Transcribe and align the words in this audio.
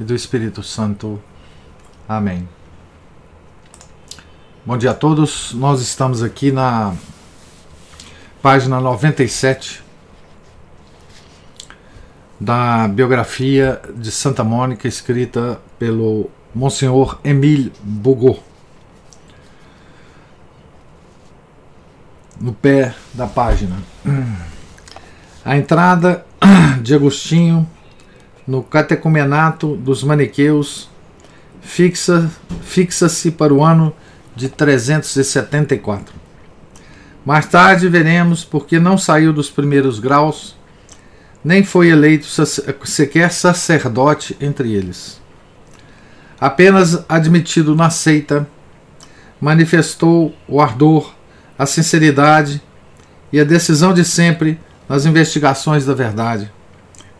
e 0.00 0.04
do 0.04 0.14
Espírito 0.14 0.62
Santo. 0.62 1.22
Amém. 2.08 2.48
Bom 4.64 4.76
dia 4.78 4.92
a 4.92 4.94
todos. 4.94 5.52
Nós 5.52 5.82
estamos 5.82 6.22
aqui 6.22 6.50
na 6.50 6.94
página 8.40 8.80
97 8.80 9.82
da 12.40 12.88
biografia 12.88 13.80
de 13.94 14.10
Santa 14.10 14.42
Mônica, 14.42 14.88
escrita 14.88 15.60
pelo 15.78 16.30
Monsenhor 16.54 17.20
Emile 17.22 17.70
Bugot. 17.82 18.42
No 22.40 22.54
pé 22.54 22.94
da 23.12 23.26
página. 23.26 23.76
A 25.44 25.58
entrada 25.58 26.24
de 26.80 26.94
Agostinho 26.94 27.68
no 28.50 28.64
catecumenato 28.64 29.76
dos 29.76 30.02
maniqueus 30.02 30.90
fixa-se 31.62 32.28
fixa 32.62 33.06
para 33.38 33.54
o 33.54 33.62
ano 33.62 33.94
de 34.34 34.48
374. 34.48 36.12
Mais 37.24 37.46
tarde 37.46 37.88
veremos 37.88 38.44
porque 38.44 38.80
não 38.80 38.98
saiu 38.98 39.32
dos 39.32 39.48
primeiros 39.48 40.00
graus, 40.00 40.56
nem 41.44 41.62
foi 41.62 41.90
eleito 41.90 42.26
sequer 42.84 43.30
sacerdote 43.30 44.36
entre 44.40 44.72
eles. 44.72 45.20
Apenas 46.40 47.04
admitido 47.08 47.76
na 47.76 47.88
seita, 47.88 48.48
manifestou 49.40 50.34
o 50.48 50.60
ardor, 50.60 51.14
a 51.56 51.66
sinceridade 51.66 52.60
e 53.32 53.38
a 53.38 53.44
decisão 53.44 53.94
de 53.94 54.04
sempre 54.04 54.58
nas 54.88 55.06
investigações 55.06 55.86
da 55.86 55.94
verdade 55.94 56.50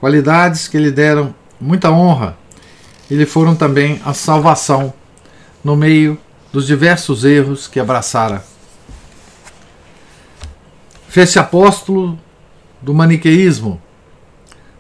qualidades 0.00 0.66
que 0.66 0.78
lhe 0.78 0.90
deram 0.90 1.34
muita 1.60 1.90
honra 1.90 2.36
e 3.10 3.14
lhe 3.14 3.26
foram 3.26 3.54
também 3.54 4.00
a 4.04 4.14
salvação 4.14 4.92
no 5.62 5.76
meio 5.76 6.18
dos 6.50 6.66
diversos 6.66 7.24
erros 7.24 7.68
que 7.68 7.78
abraçara. 7.78 8.42
Fez-se 11.06 11.38
apóstolo 11.38 12.18
do 12.80 12.94
maniqueísmo, 12.94 13.80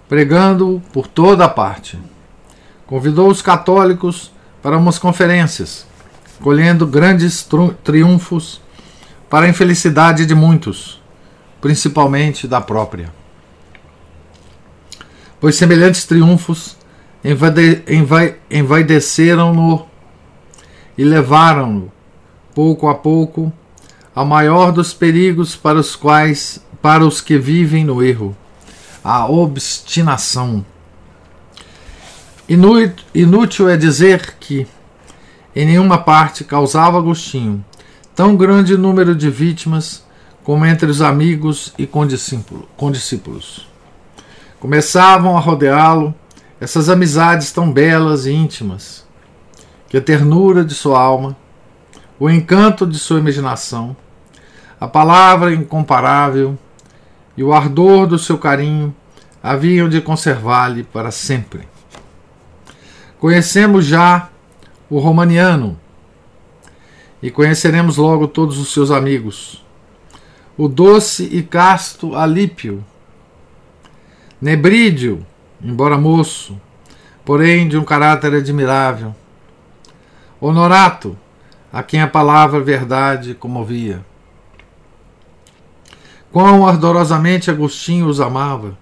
pregando 0.08 0.82
por 0.92 1.06
toda 1.06 1.44
a 1.44 1.48
parte. 1.48 1.98
Convidou 2.86 3.28
os 3.28 3.42
católicos 3.42 4.32
para 4.62 4.78
umas 4.78 4.98
conferências, 4.98 5.86
colhendo 6.40 6.86
grandes 6.86 7.46
triunfos 7.84 8.60
para 9.28 9.46
a 9.46 9.48
infelicidade 9.48 10.24
de 10.24 10.34
muitos, 10.34 11.00
principalmente 11.60 12.48
da 12.48 12.60
própria 12.60 13.19
pois 15.40 15.56
semelhantes 15.56 16.04
triunfos 16.04 16.76
envaideceram-no 18.50 19.86
e 20.96 21.04
levaram-no, 21.04 21.90
pouco 22.54 22.88
a 22.88 22.94
pouco, 22.94 23.52
ao 24.14 24.26
maior 24.26 24.72
dos 24.72 24.92
perigos 24.92 25.56
para 25.56 25.78
os 25.78 25.96
quais 25.96 26.64
para 26.82 27.06
os 27.06 27.20
que 27.20 27.38
vivem 27.38 27.84
no 27.84 28.02
erro, 28.02 28.36
a 29.02 29.26
obstinação. 29.26 30.64
Inútil 33.14 33.68
é 33.68 33.76
dizer 33.76 34.34
que 34.40 34.66
em 35.54 35.66
nenhuma 35.66 35.98
parte 35.98 36.42
causava 36.42 36.98
Agostinho 36.98 37.64
tão 38.14 38.36
grande 38.36 38.76
número 38.76 39.14
de 39.14 39.30
vítimas 39.30 40.04
como 40.42 40.66
entre 40.66 40.90
os 40.90 41.00
amigos 41.00 41.72
e 41.78 41.86
condiscípulos. 41.86 43.69
Começavam 44.60 45.38
a 45.38 45.40
rodeá-lo 45.40 46.14
essas 46.60 46.90
amizades 46.90 47.50
tão 47.50 47.72
belas 47.72 48.26
e 48.26 48.32
íntimas, 48.32 49.06
que 49.88 49.96
a 49.96 50.02
ternura 50.02 50.62
de 50.62 50.74
sua 50.74 51.00
alma, 51.00 51.34
o 52.18 52.28
encanto 52.28 52.86
de 52.86 52.98
sua 52.98 53.18
imaginação, 53.18 53.96
a 54.78 54.86
palavra 54.86 55.54
incomparável 55.54 56.58
e 57.38 57.42
o 57.42 57.54
ardor 57.54 58.06
do 58.06 58.18
seu 58.18 58.36
carinho 58.36 58.94
haviam 59.42 59.88
de 59.88 59.98
conservar-lhe 60.02 60.82
para 60.82 61.10
sempre. 61.10 61.66
Conhecemos 63.18 63.86
já 63.86 64.28
o 64.90 64.98
Romaniano 64.98 65.80
e 67.22 67.30
conheceremos 67.30 67.96
logo 67.96 68.28
todos 68.28 68.58
os 68.58 68.74
seus 68.74 68.90
amigos. 68.90 69.64
O 70.54 70.68
doce 70.68 71.24
e 71.32 71.42
casto 71.42 72.14
Alípio, 72.14 72.84
Nebrídio, 74.40 75.26
embora 75.62 75.98
moço, 75.98 76.58
porém 77.26 77.68
de 77.68 77.76
um 77.76 77.84
caráter 77.84 78.32
admirável. 78.32 79.14
Honorato, 80.40 81.14
a 81.70 81.82
quem 81.82 82.00
a 82.00 82.08
palavra 82.08 82.58
verdade 82.58 83.34
comovia. 83.34 84.02
Quão 86.32 86.66
ardorosamente 86.66 87.50
Agostinho 87.50 88.06
os 88.06 88.18
amava, 88.18 88.78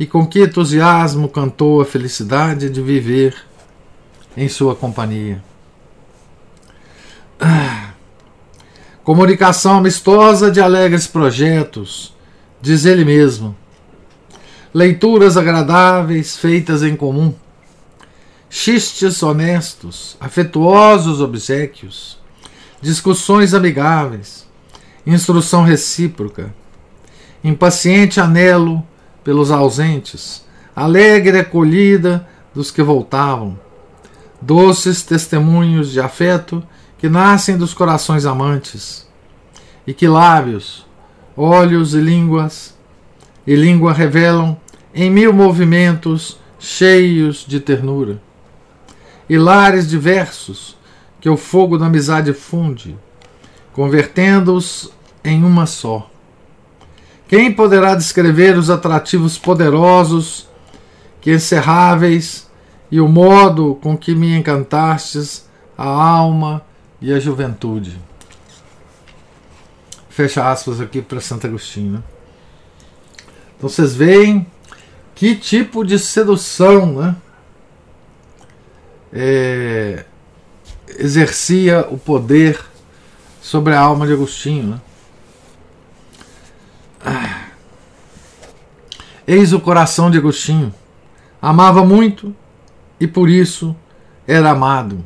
e 0.00 0.06
com 0.06 0.26
que 0.26 0.42
entusiasmo 0.42 1.28
cantou 1.28 1.82
a 1.82 1.84
felicidade 1.84 2.70
de 2.70 2.80
viver 2.80 3.36
em 4.34 4.48
sua 4.48 4.74
companhia. 4.74 5.44
Comunicação 9.04 9.76
amistosa 9.76 10.50
de 10.50 10.62
alegres 10.62 11.06
projetos, 11.06 12.14
diz 12.62 12.86
ele 12.86 13.04
mesmo 13.04 13.54
leituras 14.72 15.36
agradáveis 15.36 16.36
feitas 16.36 16.82
em 16.82 16.94
comum, 16.94 17.34
xistes 18.48 19.22
honestos, 19.22 20.16
afetuosos 20.20 21.20
obsequios, 21.20 22.18
discussões 22.80 23.54
amigáveis, 23.54 24.46
instrução 25.06 25.62
recíproca, 25.62 26.54
impaciente 27.42 28.20
anelo 28.20 28.84
pelos 29.24 29.50
ausentes, 29.50 30.44
alegre 30.74 31.40
acolhida 31.40 32.28
dos 32.54 32.70
que 32.70 32.82
voltavam, 32.82 33.58
doces 34.40 35.02
testemunhos 35.02 35.90
de 35.90 36.00
afeto 36.00 36.62
que 36.98 37.08
nascem 37.08 37.56
dos 37.56 37.72
corações 37.72 38.26
amantes, 38.26 39.06
e 39.86 39.94
que 39.94 40.08
lábios, 40.08 40.86
olhos 41.36 41.94
e 41.94 42.00
línguas 42.00 42.75
e 43.46 43.54
língua 43.54 43.92
revelam 43.92 44.56
em 44.94 45.10
mil 45.10 45.32
movimentos 45.32 46.38
cheios 46.58 47.44
de 47.46 47.60
ternura, 47.60 48.20
e 49.28 49.36
lares 49.38 49.88
diversos 49.88 50.76
que 51.20 51.28
o 51.28 51.36
fogo 51.36 51.76
da 51.76 51.86
amizade 51.86 52.32
funde, 52.32 52.96
convertendo-os 53.72 54.90
em 55.22 55.44
uma 55.44 55.66
só. 55.66 56.10
Quem 57.28 57.52
poderá 57.52 57.94
descrever 57.94 58.56
os 58.56 58.70
atrativos 58.70 59.36
poderosos, 59.36 60.48
que 61.20 61.32
encerráveis, 61.32 62.48
e 62.90 63.00
o 63.00 63.08
modo 63.08 63.76
com 63.82 63.96
que 63.96 64.14
me 64.14 64.36
encantastes 64.36 65.48
a 65.76 65.88
alma 65.88 66.64
e 67.00 67.12
a 67.12 67.18
juventude? 67.18 67.98
Fecha 70.08 70.48
aspas 70.50 70.80
aqui 70.80 71.02
para 71.02 71.20
Santo 71.20 71.46
Agostinho. 71.46 71.94
Né? 71.94 72.15
Então 73.56 73.68
vocês 73.68 73.94
veem 73.94 74.46
que 75.14 75.34
tipo 75.34 75.84
de 75.84 75.98
sedução 75.98 76.92
né, 76.92 77.16
é, 79.12 80.04
exercia 80.98 81.86
o 81.90 81.96
poder 81.96 82.60
sobre 83.40 83.74
a 83.74 83.80
alma 83.80 84.06
de 84.06 84.12
Agostinho. 84.12 84.72
Né? 84.72 84.80
Ah. 87.04 87.46
Eis 89.26 89.52
o 89.52 89.60
coração 89.60 90.10
de 90.10 90.18
Agostinho. 90.18 90.72
Amava 91.40 91.84
muito 91.84 92.34
e 93.00 93.06
por 93.06 93.28
isso 93.30 93.74
era 94.26 94.50
amado. 94.50 95.02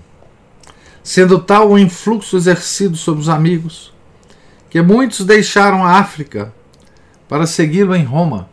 Sendo 1.03 1.39
tal 1.39 1.71
o 1.71 1.79
influxo 1.79 2.37
exercido 2.37 2.97
sobre 2.97 3.21
os 3.21 3.29
amigos, 3.29 3.93
que 4.69 4.83
muitos 4.83 5.25
deixaram 5.25 5.85
a 5.85 5.99
África 5.99 6.53
para 7.31 7.47
segui-lo 7.47 7.95
em 7.95 8.03
Roma 8.03 8.49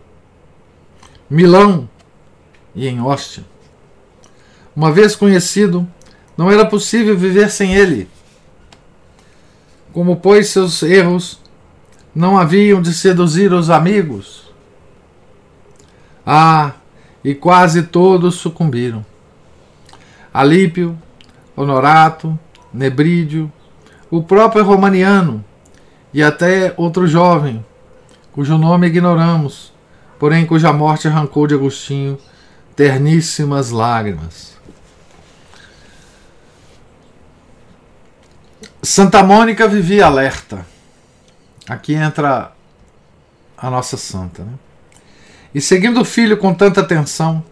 Milão 1.27 1.89
e 2.75 2.87
em 2.87 3.01
Ostia. 3.01 3.43
Uma 4.75 4.91
vez 4.91 5.15
conhecido, 5.15 5.85
não 6.37 6.51
era 6.51 6.63
possível 6.63 7.17
viver 7.17 7.49
sem 7.49 7.73
ele. 7.73 8.07
Como, 9.91 10.17
pois, 10.17 10.49
seus 10.49 10.83
erros 10.83 11.41
não 12.13 12.37
haviam 12.37 12.79
de 12.79 12.93
seduzir 12.93 13.51
os 13.51 13.71
amigos? 13.71 14.53
Ah, 16.23 16.73
e 17.23 17.33
quase 17.33 17.81
todos 17.81 18.35
sucumbiram. 18.35 19.03
Alípio, 20.31 20.95
Honorato, 21.55 22.37
Nebrídio, 22.71 23.51
o 24.11 24.21
próprio 24.21 24.63
Romaniano 24.63 25.43
e 26.13 26.21
até 26.21 26.75
outro 26.77 27.07
jovem, 27.07 27.65
cujo 28.37 28.55
nome 28.55 28.85
ignoramos, 28.85 29.73
porém 30.19 30.45
cuja 30.45 30.71
morte 30.71 31.07
arrancou 31.07 31.47
de 31.47 31.55
Agostinho 31.55 32.19
terníssimas 32.75 33.71
lágrimas. 33.71 34.55
Santa 38.83 39.23
Mônica 39.23 39.67
vivia 39.67 40.05
alerta. 40.05 40.63
Aqui 41.67 41.95
entra 41.95 42.51
a 43.57 43.71
nossa 43.71 43.97
santa. 43.97 44.43
Né? 44.43 44.53
E 45.55 45.59
seguindo 45.59 46.01
o 46.01 46.05
filho 46.05 46.37
com 46.37 46.53
tanta 46.53 46.81
atenção, 46.81 47.43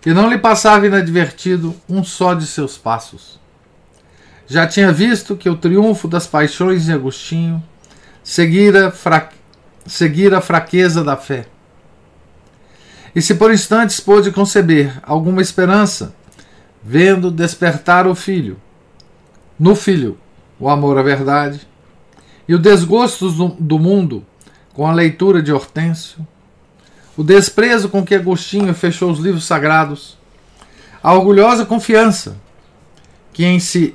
que 0.00 0.14
não 0.14 0.30
lhe 0.30 0.38
passava 0.38 0.86
inadvertido 0.86 1.74
um 1.88 2.04
só 2.04 2.34
de 2.34 2.46
seus 2.46 2.78
passos. 2.78 3.40
Já 4.46 4.64
tinha 4.64 4.92
visto 4.92 5.36
que 5.36 5.50
o 5.50 5.56
triunfo 5.56 6.06
das 6.06 6.28
paixões 6.28 6.84
de 6.84 6.92
Agostinho 6.92 7.60
seguira, 8.22 8.92
fra... 8.92 9.39
seguira 9.86 10.38
a 10.38 10.40
fraqueza 10.40 11.02
da 11.02 11.16
fé. 11.16 11.46
E 13.14 13.20
se 13.20 13.34
por 13.34 13.52
instantes 13.52 13.98
pôde 14.00 14.30
conceber 14.30 14.98
alguma 15.02 15.42
esperança, 15.42 16.14
vendo 16.82 17.30
despertar 17.30 18.06
o 18.06 18.14
filho, 18.14 18.58
no 19.58 19.74
filho, 19.74 20.18
o 20.58 20.68
amor 20.68 20.96
à 20.98 21.02
verdade, 21.02 21.66
e 22.48 22.54
o 22.54 22.58
desgosto 22.58 23.30
do 23.30 23.78
mundo 23.78 24.24
com 24.72 24.86
a 24.86 24.92
leitura 24.92 25.42
de 25.42 25.52
Hortêncio, 25.52 26.26
o 27.16 27.22
desprezo 27.22 27.88
com 27.88 28.04
que 28.04 28.14
Agostinho 28.14 28.72
fechou 28.72 29.10
os 29.10 29.18
livros 29.18 29.44
sagrados, 29.44 30.16
a 31.02 31.12
orgulhosa 31.12 31.66
confiança 31.66 32.36
que 33.32 33.44
em 33.44 33.58
si, 33.58 33.94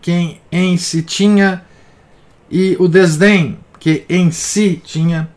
que 0.00 0.40
em 0.50 0.76
si 0.76 1.02
tinha 1.02 1.64
e 2.50 2.76
o 2.80 2.88
desdém 2.88 3.58
que 3.80 4.04
em 4.08 4.30
si 4.30 4.80
tinha, 4.84 5.28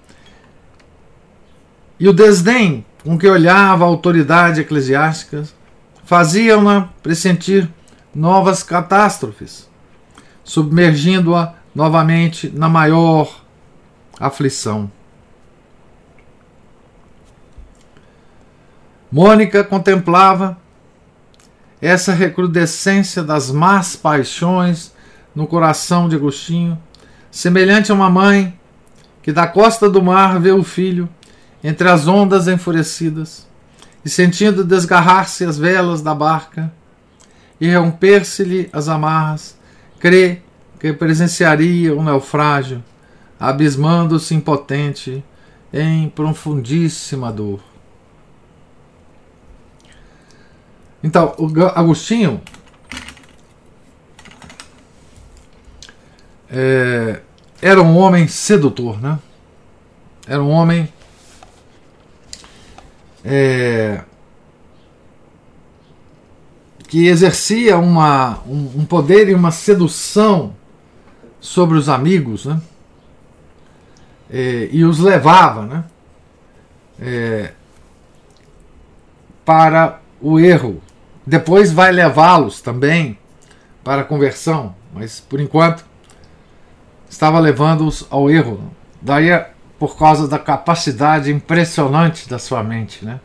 e 1.99 2.07
o 2.07 2.13
desdém 2.13 2.85
com 3.03 3.17
que 3.17 3.27
olhava 3.27 3.83
a 3.83 3.87
autoridade 3.87 4.61
eclesiástica, 4.61 5.43
faziam-na 6.05 6.89
pressentir 7.01 7.69
novas 8.13 8.61
catástrofes 8.61 9.67
submergindo-a 10.43 11.53
novamente 11.73 12.51
na 12.53 12.67
maior 12.67 13.41
aflição. 14.19 14.91
Mônica 19.11 19.63
contemplava 19.63 20.57
essa 21.81 22.13
recrudescência 22.13 23.23
das 23.23 23.51
más 23.51 23.95
paixões 23.95 24.93
no 25.35 25.47
coração 25.47 26.09
de 26.09 26.15
Agostinho, 26.15 26.81
semelhante 27.33 27.91
a 27.91 27.95
uma 27.95 28.11
mãe 28.11 28.53
que 29.23 29.31
da 29.31 29.47
costa 29.47 29.89
do 29.89 30.03
mar 30.03 30.39
vê 30.39 30.51
o 30.51 30.63
filho 30.63 31.09
entre 31.63 31.89
as 31.89 32.07
ondas 32.07 32.47
enfurecidas 32.47 33.47
e 34.05 34.09
sentindo 34.09 34.63
desgarrar-se 34.63 35.43
as 35.43 35.57
velas 35.57 36.03
da 36.03 36.13
barca 36.13 36.71
e 37.59 37.73
romper-se-lhe 37.73 38.69
as 38.71 38.87
amarras, 38.87 39.57
crê 39.99 40.41
que 40.79 40.93
presenciaria 40.93 41.95
um 41.95 42.03
naufrágio, 42.03 42.83
abismando-se 43.39 44.35
impotente 44.35 45.23
em 45.73 46.09
profundíssima 46.09 47.31
dor. 47.31 47.61
Então, 51.03 51.33
Agostinho 51.73 52.41
é, 56.55 57.19
era 57.59 57.81
um 57.81 57.97
homem 57.97 58.27
sedutor, 58.27 59.01
né? 59.01 59.17
Era 60.27 60.41
um 60.41 60.51
homem 60.51 60.87
é, 63.25 64.01
que 66.87 67.07
exercia 67.07 67.77
uma, 67.77 68.39
um, 68.45 68.81
um 68.81 68.85
poder 68.85 69.27
e 69.29 69.33
uma 69.33 69.49
sedução 69.49 70.55
sobre 71.41 71.75
os 71.75 71.89
amigos, 71.89 72.45
né? 72.45 72.61
É, 74.29 74.69
e 74.71 74.85
os 74.85 74.99
levava, 74.99 75.65
né? 75.65 75.83
É, 77.01 77.51
para 79.43 79.99
o 80.21 80.39
erro. 80.39 80.81
Depois 81.25 81.71
vai 81.71 81.91
levá-los 81.91 82.61
também 82.61 83.17
para 83.83 84.03
a 84.03 84.05
conversão, 84.05 84.75
mas 84.93 85.19
por 85.19 85.39
enquanto 85.39 85.92
estava 87.13 87.39
levando-os 87.39 88.07
ao 88.09 88.27
erro. 88.29 88.71
Daí, 88.99 89.29
por 89.77 89.95
causa 89.95 90.27
da 90.27 90.39
capacidade 90.39 91.31
impressionante 91.31 92.27
da 92.27 92.39
sua 92.39 92.63
mente, 92.63 93.05
né? 93.05 93.19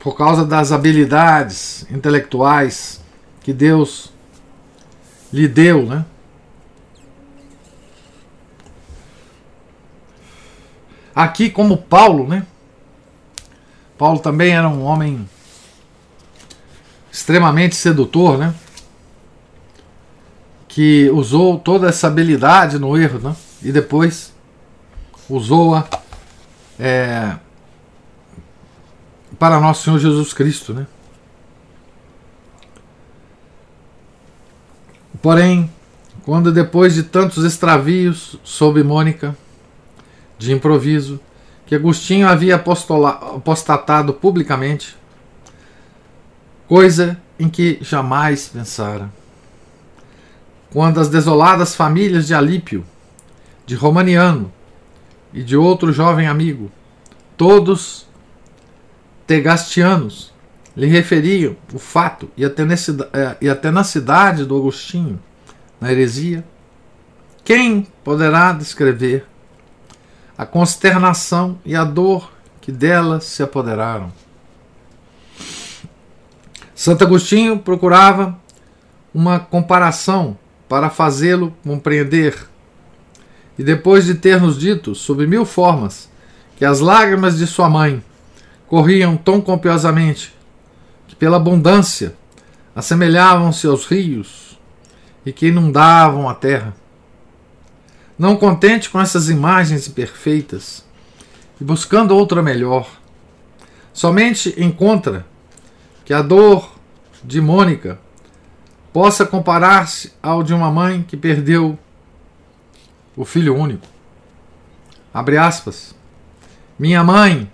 por 0.00 0.16
causa 0.16 0.44
das 0.44 0.72
habilidades 0.72 1.86
intelectuais 1.92 3.00
que 3.40 3.52
Deus 3.52 4.12
lhe 5.32 5.46
deu, 5.46 5.86
né? 5.86 6.04
Aqui 11.14 11.48
como 11.48 11.76
Paulo, 11.76 12.26
né? 12.26 12.44
Paulo 13.96 14.18
também 14.18 14.52
era 14.52 14.68
um 14.68 14.82
homem 14.82 15.28
extremamente 17.12 17.76
sedutor, 17.76 18.36
né? 18.36 18.52
Que 20.80 21.10
usou 21.10 21.58
toda 21.58 21.90
essa 21.90 22.06
habilidade 22.06 22.78
no 22.78 22.96
erro, 22.96 23.18
né? 23.18 23.36
E 23.62 23.70
depois 23.70 24.32
usou-a 25.28 25.86
é, 26.78 27.36
para 29.38 29.60
nosso 29.60 29.82
Senhor 29.82 29.98
Jesus 29.98 30.32
Cristo, 30.32 30.72
né? 30.72 30.86
Porém, 35.20 35.70
quando 36.24 36.50
depois 36.50 36.94
de 36.94 37.02
tantos 37.02 37.44
extravios 37.44 38.40
sob 38.42 38.82
Mônica, 38.82 39.36
de 40.38 40.50
improviso, 40.50 41.20
que 41.66 41.74
Agostinho 41.74 42.26
havia 42.26 42.56
apostatado 42.56 44.14
publicamente, 44.14 44.96
coisa 46.66 47.20
em 47.38 47.50
que 47.50 47.76
jamais 47.82 48.48
pensara. 48.48 49.19
Quando 50.72 51.00
as 51.00 51.08
desoladas 51.08 51.74
famílias 51.74 52.26
de 52.26 52.34
Alípio, 52.34 52.84
de 53.66 53.74
Romaniano 53.74 54.52
e 55.32 55.42
de 55.42 55.56
outro 55.56 55.92
jovem 55.92 56.26
amigo, 56.26 56.70
todos 57.36 58.06
tegastianos 59.26 60.32
lhe 60.76 60.86
referiam 60.86 61.56
o 61.72 61.78
fato 61.78 62.30
e 62.36 62.44
a, 62.44 62.48
é, 62.48 63.36
e 63.40 63.48
a 63.48 63.56
tenacidade 63.56 64.44
do 64.44 64.56
Agostinho 64.56 65.20
na 65.80 65.90
heresia, 65.90 66.44
quem 67.44 67.86
poderá 68.04 68.52
descrever 68.52 69.26
a 70.36 70.46
consternação 70.46 71.58
e 71.64 71.74
a 71.74 71.84
dor 71.84 72.30
que 72.60 72.70
dela 72.70 73.20
se 73.20 73.42
apoderaram? 73.42 74.12
Santo 76.74 77.04
Agostinho 77.04 77.58
procurava 77.58 78.38
uma 79.12 79.40
comparação 79.40 80.38
para 80.70 80.88
fazê-lo 80.88 81.52
compreender. 81.64 82.46
E 83.58 83.64
depois 83.64 84.04
de 84.04 84.14
ter 84.14 84.40
nos 84.40 84.56
dito, 84.56 84.94
sob 84.94 85.26
mil 85.26 85.44
formas, 85.44 86.08
que 86.54 86.64
as 86.64 86.78
lágrimas 86.78 87.36
de 87.36 87.44
sua 87.44 87.68
mãe 87.68 88.00
corriam 88.68 89.16
tão 89.16 89.40
copiosamente 89.40 90.32
que, 91.08 91.16
pela 91.16 91.38
abundância, 91.38 92.14
assemelhavam-se 92.72 93.66
aos 93.66 93.84
rios 93.84 94.60
e 95.26 95.32
que 95.32 95.48
inundavam 95.48 96.28
a 96.28 96.34
terra. 96.34 96.72
Não 98.16 98.36
contente 98.36 98.88
com 98.90 99.00
essas 99.00 99.28
imagens 99.28 99.88
imperfeitas 99.88 100.84
e 101.60 101.64
buscando 101.64 102.14
outra 102.14 102.42
melhor, 102.42 102.88
somente 103.92 104.54
encontra 104.56 105.26
que 106.04 106.14
a 106.14 106.22
dor 106.22 106.72
de 107.24 107.40
Mônica 107.40 107.98
possa 108.92 109.24
comparar-se 109.24 110.12
ao 110.22 110.42
de 110.42 110.52
uma 110.52 110.70
mãe 110.70 111.02
que 111.02 111.16
perdeu 111.16 111.78
o 113.16 113.24
filho 113.24 113.56
único. 113.56 113.86
Abre 115.12 115.36
aspas. 115.36 115.94
Minha 116.78 117.04
mãe 117.04 117.50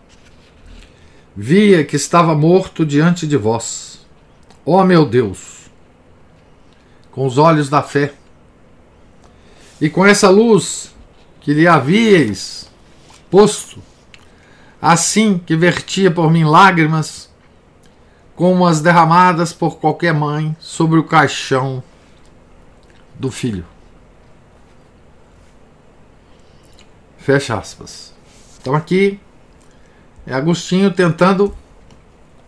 via 1.37 1.85
que 1.85 1.97
estava 1.97 2.35
morto 2.35 2.87
diante 2.87 3.27
de 3.27 3.37
vós. 3.37 4.07
Ó 4.65 4.85
meu 4.85 5.05
Deus! 5.05 5.71
Com 7.11 7.27
os 7.27 7.39
olhos 7.39 7.69
da 7.69 7.83
fé. 7.83 8.15
E 9.81 9.91
com 9.91 10.05
essa 10.05 10.31
luz 10.31 10.95
que 11.41 11.53
lhe 11.53 11.67
havíeis 11.67 12.71
posto, 13.31 13.83
assim 14.81 15.39
que 15.39 15.57
vertia 15.57 16.11
por 16.11 16.31
mim 16.31 16.45
lágrimas, 16.45 17.26
como 18.37 18.67
as 18.67 18.83
derramadas 18.83 19.53
por 19.53 19.79
qualquer 19.79 20.13
mãe 20.13 20.55
sobre 20.61 20.99
o 20.99 21.05
caixão 21.05 21.83
do 23.15 23.31
filho. 23.31 23.65
Fecha 27.17 27.59
aspas. 27.59 28.15
Então 28.61 28.75
aqui 28.75 29.19
é 30.27 30.35
Agostinho 30.35 30.93
tentando 30.93 31.57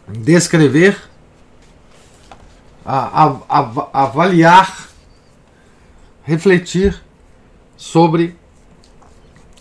descrever, 0.07 1.01
avaliar, 3.93 4.89
refletir 6.23 7.03
sobre 7.77 8.37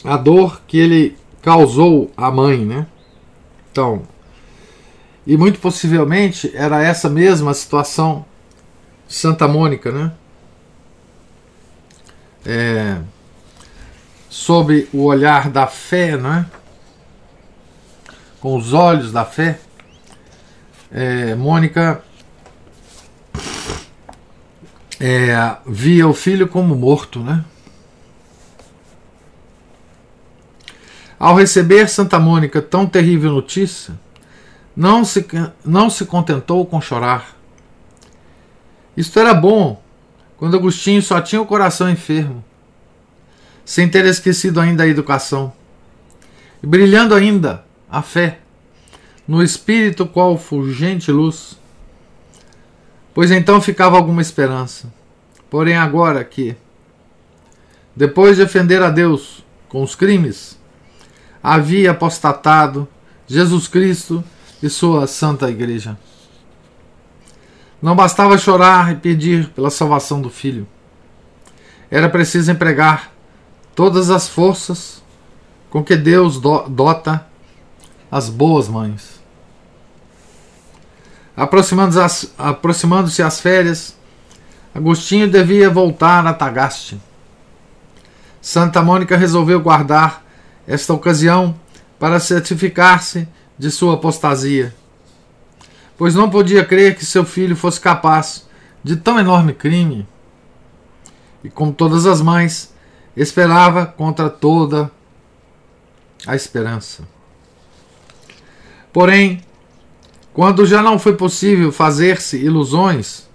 a 0.03 0.17
dor 0.17 0.61
que 0.67 0.77
ele 0.77 1.17
causou 1.41 2.11
à 2.17 2.29
mãe, 2.29 2.65
né? 2.65 2.85
Então, 3.71 4.03
e 5.27 5.37
muito 5.37 5.59
possivelmente 5.59 6.51
era 6.55 6.81
essa 6.81 7.09
mesma 7.09 7.53
situação 7.53 8.25
de 9.07 9.13
Santa 9.13 9.47
Mônica, 9.47 9.91
né? 9.91 10.11
É, 12.45 12.97
sob 14.29 14.87
o 14.93 15.03
olhar 15.03 15.49
da 15.49 15.67
fé, 15.67 16.17
né? 16.17 16.45
com 18.39 18.55
os 18.55 18.71
olhos 18.71 19.11
da 19.11 19.25
fé, 19.25 19.59
é, 20.91 21.35
Mônica 21.35 22.01
é, 24.99 25.57
via 25.65 26.07
o 26.07 26.13
filho 26.13 26.47
como 26.47 26.73
morto, 26.75 27.19
né? 27.19 27.43
Ao 31.19 31.35
receber 31.35 31.89
Santa 31.89 32.19
Mônica 32.19 32.61
tão 32.61 32.85
terrível 32.85 33.31
notícia, 33.31 33.99
não 34.77 35.03
se, 35.03 35.25
não 35.65 35.89
se 35.89 36.05
contentou 36.05 36.63
com 36.63 36.79
chorar. 36.79 37.35
Isto 38.95 39.19
era 39.19 39.33
bom, 39.33 39.81
quando 40.37 40.55
Agostinho 40.55 41.01
só 41.01 41.19
tinha 41.19 41.41
o 41.41 41.47
coração 41.47 41.89
enfermo, 41.89 42.45
sem 43.65 43.89
ter 43.89 44.05
esquecido 44.05 44.61
ainda 44.61 44.83
a 44.83 44.87
educação, 44.87 45.51
e 46.61 46.67
brilhando 46.67 47.15
ainda 47.15 47.65
a 47.89 48.03
fé, 48.03 48.39
no 49.27 49.41
espírito 49.41 50.05
qual 50.05 50.37
fulgente 50.37 51.11
luz. 51.11 51.57
Pois 53.15 53.31
então 53.31 53.59
ficava 53.59 53.97
alguma 53.97 54.21
esperança. 54.21 54.93
Porém, 55.49 55.75
agora 55.75 56.23
que, 56.23 56.55
depois 57.95 58.37
de 58.37 58.43
ofender 58.43 58.83
a 58.83 58.91
Deus 58.91 59.43
com 59.67 59.81
os 59.81 59.95
crimes, 59.95 60.57
havia 61.41 61.91
apostatado 61.91 62.87
Jesus 63.25 63.67
Cristo 63.67 64.23
e 64.61 64.69
sua 64.69 65.07
Santa 65.07 65.49
Igreja. 65.49 65.97
Não 67.81 67.95
bastava 67.95 68.37
chorar 68.37 68.91
e 68.91 68.95
pedir 68.95 69.49
pela 69.49 69.69
salvação 69.69 70.21
do 70.21 70.29
filho. 70.29 70.67
Era 71.91 72.09
preciso 72.09 72.51
empregar 72.51 73.11
todas 73.75 74.09
as 74.09 74.27
forças 74.27 75.03
com 75.69 75.83
que 75.83 75.95
Deus 75.95 76.39
dota 76.39 77.25
as 78.11 78.29
boas 78.29 78.67
mães. 78.67 79.21
Aproximando-se 81.35 81.99
as, 81.99 82.33
aproximando 82.37 83.11
as 83.23 83.39
férias, 83.39 83.95
Agostinho 84.73 85.29
devia 85.29 85.69
voltar 85.69 86.25
a 86.25 86.33
Tagaste. 86.33 86.99
Santa 88.41 88.81
Mônica 88.81 89.17
resolveu 89.17 89.59
guardar 89.59 90.23
esta 90.67 90.93
ocasião 90.93 91.55
para 91.99 92.19
certificar-se 92.19 93.27
de 93.57 93.71
sua 93.71 93.95
apostasia, 93.95 94.73
pois 95.97 96.13
não 96.13 96.29
podia 96.29 96.63
crer 96.63 96.95
que 96.95 97.05
seu 97.05 97.25
filho 97.25 97.55
fosse 97.55 97.79
capaz 97.79 98.47
de 98.83 98.95
tão 98.95 99.19
enorme 99.19 99.53
crime. 99.53 100.07
E 101.43 101.49
como 101.49 101.73
todas 101.73 102.05
as 102.05 102.21
mães, 102.21 102.73
esperava 103.15 103.85
contra 103.85 104.29
toda 104.29 104.91
a 106.25 106.35
esperança. 106.35 107.03
Porém, 108.93 109.41
quando 110.33 110.65
já 110.65 110.81
não 110.81 110.99
foi 110.99 111.15
possível 111.15 111.71
fazer-se 111.71 112.37
ilusões, 112.37 113.27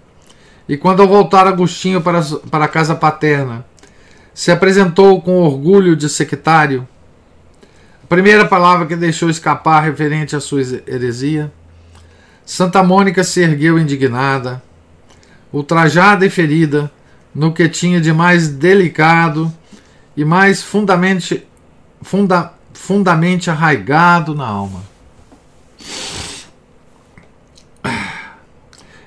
e 0.69 0.77
quando 0.77 1.03
ao 1.03 1.09
voltar 1.09 1.47
Agostinho 1.47 2.01
para, 2.01 2.23
para 2.51 2.65
a 2.67 2.69
casa 2.69 2.95
paterna, 2.95 3.65
se 4.33 4.51
apresentou 4.51 5.21
com 5.21 5.43
orgulho 5.43 5.95
de 5.97 6.09
sectário, 6.09 6.87
primeira 8.13 8.45
palavra 8.45 8.85
que 8.85 8.95
deixou 8.95 9.31
escapar 9.31 9.81
referente 9.81 10.37
à 10.37 10.41
sua 10.41 10.61
heresia, 10.87 11.51
Santa 12.45 12.83
Mônica 12.83 13.25
se 13.25 13.41
ergueu 13.41 13.79
indignada, 13.79 14.63
ultrajada 15.51 16.27
e 16.27 16.29
ferida 16.29 16.93
no 17.35 17.55
que 17.55 17.67
tinha 17.71 18.03
de 18.03 18.13
mais 18.13 18.49
delicado 18.49 19.51
e 20.15 20.27
mais 20.27 20.63
fundamente, 20.63 21.43
funda, 22.03 22.53
fundamente 22.75 23.49
arraigado 23.49 24.35
na 24.35 24.47
alma. 24.47 24.83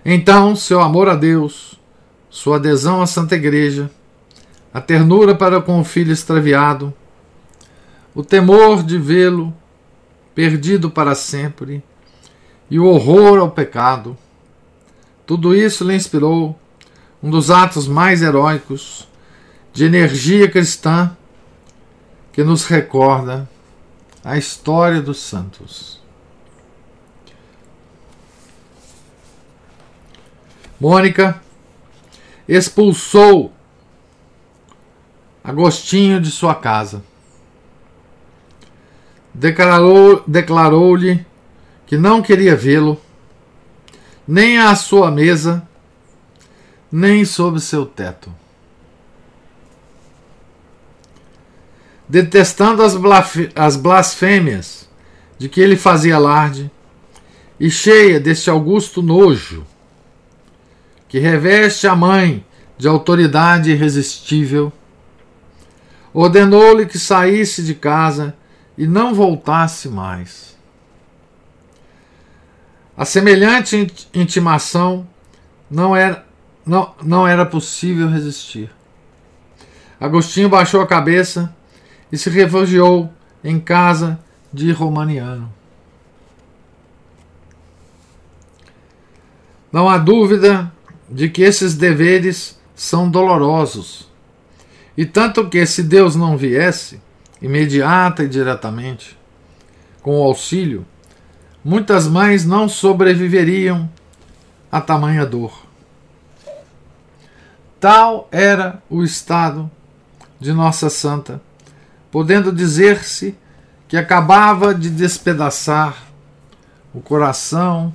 Então, 0.04 0.56
seu 0.56 0.82
amor 0.82 1.10
a 1.10 1.14
Deus, 1.14 1.80
sua 2.28 2.56
adesão 2.56 3.04
à 3.04 3.06
Santa 3.06 3.36
Igreja, 3.36 3.88
a 4.74 4.82
ternura 4.82 5.36
para 5.36 5.62
com 5.62 5.80
o 5.80 5.84
filho 5.84 6.12
extraviado, 6.12 6.92
o 8.16 8.24
temor 8.24 8.82
de 8.82 8.98
vê-lo 8.98 9.54
perdido 10.34 10.90
para 10.90 11.14
sempre 11.14 11.84
e 12.72 12.80
o 12.80 12.86
horror 12.86 13.38
ao 13.38 13.52
pecado, 13.52 14.18
tudo 15.26 15.54
isso 15.54 15.84
lhe 15.84 15.94
inspirou 15.94 16.58
um 17.22 17.30
dos 17.30 17.52
atos 17.52 17.88
mais 17.88 18.22
heróicos 18.22 19.08
de 19.74 19.86
energia 19.86 20.50
cristã 20.50 21.16
que 22.32 22.44
nos 22.44 22.66
recorda 22.66 23.50
a 24.24 24.38
história 24.38 25.02
dos 25.02 25.20
santos. 25.20 26.02
Mônica 30.80 31.42
expulsou 32.48 33.52
Agostinho 35.46 36.20
de 36.20 36.32
sua 36.32 36.56
casa. 36.56 37.04
Declarou-lhe 39.38 40.22
declarou 40.26 40.98
que 41.86 41.98
não 41.98 42.22
queria 42.22 42.56
vê-lo, 42.56 42.98
nem 44.26 44.58
à 44.58 44.74
sua 44.76 45.12
mesa, 45.12 45.68
nem 46.90 47.26
sob 47.26 47.60
seu 47.60 47.86
teto. 47.86 48.34
Detestando 52.08 52.82
as 53.54 53.76
blasfêmias 53.76 54.88
de 55.38 55.50
que 55.50 55.60
ele 55.60 55.76
fazia 55.76 56.16
alarde, 56.16 56.72
e 57.60 57.70
cheia 57.70 58.22
deste 58.22 58.50
augusto 58.50 59.02
nojo, 59.02 59.66
que 61.10 61.20
reveste 61.20 61.88
a 61.88 61.96
mãe 61.96 62.46
de 62.78 62.88
autoridade 62.88 63.70
irresistível, 63.70 64.72
ordenou-lhe 66.14 66.86
que 66.86 66.98
saísse 66.98 67.62
de 67.62 67.76
casa 67.76 68.34
e 68.78 68.86
não 68.88 69.14
voltasse 69.14 69.88
mais. 69.90 70.56
A 72.98 73.04
semelhante 73.06 73.88
intimação 74.14 75.08
não 75.70 75.96
era, 75.96 76.26
não, 76.66 76.94
não 77.02 77.28
era 77.28 77.46
possível 77.46 78.10
resistir. 78.10 78.70
Agostinho 80.00 80.50
baixou 80.50 80.82
a 80.82 80.88
cabeça 80.88 81.54
e 82.12 82.18
se 82.18 82.30
refugiou 82.30 83.12
em 83.44 83.60
casa 83.60 84.20
de 84.52 84.72
Romaniano. 84.72 85.52
Não 89.72 89.90
há 89.90 89.98
dúvida 89.98 90.72
de 91.10 91.28
que 91.30 91.42
esses 91.42 91.76
deveres 91.76 92.58
são 92.74 93.10
dolorosos. 93.10 94.10
E 94.98 95.06
tanto 95.06 95.50
que, 95.50 95.66
se 95.66 95.84
Deus 95.84 96.16
não 96.16 96.38
viesse, 96.38 97.02
imediata 97.42 98.24
e 98.24 98.28
diretamente, 98.28 99.18
com 100.02 100.20
o 100.20 100.24
auxílio, 100.24 100.86
muitas 101.64 102.08
mães 102.08 102.46
não 102.46 102.70
sobreviveriam 102.70 103.90
a 104.72 104.80
tamanha 104.80 105.26
dor. 105.26 105.66
Tal 107.80 108.28
era 108.32 108.82
o 108.90 109.04
estado 109.04 109.70
de 110.40 110.54
Nossa 110.54 110.90
Santa, 110.90 111.42
podendo 112.12 112.52
dizer-se 112.52 113.36
que 113.88 113.98
acabava 113.98 114.74
de 114.74 114.90
despedaçar 114.90 116.04
o 116.94 117.02
coração 117.02 117.94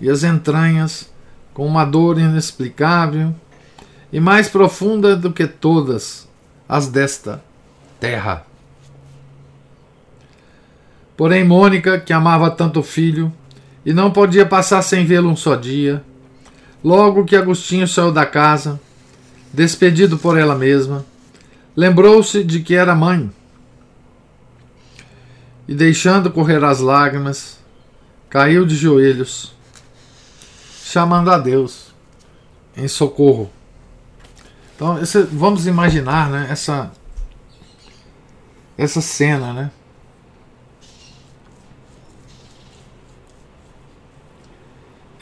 e 0.00 0.08
as 0.08 0.24
entranhas 0.24 1.10
com 1.54 1.66
uma 1.66 1.84
dor 1.84 2.18
inexplicável 2.18 3.34
e 4.12 4.18
mais 4.20 4.48
profunda 4.48 5.16
do 5.16 5.32
que 5.32 5.46
todas 5.46 6.28
as 6.68 6.88
desta 6.88 7.42
terra. 8.00 8.51
Porém, 11.22 11.44
Mônica, 11.44 12.00
que 12.00 12.12
amava 12.12 12.50
tanto 12.50 12.80
o 12.80 12.82
filho 12.82 13.32
e 13.86 13.92
não 13.92 14.10
podia 14.10 14.44
passar 14.44 14.82
sem 14.82 15.06
vê-lo 15.06 15.30
um 15.30 15.36
só 15.36 15.54
dia, 15.54 16.02
logo 16.82 17.24
que 17.24 17.36
Agostinho 17.36 17.86
saiu 17.86 18.10
da 18.10 18.26
casa, 18.26 18.80
despedido 19.52 20.18
por 20.18 20.36
ela 20.36 20.56
mesma, 20.56 21.06
lembrou-se 21.76 22.42
de 22.42 22.58
que 22.58 22.74
era 22.74 22.96
mãe 22.96 23.30
e, 25.68 25.76
deixando 25.76 26.28
correr 26.28 26.64
as 26.64 26.80
lágrimas, 26.80 27.60
caiu 28.28 28.66
de 28.66 28.74
joelhos, 28.74 29.54
chamando 30.84 31.30
a 31.30 31.38
Deus 31.38 31.94
em 32.76 32.88
socorro. 32.88 33.48
Então, 34.74 35.00
esse, 35.00 35.22
vamos 35.22 35.68
imaginar 35.68 36.28
né, 36.28 36.48
essa, 36.50 36.90
essa 38.76 39.00
cena, 39.00 39.52
né? 39.52 39.70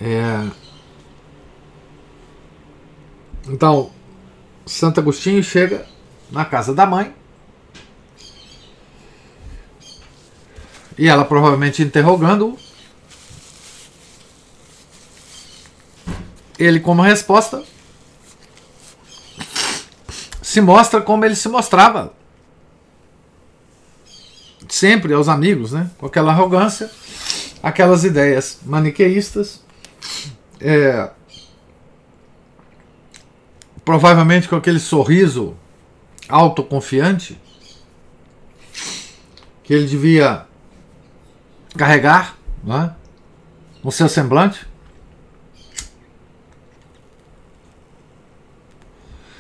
É... 0.01 0.49
Então, 3.49 3.91
Santo 4.65 5.01
Agostinho 5.01 5.43
chega 5.43 5.87
na 6.31 6.45
casa 6.45 6.75
da 6.75 6.87
mãe. 6.87 7.15
E 10.97 11.09
ela 11.09 11.25
provavelmente 11.25 11.83
interrogando 11.83 12.59
ele 16.59 16.79
como 16.79 17.01
resposta 17.01 17.65
se 20.43 20.61
mostra 20.61 21.01
como 21.01 21.25
ele 21.25 21.37
se 21.37 21.49
mostrava. 21.49 22.13
Sempre 24.69 25.15
aos 25.15 25.29
amigos, 25.29 25.73
né? 25.73 25.91
Com 25.97 26.07
aquela 26.07 26.33
arrogância, 26.33 26.91
aquelas 27.63 28.05
ideias 28.05 28.59
maniqueístas, 28.65 29.63
é, 30.61 31.11
provavelmente 33.85 34.49
com 34.49 34.57
aquele 34.57 34.79
sorriso 34.79 35.57
autoconfiante 36.29 37.41
que 39.65 39.75
ele 39.75 39.87
devia 39.87 40.47
carregar 41.77 42.37
né, 42.63 42.95
no 43.83 43.91
seu 43.91 44.09
semblante. 44.09 44.67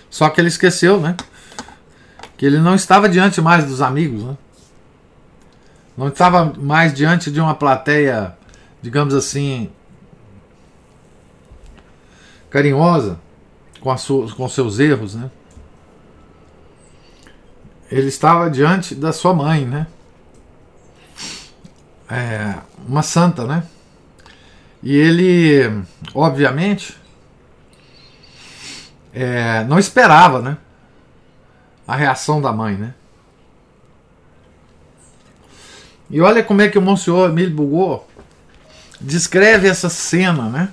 Só 0.08 0.28
que 0.28 0.40
ele 0.40 0.48
esqueceu, 0.48 1.00
né? 1.00 1.16
Que 2.36 2.44
ele 2.44 2.58
não 2.58 2.74
estava 2.74 3.08
diante 3.08 3.40
mais 3.40 3.64
dos 3.64 3.80
amigos, 3.80 4.24
né? 4.24 4.36
Não 5.96 6.08
estava 6.08 6.52
mais 6.58 6.92
diante 6.92 7.30
de 7.30 7.40
uma 7.40 7.54
plateia, 7.54 8.36
digamos 8.82 9.14
assim, 9.14 9.70
carinhosa 12.50 13.18
com, 13.80 13.96
sua, 13.96 14.30
com 14.34 14.48
seus 14.48 14.78
erros, 14.78 15.14
né? 15.14 15.30
Ele 17.90 18.08
estava 18.08 18.50
diante 18.50 18.94
da 18.94 19.12
sua 19.12 19.32
mãe, 19.32 19.64
né? 19.64 19.86
É, 22.08 22.56
uma 22.86 23.02
santa, 23.02 23.44
né? 23.46 23.64
E 24.82 24.96
ele, 24.96 25.82
obviamente, 26.14 26.96
é, 29.12 29.64
não 29.64 29.78
esperava, 29.78 30.40
né? 30.40 30.56
A 31.86 31.96
reação 31.96 32.40
da 32.40 32.52
mãe, 32.52 32.76
né? 32.76 32.94
E 36.08 36.20
olha 36.20 36.42
como 36.42 36.62
é 36.62 36.68
que 36.68 36.78
o 36.78 36.82
Monsenhor 36.82 37.30
Emílio 37.30 37.54
Bugô 37.54 38.02
descreve 39.00 39.68
essa 39.68 39.88
cena, 39.88 40.48
né? 40.48 40.72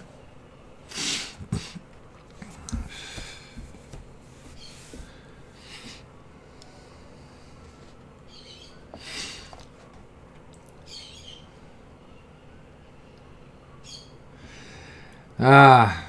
Ah, 15.39 16.03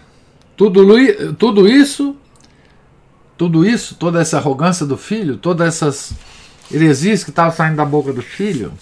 tudo, 0.57 0.87
tudo 1.35 1.69
isso, 1.69 2.17
tudo 3.37 3.65
isso, 3.65 3.95
toda 3.95 4.21
essa 4.21 4.39
arrogância 4.39 4.87
do 4.87 4.97
filho, 4.97 5.37
todas 5.37 5.69
essas 5.69 6.13
heresias 6.71 7.23
que 7.23 7.31
estavam 7.31 7.53
saindo 7.55 7.77
da 7.77 7.85
boca 7.85 8.13
do 8.13 8.23
filho, 8.23 8.73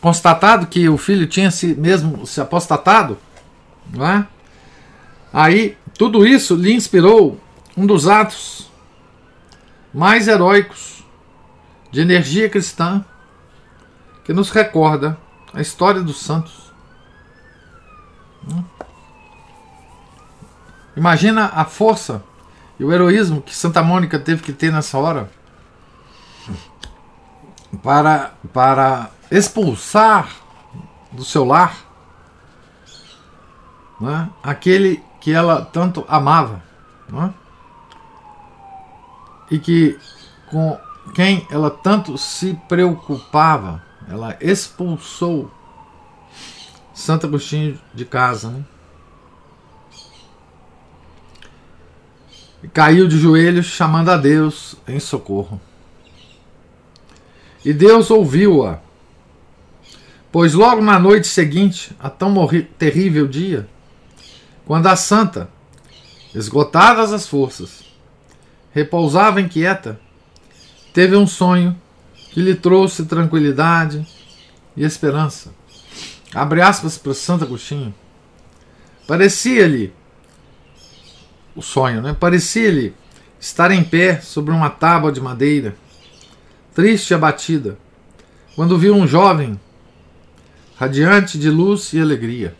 constatado 0.00 0.66
que 0.66 0.88
o 0.88 0.96
filho 0.96 1.26
tinha 1.26 1.50
se 1.50 1.74
mesmo 1.74 2.26
se 2.26 2.40
apostatado, 2.40 3.18
não 3.92 4.06
é? 4.06 4.26
Aí 5.32 5.76
tudo 5.96 6.26
isso 6.26 6.54
lhe 6.54 6.72
inspirou 6.72 7.40
um 7.76 7.86
dos 7.86 8.08
atos 8.08 8.70
mais 9.92 10.26
heróicos 10.26 11.04
de 11.90 12.00
energia 12.00 12.48
cristã 12.48 13.04
que 14.24 14.32
nos 14.32 14.50
recorda 14.50 15.16
a 15.52 15.60
história 15.60 16.02
dos 16.02 16.20
santos. 16.20 16.72
Imagina 20.96 21.46
a 21.54 21.64
força 21.64 22.22
e 22.78 22.84
o 22.84 22.92
heroísmo 22.92 23.42
que 23.42 23.54
Santa 23.54 23.82
Mônica 23.82 24.18
teve 24.18 24.42
que 24.42 24.52
ter 24.52 24.72
nessa 24.72 24.98
hora 24.98 25.30
para, 27.82 28.32
para 28.52 29.10
expulsar 29.30 30.28
do 31.10 31.24
seu 31.24 31.44
lar 31.44 31.76
né, 34.00 34.30
aquele 34.42 35.02
que 35.20 35.32
ela 35.32 35.64
tanto 35.64 36.04
amava 36.08 36.62
né, 37.08 37.32
e 39.50 39.58
que 39.58 39.98
com 40.50 40.78
quem 41.14 41.46
ela 41.50 41.70
tanto 41.70 42.16
se 42.16 42.54
preocupava, 42.68 43.82
ela 44.08 44.36
expulsou 44.40 45.50
Santo 46.92 47.26
Agostinho 47.26 47.78
de 47.92 48.04
casa. 48.04 48.50
Né? 48.50 48.64
E 52.64 52.68
caiu 52.68 53.06
de 53.06 53.18
joelhos 53.18 53.66
chamando 53.66 54.08
a 54.08 54.16
Deus 54.16 54.74
em 54.88 54.98
socorro. 54.98 55.60
E 57.62 57.74
Deus 57.74 58.10
ouviu-a, 58.10 58.78
pois 60.32 60.54
logo 60.54 60.80
na 60.80 60.98
noite 60.98 61.26
seguinte 61.26 61.94
a 62.00 62.08
tão 62.08 62.34
terrível 62.78 63.28
dia, 63.28 63.68
quando 64.64 64.86
a 64.86 64.96
santa, 64.96 65.50
esgotadas 66.34 67.12
as 67.12 67.28
forças, 67.28 67.84
repousava 68.72 69.42
inquieta, 69.42 70.00
teve 70.94 71.16
um 71.16 71.26
sonho 71.26 71.78
que 72.30 72.40
lhe 72.40 72.54
trouxe 72.54 73.04
tranquilidade 73.04 74.06
e 74.74 74.82
esperança. 74.82 75.52
Abre 76.34 76.62
aspas 76.62 76.96
para 76.96 77.12
Santo 77.12 77.44
Agostinho. 77.44 77.94
Parecia-lhe 79.06 79.92
o 81.54 81.62
sonho, 81.62 82.02
né? 82.02 82.16
Parecia-lhe 82.18 82.94
estar 83.38 83.70
em 83.70 83.84
pé 83.84 84.20
sobre 84.20 84.52
uma 84.52 84.70
tábua 84.70 85.12
de 85.12 85.20
madeira, 85.20 85.76
triste 86.74 87.10
e 87.10 87.14
abatida, 87.14 87.78
quando 88.56 88.78
viu 88.78 88.94
um 88.94 89.06
jovem 89.06 89.58
radiante 90.76 91.38
de 91.38 91.50
luz 91.50 91.92
e 91.92 92.00
alegria. 92.00 92.56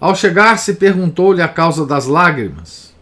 Ao 0.00 0.14
chegar-se, 0.14 0.74
perguntou-lhe 0.74 1.42
a 1.42 1.48
causa 1.48 1.86
das 1.86 2.06
lágrimas, 2.06 2.94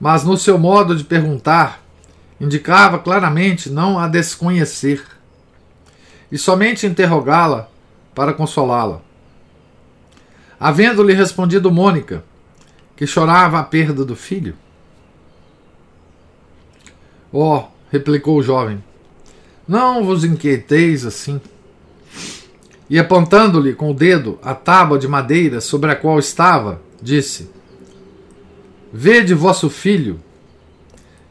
mas 0.00 0.24
no 0.24 0.36
seu 0.36 0.58
modo 0.58 0.96
de 0.96 1.04
perguntar, 1.04 1.82
indicava 2.40 2.98
claramente 2.98 3.70
não 3.70 3.98
a 3.98 4.08
desconhecer, 4.08 5.04
e 6.32 6.38
somente 6.38 6.86
interrogá-la 6.86 7.68
para 8.14 8.32
consolá-la. 8.32 9.00
Havendo-lhe 10.58 11.12
respondido 11.12 11.70
Mônica, 11.70 12.24
que 12.96 13.06
chorava 13.06 13.58
a 13.58 13.64
perda 13.64 14.04
do 14.04 14.14
filho? 14.14 14.54
Oh, 17.32 17.64
replicou 17.90 18.38
o 18.38 18.42
jovem, 18.42 18.82
não 19.66 20.04
vos 20.04 20.24
inquieteis 20.24 21.04
assim. 21.04 21.40
E 22.88 22.98
apontando-lhe 22.98 23.74
com 23.74 23.90
o 23.90 23.94
dedo 23.94 24.38
a 24.42 24.54
tábua 24.54 24.98
de 24.98 25.08
madeira 25.08 25.60
sobre 25.60 25.90
a 25.90 25.96
qual 25.96 26.18
estava, 26.18 26.80
disse: 27.00 27.50
Vede 28.92 29.34
vosso 29.34 29.70
filho, 29.70 30.20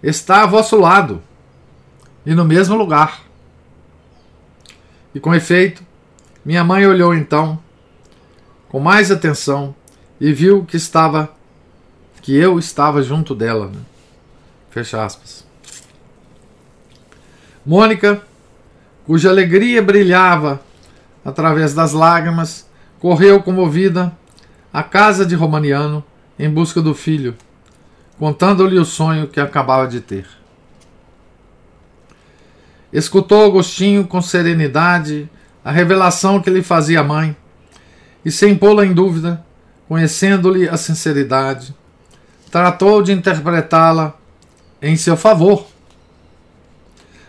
está 0.01 0.43
a 0.43 0.47
vosso 0.47 0.75
lado, 0.77 1.21
e 2.25 2.33
no 2.33 2.43
mesmo 2.43 2.75
lugar. 2.75 3.21
E 5.13 5.19
com 5.19 5.33
efeito, 5.33 5.85
Minha 6.45 6.63
mãe 6.63 6.85
olhou 6.85 7.15
então 7.15 7.57
com 8.67 8.79
mais 8.79 9.11
atenção 9.11 9.73
e 10.19 10.33
viu 10.33 10.65
que 10.65 10.75
estava 10.75 11.33
que 12.23 12.33
eu 12.33 12.57
estava 12.57 13.03
junto 13.03 13.35
dela. 13.35 13.67
Né? 13.67 13.79
Fecha 14.71 15.03
aspas. 15.03 15.45
Mônica, 17.65 18.21
cuja 19.05 19.29
alegria 19.29 19.81
brilhava 19.81 20.61
através 21.23 21.73
das 21.73 21.91
lágrimas, 21.91 22.67
correu 22.99 23.43
comovida 23.43 24.11
à 24.73 24.81
casa 24.81 25.25
de 25.25 25.35
Romaniano 25.35 26.03
em 26.39 26.49
busca 26.49 26.81
do 26.81 26.95
filho, 26.95 27.35
contando-lhe 28.17 28.79
o 28.79 28.85
sonho 28.85 29.27
que 29.27 29.39
acabava 29.39 29.87
de 29.87 30.01
ter. 30.01 30.25
Escutou 32.91 33.45
Agostinho 33.45 34.07
com 34.07 34.21
serenidade 34.21 35.29
a 35.63 35.71
revelação 35.71 36.41
que 36.41 36.49
lhe 36.49 36.63
fazia 36.63 37.01
a 37.01 37.03
mãe 37.03 37.35
e, 38.23 38.31
sem 38.31 38.55
pô-la 38.55 38.85
em 38.85 38.93
dúvida, 38.93 39.43
conhecendo-lhe 39.87 40.69
a 40.69 40.77
sinceridade, 40.77 41.75
tratou 42.53 43.01
de 43.01 43.11
interpretá-la 43.11 44.13
em 44.79 44.95
seu 44.95 45.17
favor. 45.17 45.65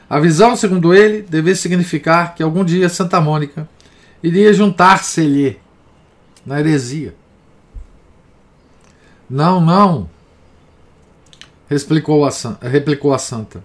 A 0.09 0.21
visão, 0.21 0.55
segundo 0.55 0.93
ele, 0.93 1.23
devia 1.23 1.57
significar 1.57 2.35
que 2.35 2.43
algum 2.43 2.63
dia 2.63 2.91
Santa 2.91 3.23
Mônica 3.23 3.67
iria 4.23 4.53
juntar-se-lhe 4.53 5.59
na 6.45 6.61
heresia. 6.61 7.15
Não, 9.29 9.63
não, 9.63 10.11
replicou 11.71 12.27
a, 12.27 12.31
replicou 12.61 13.15
a 13.15 13.19
santa. 13.19 13.65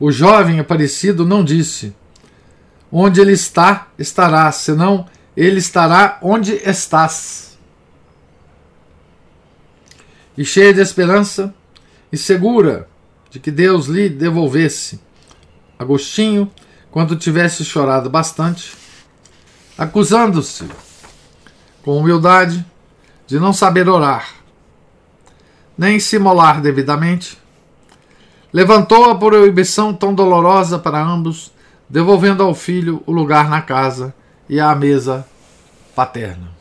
O 0.00 0.10
jovem 0.10 0.60
aparecido 0.60 1.26
não 1.26 1.44
disse: 1.44 1.94
Onde 2.90 3.20
ele 3.20 3.32
está, 3.32 3.88
estará, 3.98 4.50
senão 4.50 5.04
ele 5.36 5.58
estará 5.58 6.18
onde 6.22 6.54
estás. 6.54 7.55
E 10.36 10.44
cheia 10.44 10.72
de 10.72 10.80
esperança 10.80 11.54
e 12.12 12.16
segura 12.16 12.88
de 13.30 13.40
que 13.40 13.50
Deus 13.50 13.86
lhe 13.86 14.08
devolvesse 14.08 15.00
Agostinho, 15.78 16.50
quando 16.90 17.16
tivesse 17.16 17.62
chorado 17.62 18.08
bastante, 18.08 18.74
acusando-se 19.76 20.66
com 21.82 21.98
humildade 21.98 22.64
de 23.26 23.38
não 23.38 23.52
saber 23.52 23.86
orar, 23.86 24.36
nem 25.76 26.00
se 26.00 26.18
molar 26.18 26.62
devidamente, 26.62 27.38
levantou 28.50 29.10
a 29.10 29.14
proibição 29.14 29.92
tão 29.92 30.14
dolorosa 30.14 30.78
para 30.78 31.02
ambos, 31.02 31.52
devolvendo 31.86 32.42
ao 32.42 32.54
filho 32.54 33.02
o 33.04 33.12
lugar 33.12 33.50
na 33.50 33.60
casa 33.60 34.14
e 34.48 34.58
à 34.58 34.74
mesa 34.74 35.28
paterna. 35.94 36.56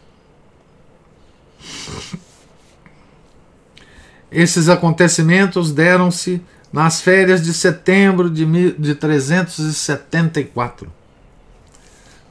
Esses 4.36 4.67
acontecimentos 4.67 5.71
deram-se 5.71 6.41
nas 6.74 7.00
férias 7.00 7.41
de 7.41 7.54
setembro 7.54 8.30
de, 8.30 8.74
de 8.74 8.93
374. 8.93 10.91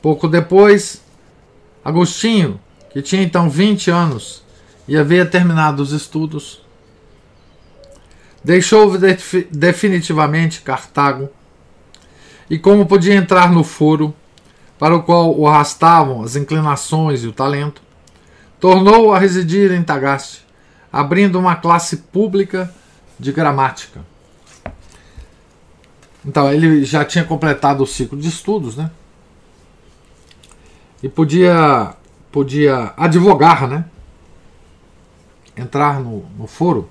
Pouco 0.03 0.29
depois, 0.29 1.01
Agostinho, 1.83 2.61
que 2.91 3.01
tinha 3.01 3.23
então 3.23 3.49
20 3.49 3.91
anos 3.91 4.45
e 4.87 4.99
havia 4.99 5.25
terminado 5.25 5.83
os 5.83 5.93
estudos, 5.93 6.63
deixou 8.45 8.99
definitivamente 9.51 10.61
Cartago 10.61 11.31
e, 12.51 12.59
como 12.59 12.85
podia 12.85 13.15
entrar 13.15 13.51
no 13.51 13.65
foro 13.65 14.15
para 14.79 14.95
o 14.95 15.03
qual 15.03 15.35
o 15.35 15.49
arrastavam 15.49 16.23
as 16.23 16.37
inclinações 16.37 17.25
e 17.25 17.29
o 17.29 17.33
talento, 17.33 17.81
tornou 18.61 19.15
a 19.15 19.19
residir 19.19 19.73
em 19.73 19.83
Tagaste, 19.83 20.44
abrindo 20.95 21.41
uma 21.41 21.57
classe 21.57 21.97
pública 21.97 22.73
de 23.19 23.33
gramática. 23.33 24.01
Então, 26.25 26.53
ele 26.53 26.85
já 26.85 27.05
tinha 27.05 27.25
completado 27.25 27.83
o 27.83 27.87
ciclo 27.87 28.17
de 28.17 28.29
estudos, 28.29 28.77
né? 28.77 28.93
E 31.03 31.09
podia, 31.09 31.95
podia 32.31 32.95
advogar, 32.97 33.67
né? 33.67 33.85
Entrar 35.57 35.99
no, 35.99 36.25
no 36.39 36.47
foro. 36.47 36.89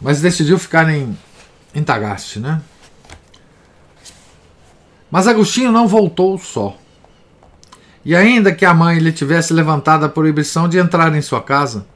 Mas 0.00 0.20
decidiu 0.20 0.60
ficar 0.60 0.88
em, 0.88 1.18
em 1.74 1.82
Tagaste, 1.82 2.38
né? 2.38 2.62
Mas 5.10 5.26
Agostinho 5.26 5.72
não 5.72 5.88
voltou 5.88 6.38
só. 6.38 6.78
E 8.04 8.14
ainda 8.14 8.54
que 8.54 8.64
a 8.64 8.74
mãe 8.74 8.98
lhe 8.98 9.12
tivesse 9.12 9.52
levantado 9.52 10.04
a 10.04 10.08
proibição 10.08 10.68
de 10.68 10.78
entrar 10.78 11.14
em 11.14 11.22
sua 11.22 11.40
casa, 11.40 11.86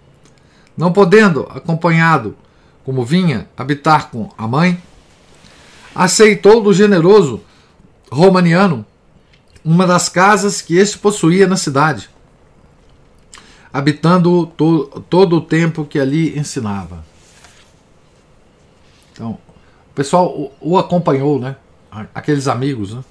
não 0.77 0.93
podendo, 0.93 1.43
acompanhado 1.51 2.37
como 2.85 3.05
vinha 3.05 3.49
habitar 3.57 4.11
com 4.11 4.31
a 4.39 4.49
mãe, 4.49 4.83
aceitou 5.95 6.63
do 6.63 6.73
generoso 6.73 7.43
romaniano 8.11 8.87
uma 9.63 9.87
das 9.87 10.09
casas 10.09 10.63
que 10.63 10.77
este 10.79 10.97
possuía 10.97 11.47
na 11.47 11.57
cidade, 11.57 12.09
habitando 13.71 14.47
to 14.47 15.05
todo 15.11 15.37
o 15.37 15.41
tempo 15.43 15.85
que 15.85 15.99
ali 15.99 16.39
ensinava. 16.39 17.05
Então, 19.13 19.33
o 19.33 19.95
pessoal 19.95 20.29
o, 20.29 20.53
o 20.61 20.79
acompanhou, 20.79 21.39
né? 21.39 21.57
Aqueles 22.15 22.49
amigos, 22.49 22.95
né? 22.95 23.05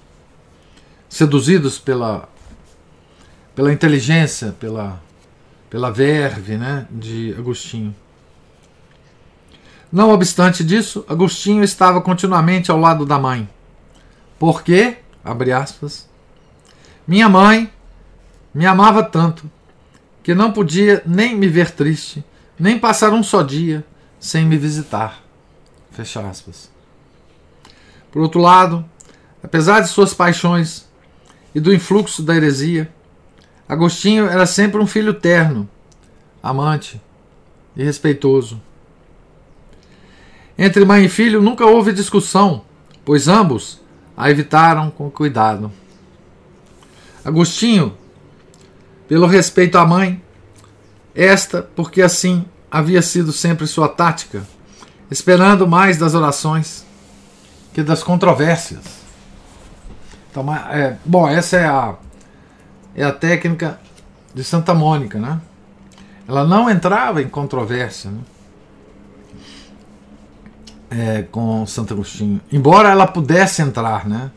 Seduzidos 1.09 1.77
pela, 1.77 2.27
pela 3.57 3.73
inteligência, 3.73 4.55
pela, 4.59 5.01
pela 5.67 5.89
verve, 5.89 6.57
né? 6.57 6.85
De 6.91 7.33
Agostinho. 7.35 7.95
Não 9.91 10.11
obstante 10.11 10.63
disso, 10.63 11.03
Agostinho 11.09 11.63
estava 11.63 11.99
continuamente 11.99 12.69
ao 12.69 12.79
lado 12.79 13.03
da 13.03 13.17
mãe. 13.17 13.49
Por 14.37 14.61
quê? 14.61 14.97
Abre 15.25 15.51
aspas. 15.51 16.07
Minha 17.07 17.27
mãe 17.27 17.73
me 18.53 18.67
amava 18.67 19.01
tanto 19.01 19.49
que 20.21 20.35
não 20.35 20.51
podia 20.51 21.01
nem 21.03 21.35
me 21.35 21.47
ver 21.47 21.71
triste, 21.71 22.23
nem 22.59 22.77
passar 22.77 23.11
um 23.11 23.23
só 23.23 23.41
dia 23.41 23.83
sem 24.19 24.45
me 24.45 24.55
visitar. 24.55 25.23
Fecha 25.89 26.19
aspas. 26.19 26.69
Por 28.11 28.21
outro 28.21 28.39
lado, 28.39 28.85
apesar 29.41 29.79
de 29.79 29.87
suas 29.87 30.13
paixões 30.13 30.87
e 31.55 31.59
do 31.59 31.73
influxo 31.73 32.21
da 32.21 32.35
heresia, 32.35 32.95
Agostinho 33.67 34.27
era 34.27 34.45
sempre 34.45 34.81
um 34.81 34.87
filho 34.87 35.13
terno, 35.13 35.67
amante 36.41 37.01
e 37.75 37.83
respeitoso. 37.83 38.61
Entre 40.57 40.85
mãe 40.85 41.05
e 41.05 41.09
filho 41.09 41.41
nunca 41.41 41.65
houve 41.65 41.91
discussão, 41.91 42.63
pois 43.03 43.27
ambos 43.27 43.81
a 44.15 44.31
evitaram 44.31 44.89
com 44.89 45.11
cuidado. 45.11 45.71
Agostinho, 47.23 47.95
pelo 49.07 49.27
respeito 49.27 49.77
à 49.77 49.85
mãe, 49.85 50.21
esta 51.13 51.61
porque 51.61 52.01
assim 52.01 52.45
havia 52.71 53.01
sido 53.01 53.31
sempre 53.33 53.67
sua 53.67 53.89
tática, 53.89 54.43
esperando 55.11 55.67
mais 55.67 55.97
das 55.97 56.13
orações 56.13 56.85
que 57.73 57.83
das 57.83 58.01
controvérsias. 58.01 58.83
Então, 60.31 60.55
é, 60.55 60.97
bom, 61.05 61.27
essa 61.27 61.57
é 61.57 61.65
a, 61.65 61.95
é 62.97 63.03
a 63.05 63.13
técnica 63.13 63.79
de 64.33 64.43
Santa 64.43 64.73
Mônica, 64.73 65.17
né? 65.17 65.39
Ela 66.27 66.43
não 66.43 66.69
entrava 66.69 67.21
em 67.21 67.29
controvérsia, 67.29 68.11
né? 68.11 68.19
é, 70.89 71.23
com 71.31 71.65
Santo 71.65 71.93
Agostinho. 71.93 72.41
Embora 72.51 72.89
ela 72.89 73.07
pudesse 73.07 73.61
entrar, 73.61 74.07
né? 74.07 74.31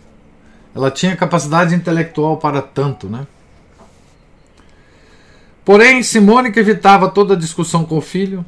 Ela 0.75 0.90
tinha 0.90 1.16
capacidade 1.16 1.75
intelectual 1.75 2.37
para 2.37 2.62
tanto, 2.62 3.09
né? 3.09 3.27
Porém, 5.64 6.01
que 6.53 6.61
evitava 6.61 7.09
toda 7.09 7.37
discussão 7.37 7.85
com 7.85 7.99
o 7.99 8.01
filho, 8.01 8.44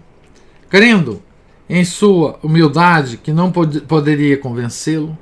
crendo 0.68 1.22
em 1.68 1.84
sua 1.84 2.38
humildade 2.42 3.16
que 3.16 3.32
não 3.32 3.52
pod 3.52 3.80
poderia 3.82 4.36
convencê-lo, 4.36 5.16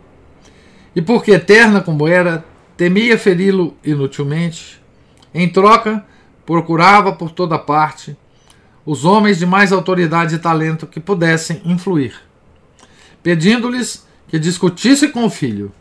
e 0.94 1.02
porque 1.02 1.32
eterna 1.32 1.80
como 1.80 2.08
era, 2.08 2.44
temia 2.76 3.18
feri-lo 3.18 3.76
inutilmente, 3.84 4.79
em 5.32 5.48
troca, 5.48 6.04
procurava 6.44 7.12
por 7.12 7.30
toda 7.30 7.58
parte 7.58 8.16
os 8.84 9.04
homens 9.04 9.38
de 9.38 9.46
mais 9.46 9.72
autoridade 9.72 10.34
e 10.34 10.38
talento 10.38 10.86
que 10.86 10.98
pudessem 10.98 11.60
influir 11.64 12.30
pedindo-lhes 13.22 14.06
que 14.28 14.38
discutisse 14.38 15.08
com 15.08 15.24
o 15.24 15.30
filho, 15.30 15.72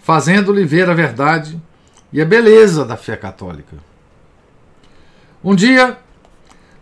fazendo-lhe 0.00 0.64
ver 0.64 0.88
a 0.88 0.94
verdade 0.94 1.60
e 2.12 2.20
a 2.20 2.24
beleza 2.24 2.84
da 2.84 2.96
fé 2.96 3.16
católica. 3.16 3.76
Um 5.42 5.54
dia, 5.54 5.98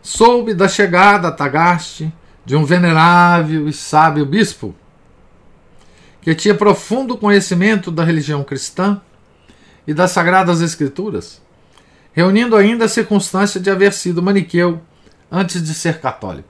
soube 0.03 0.55
da 0.55 0.69
chegada 0.69 1.29
a 1.29 1.33
Tagaste 1.33 2.13
de 2.45 2.57
um 2.57 2.65
venerável 2.65 3.69
e 3.69 3.73
sábio 3.73 4.25
bispo, 4.25 4.75
que 6.23 6.35
tinha 6.35 6.55
profundo 6.55 7.17
conhecimento 7.17 7.91
da 7.91 8.05
religião 8.05 8.45
cristã 8.45 9.01
e 9.87 9.95
das 9.95 10.11
sagradas 10.11 10.61
escrituras, 10.61 11.41
reunindo 12.13 12.57
ainda 12.57 12.85
a 12.85 12.89
circunstância 12.89 13.61
de 13.61 13.71
haver 13.71 13.93
sido 13.93 14.23
maniqueu 14.23 14.81
antes 15.31 15.63
de 15.63 15.75
ser 15.75 16.01
católico. 16.01 16.49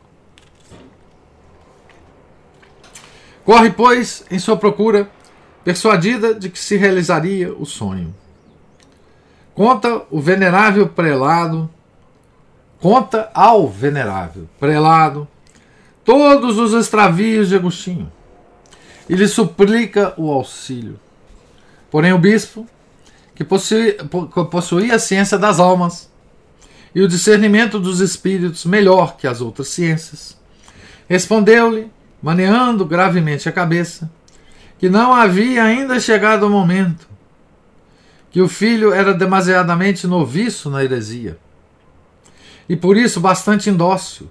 Corre, 3.44 3.70
pois, 3.70 4.25
em 4.31 4.38
sua 4.38 4.57
procura, 4.57 5.11
persuadida 5.64 6.35
de 6.35 6.49
que 6.49 6.59
se 6.59 6.77
realizaria 6.77 7.53
o 7.53 7.66
sonho. 7.66 8.14
Conta 9.55 10.03
o 10.11 10.20
venerável 10.20 10.88
prelado, 10.88 11.68
conta 12.81 13.31
ao 13.35 13.68
venerável 13.68 14.49
prelado 14.59 15.29
todos 16.05 16.59
os 16.59 16.73
extravios 16.73 17.49
de 17.49 17.57
Agostinho 17.57 18.11
e 19.09 19.14
lhe 19.14 19.29
suplica 19.29 20.14
o 20.16 20.31
auxílio. 20.31 20.99
Porém, 21.90 22.12
o 22.12 22.18
bispo, 22.18 22.66
que 23.40 24.44
possuía 24.44 24.96
a 24.96 24.98
ciência 24.98 25.38
das 25.38 25.59
almas 25.59 26.11
e 26.94 27.00
o 27.00 27.09
discernimento 27.09 27.81
dos 27.81 28.00
espíritos 28.00 28.66
melhor 28.66 29.16
que 29.16 29.26
as 29.26 29.40
outras 29.40 29.68
ciências, 29.68 30.37
respondeu-lhe, 31.09 31.90
maneando 32.22 32.85
gravemente 32.85 33.48
a 33.48 33.53
cabeça, 33.53 34.11
que 34.79 34.90
não 34.90 35.14
havia 35.14 35.64
ainda 35.64 35.98
chegado 35.98 36.46
o 36.46 36.50
momento, 36.50 37.09
que 38.31 38.42
o 38.42 38.48
filho 38.48 38.92
era 38.92 39.14
demasiadamente 39.14 40.07
noviço 40.07 40.68
na 40.68 40.85
heresia, 40.85 41.38
e 42.68 42.76
por 42.76 42.94
isso 42.94 43.20
bastante 43.20 43.70
indócil, 43.70 44.29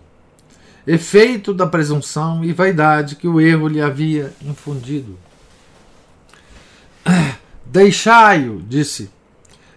efeito 0.85 1.51
da 1.51 1.65
presunção 1.65 2.45
e 2.45 2.53
vaidade 2.53 3.15
que 3.15 3.27
o 3.27 3.41
erro 3.41 3.67
lhe 3.67 3.81
havia 3.81 4.31
infundido. 4.43 5.17
Deixai-o, 7.69 8.59
disse. 8.61 9.11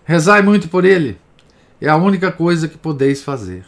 Rezai 0.03 0.41
muito 0.41 0.69
por 0.69 0.85
ele. 0.85 1.21
É 1.79 1.89
a 1.89 1.97
única 1.97 2.33
coisa 2.33 2.67
que 2.67 2.79
podeis 2.79 3.23
fazer. 3.23 3.67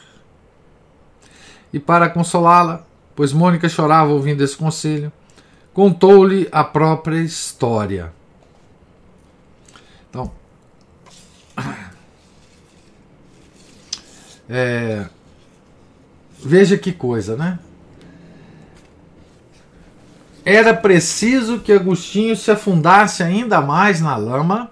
E 1.71 1.79
para 1.79 2.09
consolá-la, 2.09 2.87
pois 3.15 3.35
Mônica 3.35 3.69
chorava 3.69 4.13
ouvindo 4.13 4.43
esse 4.43 4.57
conselho, 4.57 5.13
contou-lhe 5.75 6.49
a 6.51 6.65
própria 6.65 7.21
história. 7.21 8.15
Então, 10.09 10.33
é, 14.49 15.07
veja 16.43 16.79
que 16.79 16.93
coisa, 16.93 17.37
né? 17.37 17.59
Era 20.45 20.75
preciso 20.75 21.61
que 21.61 21.73
Agostinho 21.73 22.37
se 22.37 22.51
afundasse 22.51 23.23
ainda 23.23 23.61
mais 23.61 24.01
na 24.01 24.15
lama, 24.17 24.71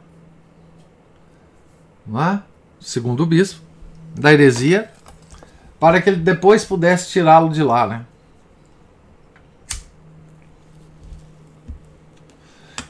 é? 2.15 2.41
segundo 2.79 3.23
o 3.23 3.27
bispo, 3.27 3.61
da 4.15 4.33
heresia, 4.33 4.91
para 5.81 6.03
que 6.03 6.11
ele 6.11 6.19
depois 6.19 6.65
pudesse 6.65 7.11
tirá-lo 7.11 7.49
de 7.49 7.63
lá, 7.63 7.87
né? 7.87 8.07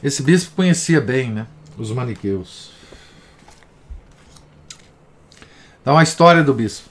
Esse 0.03 0.21
bispo 0.21 0.53
conhecia 0.53 0.99
bem 0.99 1.31
né, 1.31 1.47
os 1.77 1.89
maniqueus. 1.91 2.71
Então, 5.81 5.97
a 5.97 6.03
história 6.03 6.43
do 6.43 6.53
bispo. 6.53 6.89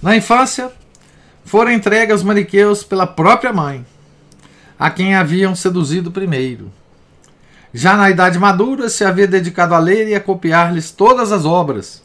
Na 0.00 0.16
infância, 0.16 0.70
foram 1.44 1.72
entregues 1.72 2.12
aos 2.12 2.22
maniqueus 2.22 2.84
pela 2.84 3.06
própria 3.06 3.52
mãe, 3.52 3.84
a 4.78 4.90
quem 4.90 5.14
haviam 5.14 5.54
seduzido 5.54 6.10
primeiro. 6.10 6.70
Já 7.72 7.96
na 7.96 8.10
idade 8.10 8.38
madura, 8.38 8.88
se 8.88 9.04
havia 9.04 9.26
dedicado 9.26 9.74
a 9.74 9.78
ler 9.78 10.08
e 10.08 10.14
a 10.14 10.20
copiar-lhes 10.20 10.90
todas 10.90 11.32
as 11.32 11.44
obras. 11.44 12.02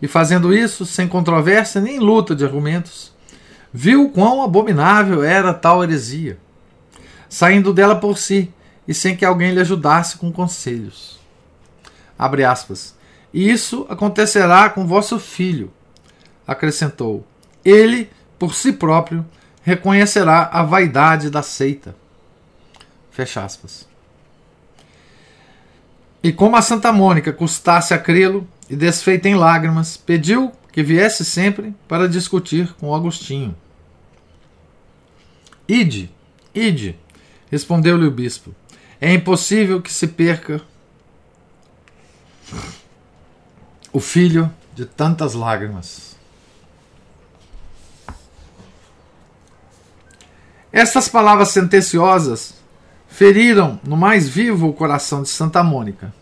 E 0.00 0.06
fazendo 0.06 0.54
isso, 0.54 0.86
sem 0.86 1.08
controvérsia 1.08 1.80
nem 1.80 1.98
luta 1.98 2.34
de 2.34 2.44
argumentos, 2.44 3.12
viu 3.72 4.08
quão 4.10 4.42
abominável 4.42 5.22
era 5.22 5.52
tal 5.52 5.82
heresia, 5.82 6.38
saindo 7.28 7.72
dela 7.72 7.96
por 7.96 8.16
si, 8.16 8.52
e 8.86 8.94
sem 8.94 9.14
que 9.14 9.24
alguém 9.24 9.52
lhe 9.52 9.60
ajudasse 9.60 10.16
com 10.16 10.32
conselhos. 10.32 11.18
Abre 12.18 12.44
aspas. 12.44 12.96
E 13.32 13.50
isso 13.50 13.86
acontecerá 13.90 14.70
com 14.70 14.86
vosso 14.86 15.20
filho, 15.20 15.70
acrescentou. 16.46 17.26
Ele, 17.62 18.08
por 18.38 18.54
si 18.54 18.72
próprio, 18.72 19.26
reconhecerá 19.62 20.48
a 20.52 20.62
vaidade 20.62 21.30
da 21.30 21.42
seita. 21.42 21.94
Fecha 23.10 23.44
aspas. 23.44 23.88
E 26.22 26.32
como 26.32 26.56
a 26.56 26.62
Santa 26.62 26.92
Mônica 26.92 27.32
custasse 27.32 27.94
a 27.94 27.98
crê-lo 27.98 28.46
e 28.68 28.76
desfeita 28.76 29.28
em 29.28 29.34
lágrimas, 29.34 29.96
pediu 29.96 30.52
que 30.72 30.82
viesse 30.82 31.24
sempre 31.24 31.74
para 31.86 32.08
discutir 32.08 32.72
com 32.74 32.94
Agostinho. 32.94 33.56
Ide, 35.68 36.10
ide, 36.54 36.98
respondeu-lhe 37.50 38.06
o 38.06 38.10
bispo. 38.10 38.54
É 39.00 39.12
impossível 39.12 39.80
que 39.80 39.92
se 39.92 40.08
perca 40.08 40.60
o 43.92 44.00
filho 44.00 44.52
de 44.74 44.84
tantas 44.84 45.34
lágrimas. 45.34 46.17
Estas 50.78 51.08
palavras 51.08 51.48
sentenciosas 51.48 52.54
feriram 53.08 53.80
no 53.82 53.96
mais 53.96 54.28
vivo 54.28 54.68
o 54.68 54.72
coração 54.72 55.24
de 55.24 55.28
Santa 55.28 55.60
Mônica, 55.60 56.14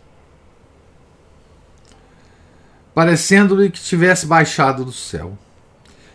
parecendo-lhe 2.94 3.68
que 3.68 3.78
tivesse 3.78 4.24
baixado 4.24 4.82
do 4.82 4.92
céu. 4.92 5.36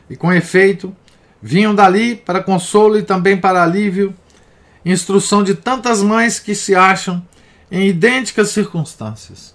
E 0.09 0.15
com 0.15 0.33
efeito, 0.33 0.91
vinham 1.39 1.75
dali 1.75 2.15
para 2.15 2.41
consolo 2.41 2.97
e 2.97 3.03
também 3.03 3.37
para 3.37 3.61
alívio 3.61 4.11
instrução 4.83 5.43
de 5.43 5.53
tantas 5.53 6.01
mães 6.01 6.39
que 6.39 6.55
se 6.55 6.73
acham 6.73 7.23
em 7.71 7.87
idênticas 7.87 8.49
circunstâncias. 8.49 9.53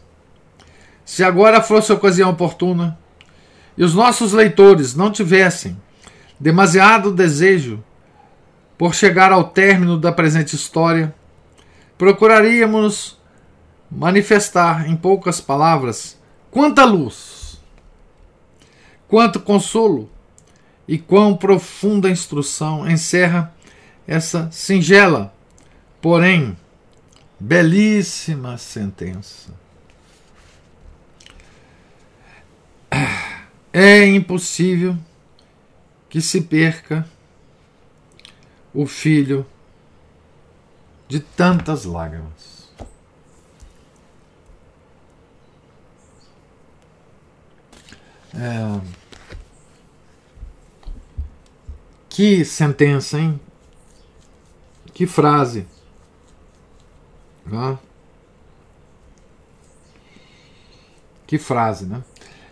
Se 1.05 1.25
agora 1.25 1.61
fosse 1.61 1.93
ocasião 1.93 2.31
oportuna 2.31 2.97
e 3.77 3.83
os 3.83 3.95
nossos 3.95 4.33
leitores 4.33 4.95
não 4.95 5.11
tivessem 5.11 5.77
demasiado 6.39 7.11
desejo 7.11 7.83
por 8.79 8.95
chegar 8.95 9.33
ao 9.33 9.45
término 9.45 9.99
da 9.99 10.13
presente 10.13 10.55
história, 10.55 11.15
procuraríamos 11.97 13.19
manifestar 13.91 14.89
em 14.89 14.97
poucas 14.97 15.41
palavras 15.41 16.19
quanta 16.51 16.85
luz, 16.85 17.61
quanto 19.09 19.41
consolo 19.41 20.11
e 20.87 20.99
quão 20.99 21.37
profunda 21.37 22.11
instrução 22.11 22.89
encerra 22.89 23.55
essa 24.07 24.51
singela, 24.51 25.35
porém 26.01 26.57
belíssima 27.39 28.57
sentença. 28.59 29.51
É 33.73 34.07
impossível 34.07 34.97
que 36.09 36.21
se 36.21 36.41
perca 36.41 37.07
o 38.77 38.87
filho 38.87 39.47
de 41.09 41.19
tantas 41.19 41.87
lágrimas. 41.87 42.69
É... 48.35 48.81
Que 52.11 52.45
sentença, 52.45 53.19
hein? 53.19 53.41
Que 54.93 55.07
frase. 55.07 55.67
Né? 57.47 57.79
Que 61.27 61.39
frase, 61.39 61.87
né? 61.87 62.05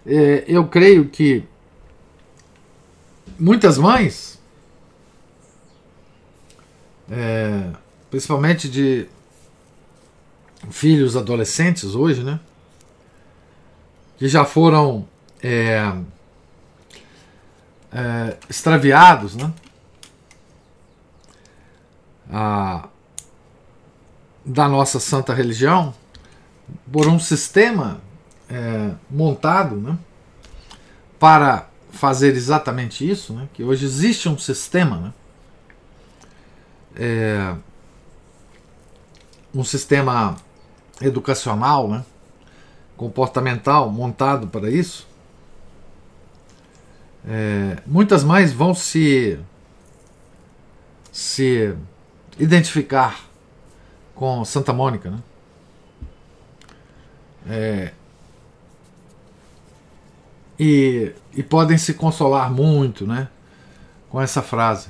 É, 0.06 0.44
eu 0.48 0.66
creio 0.68 1.08
que 1.10 1.44
muitas 3.38 3.76
mães, 3.76 4.33
é, 7.10 7.70
principalmente 8.10 8.68
de 8.68 9.06
filhos 10.70 11.16
adolescentes 11.16 11.94
hoje, 11.94 12.22
né? 12.22 12.40
Que 14.16 14.28
já 14.28 14.44
foram 14.44 15.06
é, 15.42 15.92
é, 17.92 18.36
extraviados, 18.48 19.34
né? 19.36 19.52
a, 22.30 22.88
da 24.44 24.68
nossa 24.68 25.00
santa 25.00 25.34
religião 25.34 25.94
por 26.90 27.06
um 27.06 27.18
sistema 27.18 28.00
é, 28.48 28.90
montado 29.10 29.76
né, 29.76 29.98
para 31.18 31.68
fazer 31.90 32.34
exatamente 32.34 33.08
isso, 33.08 33.32
né, 33.34 33.48
que 33.52 33.62
hoje 33.62 33.84
existe 33.84 34.28
um 34.28 34.38
sistema 34.38 34.96
né, 34.96 35.12
é, 36.96 37.54
um 39.54 39.64
sistema 39.64 40.36
educacional, 41.00 41.88
né, 41.88 42.04
comportamental 42.96 43.90
montado 43.90 44.46
para 44.46 44.70
isso, 44.70 45.06
é, 47.26 47.78
muitas 47.86 48.22
mães 48.22 48.52
vão 48.52 48.74
se 48.74 49.38
se 51.10 51.74
identificar 52.38 53.24
com 54.14 54.44
Santa 54.44 54.72
Mônica, 54.72 55.10
né? 55.10 55.18
É, 57.46 57.92
e, 60.58 61.12
e 61.32 61.42
podem 61.42 61.78
se 61.78 61.94
consolar 61.94 62.50
muito, 62.50 63.06
né, 63.06 63.28
com 64.10 64.20
essa 64.20 64.42
frase. 64.42 64.88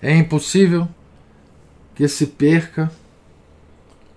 É 0.00 0.16
impossível 0.16 0.88
que 1.94 2.06
se 2.06 2.26
perca 2.26 2.90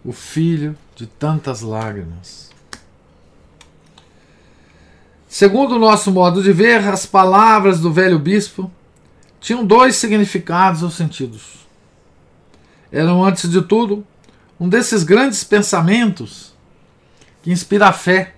o 0.05 0.11
filho 0.11 0.77
de 0.95 1.07
tantas 1.07 1.61
lágrimas. 1.61 2.51
Segundo 5.27 5.75
o 5.75 5.79
nosso 5.79 6.11
modo 6.11 6.43
de 6.43 6.53
ver, 6.53 6.87
as 6.87 7.05
palavras 7.05 7.79
do 7.79 7.91
velho 7.91 8.19
bispo 8.19 8.71
tinham 9.39 9.65
dois 9.65 9.95
significados 9.95 10.83
ou 10.83 10.91
sentidos. 10.91 11.65
Eram, 12.91 13.23
antes 13.23 13.49
de 13.49 13.61
tudo, 13.61 14.05
um 14.59 14.69
desses 14.69 15.03
grandes 15.03 15.43
pensamentos 15.43 16.53
que 17.41 17.51
inspira 17.51 17.87
a 17.87 17.93
fé 17.93 18.35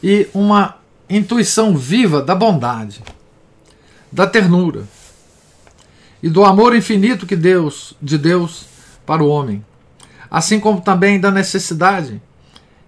e 0.00 0.28
uma 0.32 0.76
intuição 1.10 1.76
viva 1.76 2.22
da 2.22 2.34
bondade, 2.34 3.02
da 4.12 4.26
ternura 4.26 4.86
e 6.22 6.28
do 6.28 6.44
amor 6.44 6.74
infinito 6.74 7.26
que 7.26 7.34
Deus, 7.34 7.94
de 8.00 8.16
Deus 8.16 8.64
para 9.04 9.22
o 9.22 9.28
homem, 9.28 9.64
assim 10.30 10.60
como 10.60 10.80
também 10.80 11.18
da 11.18 11.30
necessidade 11.30 12.22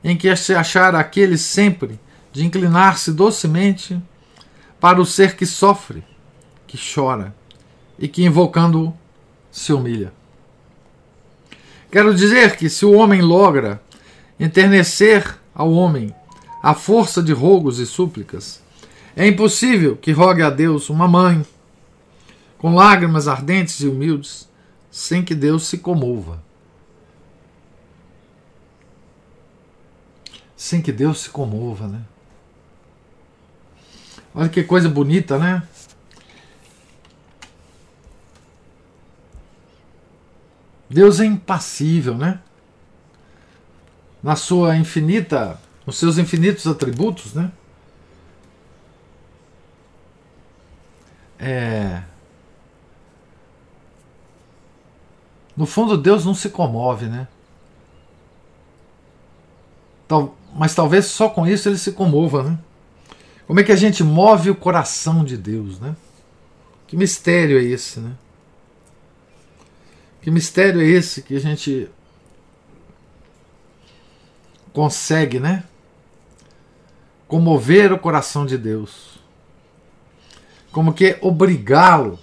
em 0.03 0.17
que 0.17 0.35
se 0.37 0.55
achar 0.55 0.95
aquele 0.95 1.37
sempre 1.37 1.99
de 2.33 2.45
inclinar-se 2.45 3.13
docemente 3.13 4.01
para 4.79 5.01
o 5.01 5.07
ser 5.07 5.35
que 5.35 5.47
sofre, 5.47 6.05
que 6.67 6.79
chora 6.79 7.35
e 7.99 8.07
que, 8.07 8.25
invocando-o, 8.25 8.95
se 9.51 9.73
humilha. 9.73 10.13
Quero 11.91 12.15
dizer 12.15 12.57
que 12.57 12.69
se 12.69 12.85
o 12.85 12.93
homem 12.93 13.23
logra 13.23 13.81
enternecer 14.39 15.39
ao 15.55 15.73
homem 15.73 16.15
a 16.63 16.75
força 16.75 17.23
de 17.23 17.33
rogos 17.33 17.79
e 17.79 17.87
súplicas, 17.87 18.61
é 19.17 19.27
impossível 19.27 19.97
que 19.97 20.11
rogue 20.11 20.43
a 20.43 20.51
Deus 20.51 20.91
uma 20.91 21.07
mãe, 21.07 21.47
com 22.65 22.75
lágrimas 22.75 23.29
ardentes 23.29 23.81
e 23.81 23.87
humildes, 23.87 24.49
sem 24.91 25.23
que 25.23 25.35
Deus 25.35 25.67
se 25.67 25.77
comova. 25.77 26.43
Sem 30.57 30.81
que 30.81 30.91
Deus 30.91 31.21
se 31.21 31.29
comova, 31.29 31.87
né? 31.87 32.03
Olha 34.35 34.49
que 34.49 34.65
coisa 34.65 34.89
bonita, 34.89 35.39
né? 35.39 35.63
Deus 40.89 41.21
é 41.21 41.27
impassível, 41.27 42.17
né? 42.17 42.41
Na 44.23 44.37
sua 44.37 44.75
infinita, 44.75 45.61
nos 45.85 45.99
seus 45.99 46.17
infinitos 46.17 46.67
atributos, 46.67 47.35
né? 47.35 47.53
É... 51.39 52.14
No 55.57 55.67
fundo, 55.67 55.97
Deus 55.97 56.25
não 56.25 56.35
se 56.35 56.51
comove, 56.51 57.07
né? 57.07 57.29
Tal, 60.09 60.37
mas 60.55 60.75
talvez 60.75 61.07
só 61.07 61.29
com 61.29 61.47
isso 61.47 61.69
ele 61.69 61.79
se 61.79 61.93
comova, 61.93 62.43
né? 62.43 62.59
Como 63.47 63.61
é 63.61 63.63
que 63.65 63.73
a 63.73 63.77
gente 63.77 64.03
move 64.03 64.51
o 64.51 64.55
coração 64.55 65.25
de 65.25 65.37
Deus, 65.37 65.79
né? 65.79 65.95
Que 66.87 66.97
mistério 66.97 67.59
é 67.59 67.63
esse, 67.63 68.01
né? 68.01 68.13
Que 70.21 70.31
mistério 70.31 70.81
é 70.81 70.85
esse 70.85 71.23
que 71.23 71.37
a 71.37 71.41
gente 71.41 71.89
consegue, 74.73 75.39
né? 75.39 75.65
Comover 77.29 77.93
o 77.93 77.99
coração 77.99 78.45
de 78.45 78.57
Deus. 78.57 79.19
Como 80.73 80.93
que 80.93 81.19
obrigá-lo 81.21 82.19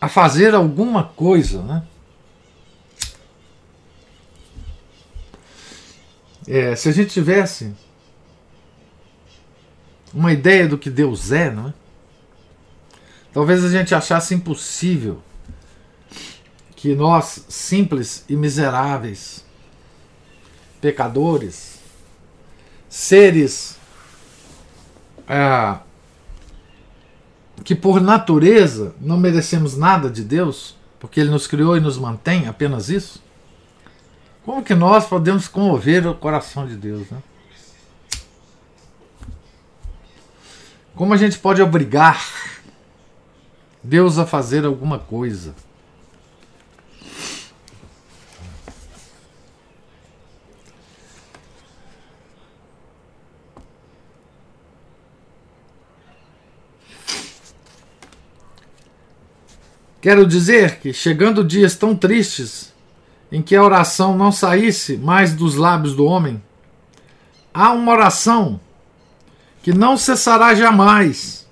a 0.00 0.08
fazer 0.08 0.54
alguma 0.54 1.04
coisa, 1.04 1.62
né? 1.62 1.82
É, 6.46 6.74
se 6.74 6.88
a 6.88 6.92
gente 6.92 7.10
tivesse 7.10 7.74
uma 10.14 10.32
ideia 10.32 10.66
do 10.66 10.78
que 10.78 10.88
Deus 10.88 11.30
é, 11.30 11.50
não 11.50 11.68
é? 11.68 11.74
Talvez 13.32 13.62
a 13.62 13.68
gente 13.68 13.94
achasse 13.94 14.34
impossível 14.34 15.22
que 16.74 16.94
nós, 16.94 17.44
simples 17.48 18.24
e 18.28 18.36
miseráveis, 18.36 19.44
pecadores, 20.80 21.80
seres 22.88 23.76
é, 25.28 25.78
que 27.64 27.74
por 27.74 28.00
natureza 28.00 28.94
não 29.00 29.16
merecemos 29.16 29.76
nada 29.76 30.10
de 30.10 30.22
Deus, 30.22 30.76
porque 30.98 31.20
Ele 31.20 31.30
nos 31.30 31.46
criou 31.46 31.76
e 31.76 31.80
nos 31.80 31.98
mantém 31.98 32.46
apenas 32.46 32.88
isso, 32.88 33.22
como 34.44 34.62
que 34.62 34.74
nós 34.74 35.06
podemos 35.06 35.46
comover 35.46 36.06
o 36.06 36.14
coração 36.14 36.66
de 36.66 36.74
Deus? 36.74 37.08
Né? 37.10 37.18
Como 40.94 41.12
a 41.12 41.16
gente 41.16 41.38
pode 41.38 41.60
obrigar 41.60 42.18
Deus 43.82 44.18
a 44.18 44.26
fazer 44.26 44.64
alguma 44.64 44.98
coisa? 44.98 45.54
Quero 60.00 60.26
dizer 60.26 60.78
que, 60.78 60.92
chegando 60.92 61.42
dias 61.42 61.74
tão 61.74 61.94
tristes 61.94 62.72
em 63.32 63.42
que 63.42 63.56
a 63.56 63.62
oração 63.62 64.16
não 64.16 64.30
saísse 64.30 64.96
mais 64.96 65.34
dos 65.34 65.56
lábios 65.56 65.94
do 65.94 66.04
homem, 66.04 66.42
há 67.52 67.72
uma 67.72 67.92
oração 67.92 68.60
que 69.62 69.72
não 69.72 69.96
cessará 69.96 70.54
jamais. 70.54 71.46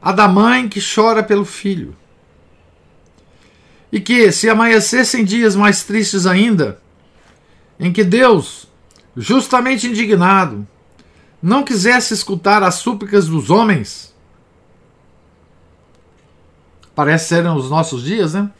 A 0.00 0.12
da 0.12 0.28
mãe 0.28 0.68
que 0.68 0.80
chora 0.80 1.22
pelo 1.22 1.44
filho. 1.44 1.96
E 3.90 4.00
que, 4.00 4.30
se 4.30 4.48
amanhecessem 4.48 5.24
dias 5.24 5.56
mais 5.56 5.82
tristes 5.82 6.24
ainda, 6.24 6.80
em 7.80 7.92
que 7.92 8.04
Deus, 8.04 8.68
justamente 9.16 9.88
indignado, 9.88 10.66
não 11.42 11.62
quisesse 11.62 12.14
escutar 12.14 12.62
as 12.62 12.76
súplicas 12.76 13.28
dos 13.28 13.50
homens, 13.50 14.14
parece 16.94 17.28
serem 17.28 17.52
os 17.52 17.70
nossos 17.70 18.02
dias, 18.02 18.34
né? 18.34 18.50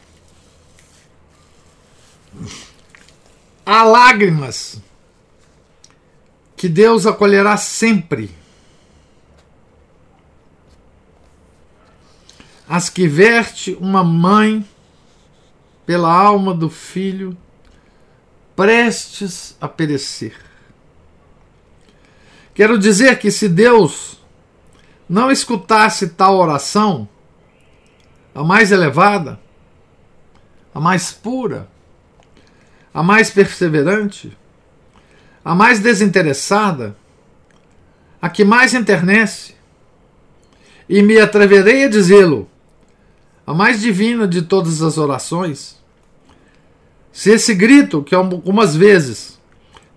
Há 3.66 3.82
lágrimas 3.82 4.80
que 6.56 6.68
Deus 6.68 7.06
acolherá 7.06 7.56
sempre. 7.56 8.30
As 12.68 12.88
que 12.88 13.08
verte 13.08 13.76
uma 13.80 14.04
mãe 14.04 14.66
pela 15.84 16.12
alma 16.12 16.54
do 16.54 16.68
filho 16.68 17.36
prestes 18.54 19.56
a 19.60 19.68
perecer. 19.68 20.47
Quero 22.58 22.76
dizer 22.76 23.20
que 23.20 23.30
se 23.30 23.48
Deus 23.48 24.18
não 25.08 25.30
escutasse 25.30 26.08
tal 26.08 26.36
oração, 26.38 27.08
a 28.34 28.42
mais 28.42 28.72
elevada, 28.72 29.38
a 30.74 30.80
mais 30.80 31.12
pura, 31.12 31.68
a 32.92 33.00
mais 33.00 33.30
perseverante, 33.30 34.36
a 35.44 35.54
mais 35.54 35.78
desinteressada, 35.78 36.96
a 38.20 38.28
que 38.28 38.44
mais 38.44 38.74
enternece, 38.74 39.54
e 40.88 41.00
me 41.00 41.16
atreverei 41.20 41.84
a 41.84 41.88
dizê-lo, 41.88 42.50
a 43.46 43.54
mais 43.54 43.80
divina 43.80 44.26
de 44.26 44.42
todas 44.42 44.82
as 44.82 44.98
orações, 44.98 45.80
se 47.12 47.30
esse 47.30 47.54
grito, 47.54 48.02
que 48.02 48.16
algumas 48.16 48.74
vezes 48.74 49.40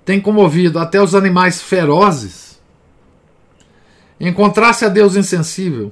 tem 0.06 0.22
comovido 0.22 0.78
até 0.78 1.02
os 1.02 1.16
animais 1.16 1.60
ferozes, 1.60 2.51
encontrasse 4.28 4.86
a 4.86 4.90
Deus 4.90 5.16
insensível, 5.16 5.92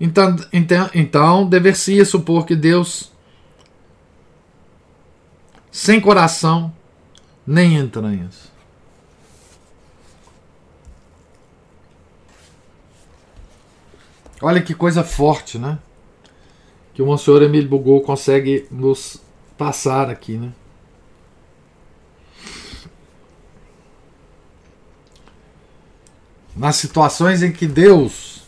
então, 0.00 0.36
então, 0.52 0.90
então 0.94 1.48
dever-se 1.48 2.04
supor 2.04 2.44
que 2.44 2.56
Deus, 2.56 3.12
sem 5.70 6.00
coração 6.00 6.74
nem 7.46 7.76
entranhas. 7.76 8.52
Olha 14.42 14.60
que 14.60 14.74
coisa 14.74 15.02
forte, 15.02 15.58
né? 15.58 15.78
Que 16.92 17.00
o 17.00 17.06
Monsenhor 17.06 17.42
Emílio 17.42 17.68
Bugou 17.68 18.02
consegue 18.02 18.66
nos 18.70 19.20
passar 19.56 20.10
aqui, 20.10 20.36
né? 20.36 20.52
Nas 26.56 26.76
situações 26.76 27.42
em 27.42 27.52
que 27.52 27.66
Deus 27.66 28.42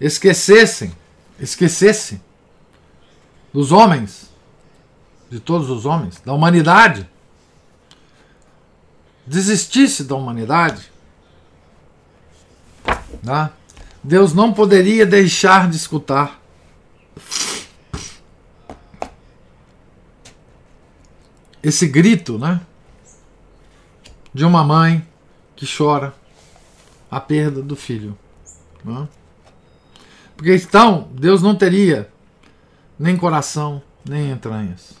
esquecessem, 0.00 0.92
esquecesse 1.38 2.20
dos 3.52 3.70
homens, 3.70 4.30
de 5.30 5.38
todos 5.38 5.70
os 5.70 5.86
homens, 5.86 6.20
da 6.20 6.32
humanidade, 6.32 7.08
desistisse 9.26 10.04
da 10.04 10.14
humanidade, 10.14 10.90
né? 13.22 13.50
Deus 14.02 14.34
não 14.34 14.52
poderia 14.52 15.06
deixar 15.06 15.70
de 15.70 15.76
escutar. 15.76 16.40
Esse 21.62 21.86
grito, 21.86 22.38
né? 22.38 22.60
De 24.34 24.44
uma 24.44 24.64
mãe 24.64 25.06
que 25.54 25.66
chora 25.66 26.14
a 27.10 27.20
perda 27.20 27.62
do 27.62 27.76
filho. 27.76 28.16
Né? 28.84 29.06
Porque 30.36 30.54
então 30.56 31.08
Deus 31.12 31.42
não 31.42 31.54
teria 31.54 32.10
nem 32.98 33.16
coração, 33.16 33.82
nem 34.04 34.30
entranhas. 34.30 35.00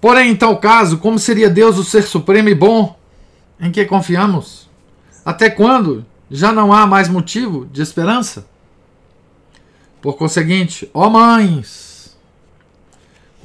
Porém, 0.00 0.30
em 0.30 0.36
tal 0.36 0.58
caso, 0.58 0.98
como 0.98 1.18
seria 1.18 1.50
Deus 1.50 1.78
o 1.78 1.84
ser 1.84 2.02
supremo 2.02 2.48
e 2.48 2.54
bom 2.54 2.98
em 3.60 3.70
que 3.70 3.84
confiamos? 3.84 4.68
Até 5.24 5.50
quando 5.50 6.04
já 6.30 6.52
não 6.52 6.72
há 6.72 6.86
mais 6.86 7.08
motivo 7.08 7.66
de 7.66 7.82
esperança? 7.82 8.46
Por 10.00 10.14
conseguinte, 10.14 10.90
ó 10.94 11.10
mães, 11.10 11.85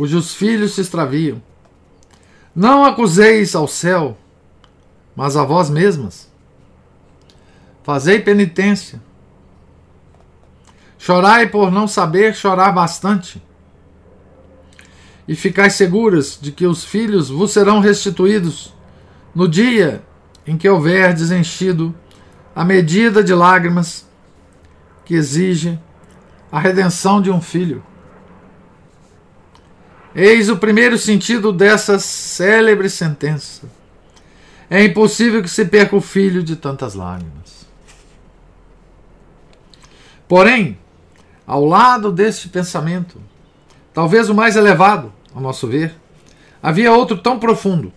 cujos 0.01 0.33
filhos 0.33 0.73
se 0.73 0.81
extraviam, 0.81 1.39
não 2.55 2.83
acuseis 2.83 3.53
ao 3.53 3.67
céu, 3.67 4.17
mas 5.15 5.37
a 5.37 5.43
vós 5.43 5.69
mesmas. 5.69 6.27
Fazei 7.83 8.19
penitência. 8.19 8.99
Chorai 10.97 11.47
por 11.49 11.71
não 11.71 11.87
saber 11.87 12.33
chorar 12.33 12.71
bastante 12.71 13.39
e 15.27 15.35
ficais 15.35 15.73
seguras 15.73 16.39
de 16.41 16.51
que 16.51 16.65
os 16.65 16.83
filhos 16.83 17.29
vos 17.29 17.51
serão 17.51 17.79
restituídos 17.79 18.73
no 19.35 19.47
dia 19.47 20.01
em 20.47 20.57
que 20.57 20.67
houver 20.67 21.13
desenchido 21.13 21.93
a 22.55 22.65
medida 22.65 23.23
de 23.23 23.35
lágrimas 23.35 24.09
que 25.05 25.13
exige 25.13 25.79
a 26.51 26.59
redenção 26.59 27.21
de 27.21 27.29
um 27.29 27.39
filho. 27.39 27.83
Eis 30.13 30.49
o 30.49 30.57
primeiro 30.57 30.97
sentido 30.97 31.53
dessa 31.53 31.97
célebre 31.97 32.89
sentença. 32.89 33.63
É 34.69 34.83
impossível 34.83 35.41
que 35.41 35.49
se 35.49 35.65
perca 35.65 35.95
o 35.95 36.01
filho 36.01 36.43
de 36.43 36.55
tantas 36.55 36.93
lágrimas. 36.93 37.65
Porém, 40.27 40.77
ao 41.45 41.65
lado 41.65 42.11
deste 42.11 42.47
pensamento, 42.47 43.21
talvez 43.93 44.29
o 44.29 44.35
mais 44.35 44.55
elevado, 44.55 45.11
ao 45.33 45.41
nosso 45.41 45.67
ver, 45.67 45.93
havia 46.61 46.93
outro 46.93 47.17
tão 47.17 47.39
profundo 47.39 47.91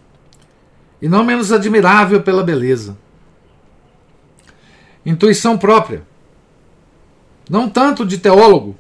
e 1.01 1.09
não 1.09 1.25
menos 1.25 1.53
admirável 1.53 2.23
pela 2.23 2.43
beleza. 2.43 2.97
Intuição 5.05 5.59
própria, 5.59 6.03
não 7.49 7.69
tanto 7.69 8.07
de 8.07 8.19
teólogo 8.19 8.77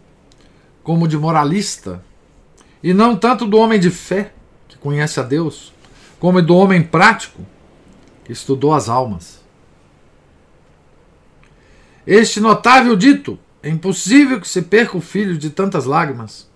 como 0.82 1.06
de 1.06 1.18
moralista, 1.18 2.02
e 2.84 2.92
não 2.92 3.16
tanto 3.16 3.46
do 3.46 3.56
homem 3.56 3.80
de 3.80 3.90
fé, 3.90 4.34
que 4.68 4.76
conhece 4.76 5.18
a 5.18 5.22
Deus, 5.22 5.72
como 6.20 6.42
do 6.42 6.54
homem 6.54 6.82
prático, 6.82 7.40
que 8.22 8.30
estudou 8.30 8.74
as 8.74 8.90
almas. 8.90 9.42
Este 12.06 12.40
notável 12.40 12.94
dito, 12.94 13.38
é 13.62 13.70
impossível 13.70 14.38
que 14.38 14.46
se 14.46 14.60
perca 14.60 14.98
o 14.98 15.00
filho 15.00 15.38
de 15.38 15.48
tantas 15.48 15.86
lágrimas, 15.86 16.46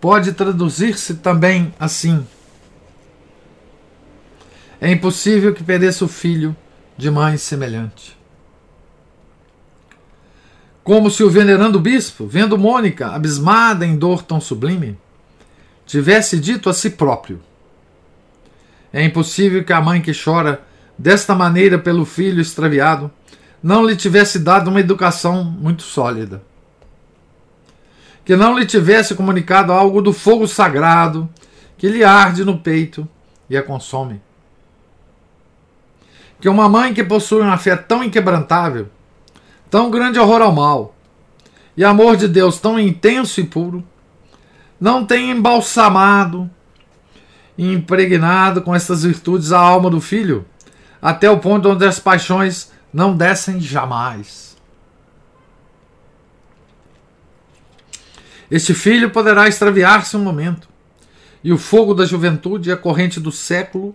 pode 0.00 0.32
traduzir-se 0.32 1.14
também 1.14 1.72
assim: 1.78 2.26
É 4.80 4.90
impossível 4.90 5.54
que 5.54 5.62
pereça 5.62 6.04
o 6.04 6.08
filho 6.08 6.54
de 6.98 7.12
mãe 7.12 7.36
semelhante. 7.36 8.18
Como 10.84 11.10
se 11.10 11.24
o 11.24 11.30
venerando 11.30 11.80
bispo, 11.80 12.26
vendo 12.26 12.56
Mônica 12.56 13.08
abismada 13.08 13.84
em 13.84 13.96
dor 13.96 14.22
tão 14.22 14.40
sublime, 14.40 14.96
tivesse 15.84 16.38
dito 16.38 16.70
a 16.70 16.74
si 16.74 16.90
próprio: 16.90 17.40
É 18.92 19.02
impossível 19.02 19.64
que 19.64 19.72
a 19.72 19.80
mãe 19.80 20.00
que 20.00 20.12
chora 20.12 20.62
desta 20.96 21.34
maneira 21.34 21.78
pelo 21.78 22.04
filho 22.04 22.40
extraviado 22.40 23.10
não 23.60 23.84
lhe 23.84 23.96
tivesse 23.96 24.38
dado 24.38 24.68
uma 24.68 24.78
educação 24.78 25.42
muito 25.42 25.82
sólida 25.82 26.42
que 28.24 28.36
não 28.36 28.58
lhe 28.58 28.64
tivesse 28.64 29.14
comunicado 29.14 29.72
algo 29.72 30.00
do 30.00 30.12
fogo 30.12 30.48
sagrado 30.48 31.28
que 31.76 31.88
lhe 31.88 32.02
arde 32.02 32.44
no 32.44 32.58
peito 32.58 33.06
e 33.50 33.56
a 33.56 33.62
consome. 33.62 34.22
Que 36.40 36.48
uma 36.48 36.68
mãe 36.68 36.94
que 36.94 37.04
possui 37.04 37.42
uma 37.42 37.58
fé 37.58 37.76
tão 37.76 38.02
inquebrantável, 38.02 38.88
tão 39.74 39.90
grande 39.90 40.20
horror 40.20 40.40
ao 40.40 40.52
mal, 40.52 40.94
e 41.76 41.82
amor 41.82 42.16
de 42.16 42.28
Deus 42.28 42.60
tão 42.60 42.78
intenso 42.78 43.40
e 43.40 43.44
puro, 43.44 43.82
não 44.80 45.04
tenha 45.04 45.32
embalsamado 45.32 46.48
e 47.58 47.72
impregnado 47.72 48.62
com 48.62 48.72
estas 48.72 49.02
virtudes 49.02 49.50
a 49.50 49.58
alma 49.58 49.90
do 49.90 50.00
filho, 50.00 50.46
até 51.02 51.28
o 51.28 51.40
ponto 51.40 51.68
onde 51.68 51.84
as 51.84 51.98
paixões 51.98 52.70
não 52.92 53.16
descem 53.16 53.60
jamais. 53.60 54.56
Este 58.48 58.74
filho 58.74 59.10
poderá 59.10 59.48
extraviar-se 59.48 60.16
um 60.16 60.22
momento, 60.22 60.68
e 61.42 61.52
o 61.52 61.58
fogo 61.58 61.94
da 61.94 62.06
juventude 62.06 62.70
e 62.70 62.72
a 62.72 62.76
corrente 62.76 63.18
do 63.18 63.32
século 63.32 63.92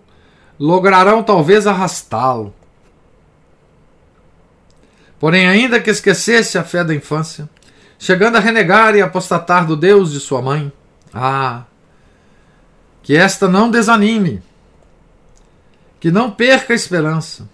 lograrão 0.58 1.22
talvez 1.22 1.66
arrastá-lo. 1.66 2.54
Porém, 5.20 5.46
ainda 5.46 5.78
que 5.78 5.90
esquecesse 5.90 6.56
a 6.56 6.64
fé 6.64 6.82
da 6.82 6.94
infância, 6.94 7.46
chegando 7.98 8.36
a 8.36 8.40
renegar 8.40 8.96
e 8.96 9.02
apostatar 9.02 9.66
do 9.66 9.76
Deus 9.76 10.10
de 10.12 10.18
sua 10.18 10.40
mãe, 10.40 10.72
ah, 11.12 11.64
que 13.02 13.14
esta 13.14 13.46
não 13.46 13.70
desanime, 13.70 14.42
que 16.00 16.10
não 16.10 16.30
perca 16.30 16.72
a 16.72 16.76
esperança, 16.76 17.46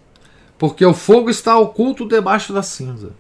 porque 0.57 0.87
o 0.87 0.95
fogo 0.95 1.29
está 1.29 1.59
oculto 1.59 2.07
debaixo 2.07 2.53
da 2.53 2.62
cinza. 2.62 3.11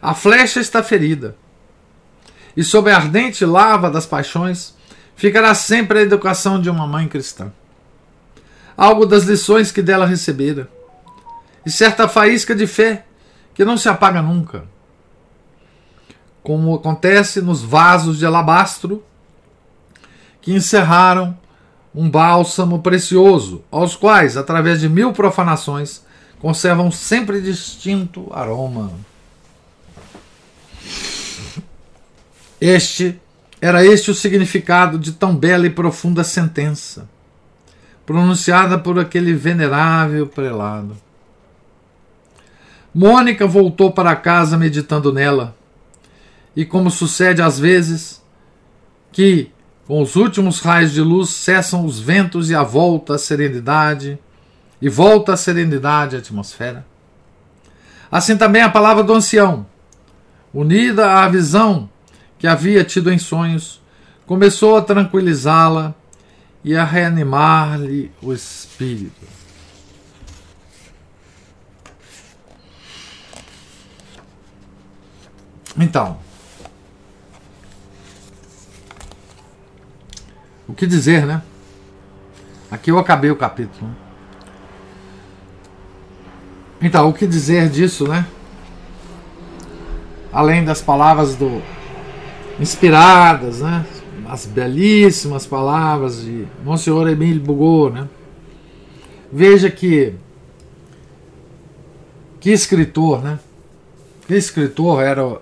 A 0.00 0.14
flecha 0.14 0.58
está 0.58 0.82
ferida, 0.82 1.36
e 2.56 2.64
sob 2.64 2.90
a 2.90 2.96
ardente 2.96 3.44
lava 3.44 3.90
das 3.90 4.06
paixões 4.06 4.74
ficará 5.14 5.54
sempre 5.54 5.98
a 5.98 6.02
educação 6.02 6.58
de 6.58 6.70
uma 6.70 6.86
mãe 6.86 7.06
cristã. 7.06 7.52
Algo 8.74 9.04
das 9.04 9.24
lições 9.24 9.70
que 9.70 9.82
dela 9.82 10.06
recebera, 10.06 10.66
e 11.64 11.70
certa 11.70 12.08
faísca 12.08 12.54
de 12.54 12.66
fé 12.66 13.04
que 13.54 13.64
não 13.64 13.76
se 13.76 13.88
apaga 13.88 14.20
nunca. 14.20 14.64
Como 16.42 16.74
acontece 16.74 17.40
nos 17.40 17.62
vasos 17.62 18.18
de 18.18 18.26
alabastro 18.26 19.04
que 20.40 20.52
encerraram 20.52 21.38
um 21.94 22.10
bálsamo 22.10 22.80
precioso, 22.80 23.62
aos 23.70 23.94
quais, 23.94 24.36
através 24.36 24.80
de 24.80 24.88
mil 24.88 25.12
profanações, 25.12 26.02
conservam 26.40 26.90
sempre 26.90 27.40
distinto 27.40 28.28
aroma. 28.32 28.90
Este 32.60 33.20
era 33.60 33.84
este 33.84 34.10
o 34.10 34.14
significado 34.14 34.98
de 34.98 35.12
tão 35.12 35.36
bela 35.36 35.66
e 35.66 35.70
profunda 35.70 36.24
sentença, 36.24 37.08
pronunciada 38.04 38.78
por 38.78 38.98
aquele 38.98 39.34
venerável 39.34 40.26
prelado. 40.26 40.96
Mônica 42.94 43.46
voltou 43.46 43.90
para 43.90 44.14
casa 44.14 44.56
meditando 44.56 45.12
nela, 45.12 45.56
e 46.54 46.64
como 46.64 46.90
sucede 46.90 47.40
às 47.40 47.58
vezes, 47.58 48.22
que 49.10 49.50
com 49.86 50.00
os 50.02 50.14
últimos 50.16 50.60
raios 50.60 50.92
de 50.92 51.00
luz 51.00 51.30
cessam 51.30 51.84
os 51.84 51.98
ventos 51.98 52.50
e 52.50 52.54
a 52.54 52.62
volta 52.62 53.14
à 53.14 53.18
serenidade, 53.18 54.18
e 54.80 54.88
volta 54.88 55.32
à 55.32 55.36
serenidade 55.36 56.16
a 56.16 56.18
atmosfera. 56.18 56.84
Assim 58.10 58.36
também 58.36 58.60
a 58.60 58.68
palavra 58.68 59.02
do 59.02 59.14
ancião, 59.14 59.66
unida 60.52 61.18
à 61.18 61.28
visão 61.28 61.88
que 62.38 62.46
havia 62.46 62.84
tido 62.84 63.10
em 63.10 63.18
sonhos, 63.18 63.80
começou 64.26 64.76
a 64.76 64.82
tranquilizá-la 64.82 65.94
e 66.64 66.76
a 66.76 66.84
reanimar-lhe 66.84 68.10
o 68.20 68.32
espírito. 68.32 69.41
Então, 75.78 76.18
o 80.68 80.74
que 80.74 80.86
dizer, 80.86 81.26
né? 81.26 81.42
Aqui 82.70 82.90
eu 82.90 82.98
acabei 82.98 83.30
o 83.30 83.36
capítulo. 83.36 83.90
Então, 86.80 87.08
o 87.08 87.12
que 87.12 87.26
dizer 87.26 87.68
disso, 87.68 88.08
né? 88.08 88.26
Além 90.32 90.64
das 90.64 90.80
palavras 90.80 91.36
do 91.36 91.62
inspiradas, 92.58 93.60
né? 93.60 93.86
As 94.28 94.46
belíssimas 94.46 95.46
palavras 95.46 96.22
de 96.22 96.46
Monsenhor 96.64 97.08
Emile 97.08 97.38
Bugot, 97.38 97.92
né? 97.92 98.08
Veja 99.30 99.70
que 99.70 100.14
que 102.40 102.50
escritor, 102.50 103.22
né? 103.22 103.38
Que 104.26 104.34
escritor 104.34 105.02
era 105.02 105.40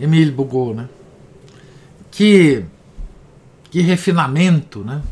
Emile 0.00 0.30
Bugot, 0.30 0.74
né? 0.74 0.88
Que 2.10 2.64
que 3.70 3.80
refinamento, 3.80 4.84
né? 4.84 5.02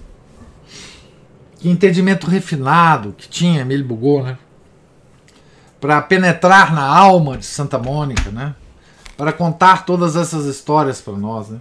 Que 1.59 1.71
entendimento 1.71 2.27
refinado 2.27 3.15
que 3.17 3.27
tinha 3.27 3.63
Emile 3.63 3.83
Bugot, 3.83 4.23
né? 4.23 4.39
Para 5.81 6.03
penetrar 6.03 6.75
na 6.75 6.85
alma 6.85 7.39
de 7.39 7.47
Santa 7.47 7.79
Mônica, 7.79 8.31
né? 8.31 8.55
Para 9.17 9.33
contar 9.33 9.87
todas 9.87 10.15
essas 10.15 10.45
histórias 10.45 11.01
para 11.01 11.15
nós, 11.15 11.49
né? 11.49 11.61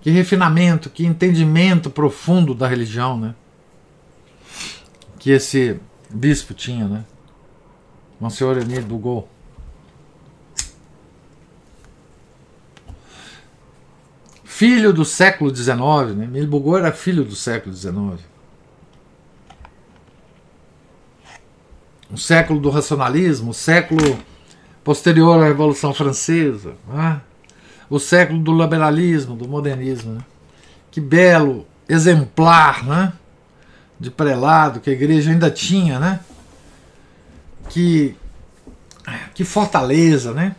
Que 0.00 0.10
refinamento, 0.10 0.88
que 0.88 1.04
entendimento 1.04 1.90
profundo 1.90 2.54
da 2.54 2.68
religião, 2.68 3.18
né? 3.18 3.34
Que 5.18 5.30
esse 5.30 5.80
bispo 6.08 6.54
tinha, 6.54 6.86
né? 6.86 7.04
Monsenhor 8.20 8.56
Emile 8.56 8.82
Bugot. 8.82 9.26
Filho 14.60 14.92
do 14.92 15.06
século 15.06 15.56
XIX, 15.56 16.14
né? 16.14 16.24
Emile 16.24 16.46
Bugot 16.46 16.80
era 16.80 16.92
filho 16.92 17.24
do 17.24 17.34
século 17.34 17.74
XIX. 17.74 18.20
O 22.12 22.18
século 22.18 22.60
do 22.60 22.68
racionalismo, 22.68 23.52
o 23.52 23.54
século 23.54 24.18
posterior 24.84 25.42
à 25.42 25.46
Revolução 25.46 25.94
Francesa, 25.94 26.74
né? 26.86 27.22
o 27.88 27.98
século 27.98 28.38
do 28.38 28.52
liberalismo, 28.52 29.34
do 29.34 29.48
modernismo. 29.48 30.16
Né? 30.16 30.20
Que 30.90 31.00
belo 31.00 31.66
exemplar 31.88 32.84
né? 32.84 33.14
de 33.98 34.10
prelado 34.10 34.78
que 34.78 34.90
a 34.90 34.92
igreja 34.92 35.30
ainda 35.30 35.50
tinha, 35.50 35.98
né? 35.98 36.20
Que, 37.70 38.14
que 39.32 39.42
fortaleza, 39.42 40.34
né? 40.34 40.54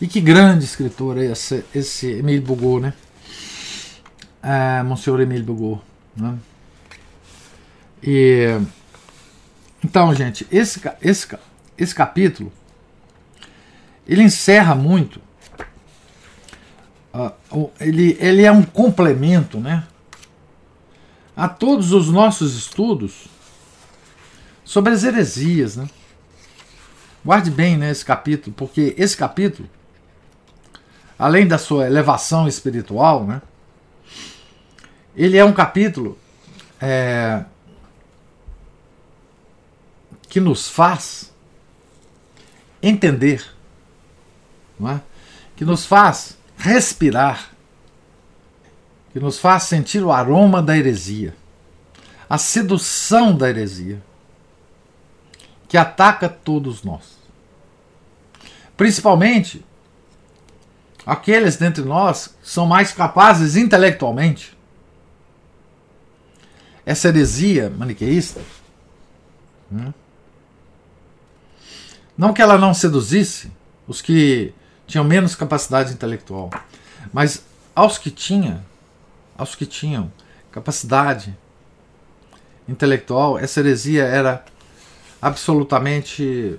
E 0.00 0.06
que 0.06 0.18
grande 0.18 0.64
escritor 0.64 1.18
é 1.18 1.26
esse, 1.26 1.62
esse 1.74 2.10
Emile 2.10 2.40
Bugot, 2.40 2.80
né? 2.80 2.94
É, 4.42 4.82
Monsenhor 4.82 5.20
Emílio 5.20 5.44
Bugot. 5.44 5.82
Né? 6.16 6.38
E, 8.02 8.58
então, 9.84 10.14
gente, 10.14 10.46
esse, 10.50 10.80
esse, 11.02 11.28
esse 11.76 11.94
capítulo 11.94 12.52
ele 14.08 14.22
encerra 14.22 14.74
muito. 14.74 15.20
Uh, 17.12 17.70
ele, 17.78 18.16
ele 18.18 18.44
é 18.44 18.50
um 18.50 18.62
complemento 18.62 19.58
né, 19.58 19.84
a 21.36 21.48
todos 21.48 21.92
os 21.92 22.08
nossos 22.08 22.56
estudos 22.56 23.28
sobre 24.64 24.92
as 24.94 25.04
heresias. 25.04 25.76
Né? 25.76 25.88
Guarde 27.24 27.50
bem 27.50 27.76
né, 27.76 27.90
esse 27.90 28.04
capítulo, 28.04 28.54
porque 28.56 28.94
esse 28.96 29.16
capítulo, 29.16 29.68
além 31.18 31.46
da 31.46 31.58
sua 31.58 31.86
elevação 31.86 32.48
espiritual, 32.48 33.24
né, 33.24 33.42
ele 35.18 35.36
é 35.36 35.44
um 35.44 35.52
capítulo 35.52 36.16
é, 36.80 37.44
que 40.28 40.38
nos 40.38 40.68
faz 40.68 41.34
entender, 42.80 43.44
é? 44.80 45.00
que 45.56 45.64
nos 45.64 45.84
faz 45.84 46.38
respirar, 46.56 47.50
que 49.12 49.18
nos 49.18 49.40
faz 49.40 49.64
sentir 49.64 50.04
o 50.04 50.12
aroma 50.12 50.62
da 50.62 50.78
heresia, 50.78 51.34
a 52.30 52.38
sedução 52.38 53.36
da 53.36 53.48
heresia, 53.48 54.00
que 55.66 55.76
ataca 55.76 56.28
todos 56.28 56.84
nós. 56.84 57.18
Principalmente 58.76 59.66
aqueles 61.04 61.56
dentre 61.56 61.82
nós 61.82 62.28
que 62.28 62.48
são 62.48 62.66
mais 62.66 62.92
capazes 62.92 63.56
intelectualmente 63.56 64.56
essa 66.88 67.08
heresia 67.08 67.68
maniqueísta, 67.68 68.40
né? 69.70 69.92
não 72.16 72.32
que 72.32 72.40
ela 72.40 72.56
não 72.56 72.72
seduzisse 72.72 73.52
os 73.86 74.00
que 74.00 74.54
tinham 74.86 75.04
menos 75.04 75.34
capacidade 75.34 75.92
intelectual, 75.92 76.48
mas 77.12 77.42
aos 77.76 77.98
que 77.98 78.10
tinham, 78.10 78.64
aos 79.36 79.54
que 79.54 79.66
tinham 79.66 80.10
capacidade 80.50 81.36
intelectual, 82.66 83.38
essa 83.38 83.60
heresia 83.60 84.04
era 84.04 84.42
absolutamente 85.20 86.58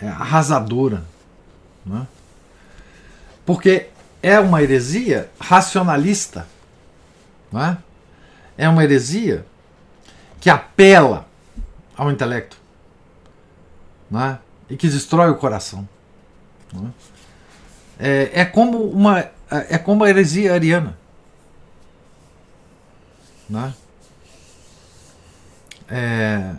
é, 0.00 0.08
arrasadora, 0.08 1.04
né? 1.84 2.06
porque 3.44 3.88
é 4.22 4.40
uma 4.40 4.62
heresia 4.62 5.30
racionalista, 5.38 6.46
não 7.52 7.60
é? 8.62 8.66
é 8.66 8.68
uma 8.68 8.84
heresia 8.84 9.44
que 10.40 10.48
apela 10.48 11.26
ao 11.96 12.10
intelecto 12.10 12.56
né? 14.10 14.38
e 14.70 14.76
que 14.76 14.88
destrói 14.88 15.30
o 15.30 15.36
coração. 15.36 15.88
Né? 16.72 16.90
É, 17.98 18.30
é, 18.40 18.44
como 18.44 18.84
uma 18.84 19.30
é 19.50 19.76
como 19.76 20.02
a 20.02 20.08
heresia 20.08 20.54
ariana. 20.54 20.96
Né? 23.48 23.74
É, 25.88 26.54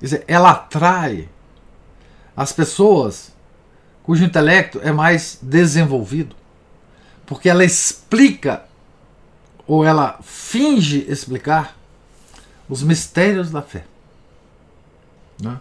dizer, 0.00 0.24
ela 0.28 0.52
atrai 0.52 1.28
as 2.36 2.52
pessoas 2.52 3.32
cujo 4.04 4.24
intelecto 4.24 4.80
é 4.82 4.92
mais 4.92 5.38
desenvolvido, 5.42 6.36
porque 7.26 7.48
ela 7.48 7.64
explica 7.64 8.64
ou 9.70 9.84
ela 9.84 10.18
finge 10.20 11.06
explicar 11.08 11.76
os 12.68 12.82
mistérios 12.82 13.52
da 13.52 13.62
fé. 13.62 13.84
Né? 15.40 15.60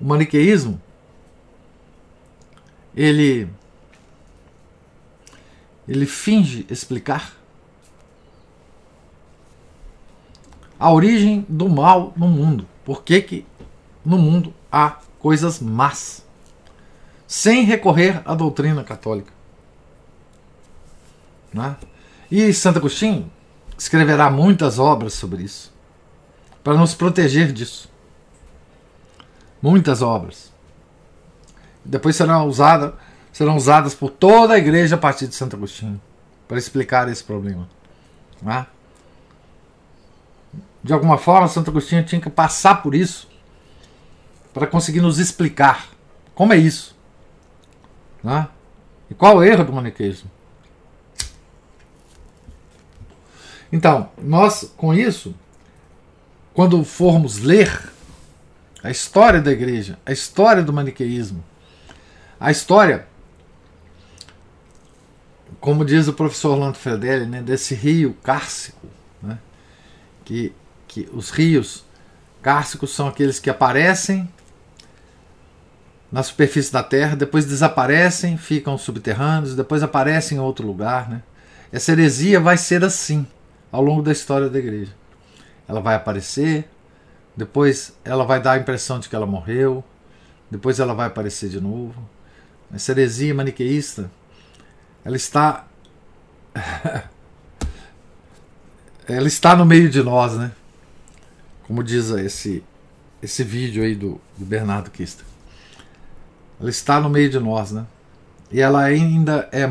O 0.00 0.04
maniqueísmo 0.04 0.80
ele 2.94 3.50
ele 5.88 6.06
finge 6.06 6.64
explicar 6.70 7.34
a 10.78 10.92
origem 10.92 11.44
do 11.48 11.68
mal 11.68 12.12
no 12.16 12.28
mundo. 12.28 12.68
Por 12.84 13.02
que, 13.02 13.20
que 13.20 13.46
no 14.04 14.16
mundo 14.16 14.54
há 14.70 15.00
coisas 15.18 15.58
más? 15.58 16.24
Sem 17.26 17.64
recorrer 17.64 18.22
à 18.24 18.32
doutrina 18.32 18.84
católica. 18.84 19.39
Né? 21.52 21.76
E 22.30 22.52
Santo 22.52 22.78
Agostinho 22.78 23.30
escreverá 23.76 24.30
muitas 24.30 24.78
obras 24.78 25.14
sobre 25.14 25.42
isso, 25.42 25.72
para 26.62 26.74
nos 26.74 26.94
proteger 26.94 27.52
disso. 27.52 27.90
Muitas 29.60 30.02
obras. 30.02 30.52
Depois 31.84 32.14
serão 32.16 32.46
usadas, 32.46 32.92
serão 33.32 33.56
usadas 33.56 33.94
por 33.94 34.10
toda 34.10 34.54
a 34.54 34.58
igreja 34.58 34.96
a 34.96 34.98
partir 34.98 35.26
de 35.26 35.34
Santo 35.34 35.56
Agostinho 35.56 36.00
para 36.46 36.58
explicar 36.58 37.08
esse 37.08 37.24
problema. 37.24 37.68
Né? 38.42 38.66
De 40.82 40.92
alguma 40.92 41.18
forma, 41.18 41.48
Santo 41.48 41.70
Agostinho 41.70 42.04
tinha 42.04 42.20
que 42.20 42.30
passar 42.30 42.82
por 42.82 42.94
isso 42.94 43.28
para 44.52 44.66
conseguir 44.66 45.00
nos 45.00 45.18
explicar 45.18 45.88
como 46.34 46.52
é 46.52 46.56
isso. 46.56 46.96
Né? 48.22 48.48
E 49.10 49.14
qual 49.14 49.36
o 49.36 49.44
erro 49.44 49.64
do 49.64 49.72
maniqueísmo? 49.72 50.30
Então, 53.72 54.10
nós 54.18 54.72
com 54.76 54.92
isso, 54.92 55.34
quando 56.52 56.82
formos 56.84 57.38
ler 57.38 57.90
a 58.82 58.90
história 58.90 59.40
da 59.40 59.52
igreja, 59.52 59.98
a 60.04 60.12
história 60.12 60.62
do 60.62 60.72
maniqueísmo, 60.72 61.44
a 62.38 62.50
história, 62.50 63.06
como 65.60 65.84
diz 65.84 66.08
o 66.08 66.12
professor 66.12 66.52
Orlando 66.52 66.78
Fedeli, 66.78 67.26
né, 67.26 67.42
desse 67.42 67.74
rio 67.74 68.16
cárcico, 68.22 68.86
né, 69.22 69.38
que, 70.24 70.52
que 70.88 71.08
os 71.12 71.30
rios 71.30 71.84
cárcicos 72.42 72.94
são 72.94 73.06
aqueles 73.06 73.38
que 73.38 73.50
aparecem 73.50 74.28
na 76.10 76.22
superfície 76.22 76.72
da 76.72 76.82
Terra, 76.82 77.14
depois 77.14 77.44
desaparecem, 77.44 78.36
ficam 78.36 78.76
subterrâneos, 78.76 79.54
depois 79.54 79.82
aparecem 79.82 80.38
em 80.38 80.40
outro 80.40 80.66
lugar. 80.66 81.08
Né? 81.08 81.22
Essa 81.70 81.92
heresia 81.92 82.40
vai 82.40 82.56
ser 82.56 82.84
assim 82.84 83.26
ao 83.70 83.82
longo 83.82 84.02
da 84.02 84.12
história 84.12 84.48
da 84.48 84.58
igreja. 84.58 84.92
Ela 85.68 85.80
vai 85.80 85.94
aparecer, 85.94 86.68
depois 87.36 87.92
ela 88.04 88.24
vai 88.24 88.40
dar 88.40 88.52
a 88.52 88.58
impressão 88.58 88.98
de 88.98 89.08
que 89.08 89.14
ela 89.14 89.26
morreu, 89.26 89.84
depois 90.50 90.80
ela 90.80 90.94
vai 90.94 91.06
aparecer 91.06 91.48
de 91.48 91.60
novo. 91.60 91.94
Essa 92.72 92.92
heresia 92.92 93.34
maniqueísta, 93.34 94.10
ela 95.04 95.16
está. 95.16 95.66
ela 99.06 99.28
está 99.28 99.56
no 99.56 99.64
meio 99.64 99.88
de 99.88 100.02
nós, 100.02 100.36
né? 100.36 100.52
Como 101.66 101.82
diz 101.84 102.10
esse, 102.10 102.64
esse 103.22 103.44
vídeo 103.44 103.82
aí 103.82 103.94
do, 103.94 104.20
do 104.36 104.44
Bernardo 104.44 104.90
Kister. 104.90 105.24
Ela 106.60 106.70
está 106.70 107.00
no 107.00 107.08
meio 107.08 107.30
de 107.30 107.38
nós, 107.38 107.72
né? 107.72 107.86
E 108.50 108.60
ela 108.60 108.82
ainda 108.82 109.48
é 109.52 109.68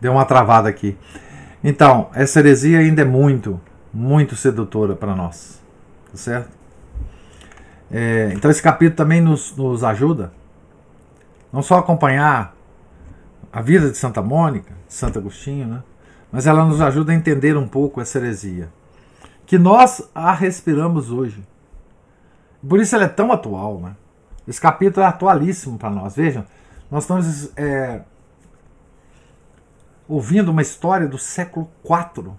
Deu 0.00 0.12
uma 0.12 0.24
travada 0.24 0.68
aqui. 0.68 0.96
Então, 1.62 2.08
essa 2.14 2.40
heresia 2.40 2.78
ainda 2.78 3.02
é 3.02 3.04
muito, 3.04 3.60
muito 3.92 4.34
sedutora 4.34 4.96
para 4.96 5.14
nós. 5.14 5.60
Tá 6.10 6.16
certo? 6.16 6.50
É, 7.90 8.32
então, 8.34 8.50
esse 8.50 8.62
capítulo 8.62 8.96
também 8.96 9.20
nos, 9.20 9.54
nos 9.56 9.84
ajuda 9.84 10.32
não 11.52 11.62
só 11.62 11.76
a 11.76 11.78
acompanhar 11.80 12.54
a 13.52 13.60
vida 13.60 13.90
de 13.90 13.96
Santa 13.96 14.22
Mônica, 14.22 14.72
de 14.86 14.94
Santo 14.94 15.18
Agostinho, 15.18 15.66
né? 15.66 15.82
mas 16.30 16.46
ela 16.46 16.64
nos 16.64 16.80
ajuda 16.80 17.12
a 17.12 17.14
entender 17.14 17.56
um 17.56 17.66
pouco 17.66 18.00
essa 18.00 18.18
heresia. 18.18 18.68
Que 19.44 19.58
nós 19.58 20.08
a 20.14 20.32
respiramos 20.32 21.10
hoje. 21.10 21.44
Por 22.66 22.78
isso 22.78 22.94
ela 22.94 23.04
é 23.04 23.08
tão 23.08 23.32
atual. 23.32 23.80
Né? 23.80 23.96
Esse 24.46 24.60
capítulo 24.60 25.04
é 25.04 25.08
atualíssimo 25.08 25.76
para 25.76 25.90
nós. 25.90 26.14
Vejam, 26.14 26.44
nós 26.88 27.02
estamos 27.02 27.50
é, 27.56 28.02
ouvindo 30.10 30.50
uma 30.50 30.60
história 30.60 31.06
do 31.06 31.16
século 31.16 31.70
IV. 31.84 32.32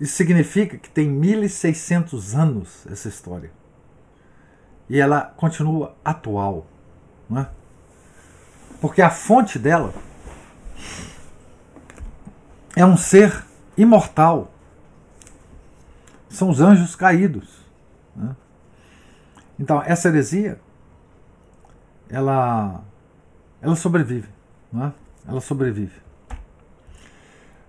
Isso 0.00 0.16
significa 0.16 0.76
que 0.76 0.90
tem 0.90 1.08
1600 1.08 2.34
anos 2.34 2.86
essa 2.88 3.08
história. 3.08 3.52
E 4.88 4.98
ela 4.98 5.22
continua 5.36 5.94
atual. 6.04 6.66
É? 7.36 7.46
Porque 8.80 9.00
a 9.00 9.10
fonte 9.10 9.60
dela 9.60 9.94
é 12.74 12.84
um 12.84 12.96
ser 12.96 13.44
imortal. 13.76 14.50
São 16.28 16.50
os 16.50 16.60
anjos 16.60 16.96
caídos. 16.96 17.64
Né? 18.16 18.34
Então, 19.56 19.80
essa 19.82 20.08
heresia, 20.08 20.60
ela, 22.08 22.82
ela 23.62 23.76
sobrevive. 23.76 24.39
Né? 24.72 24.92
Ela 25.26 25.40
sobrevive. 25.40 26.00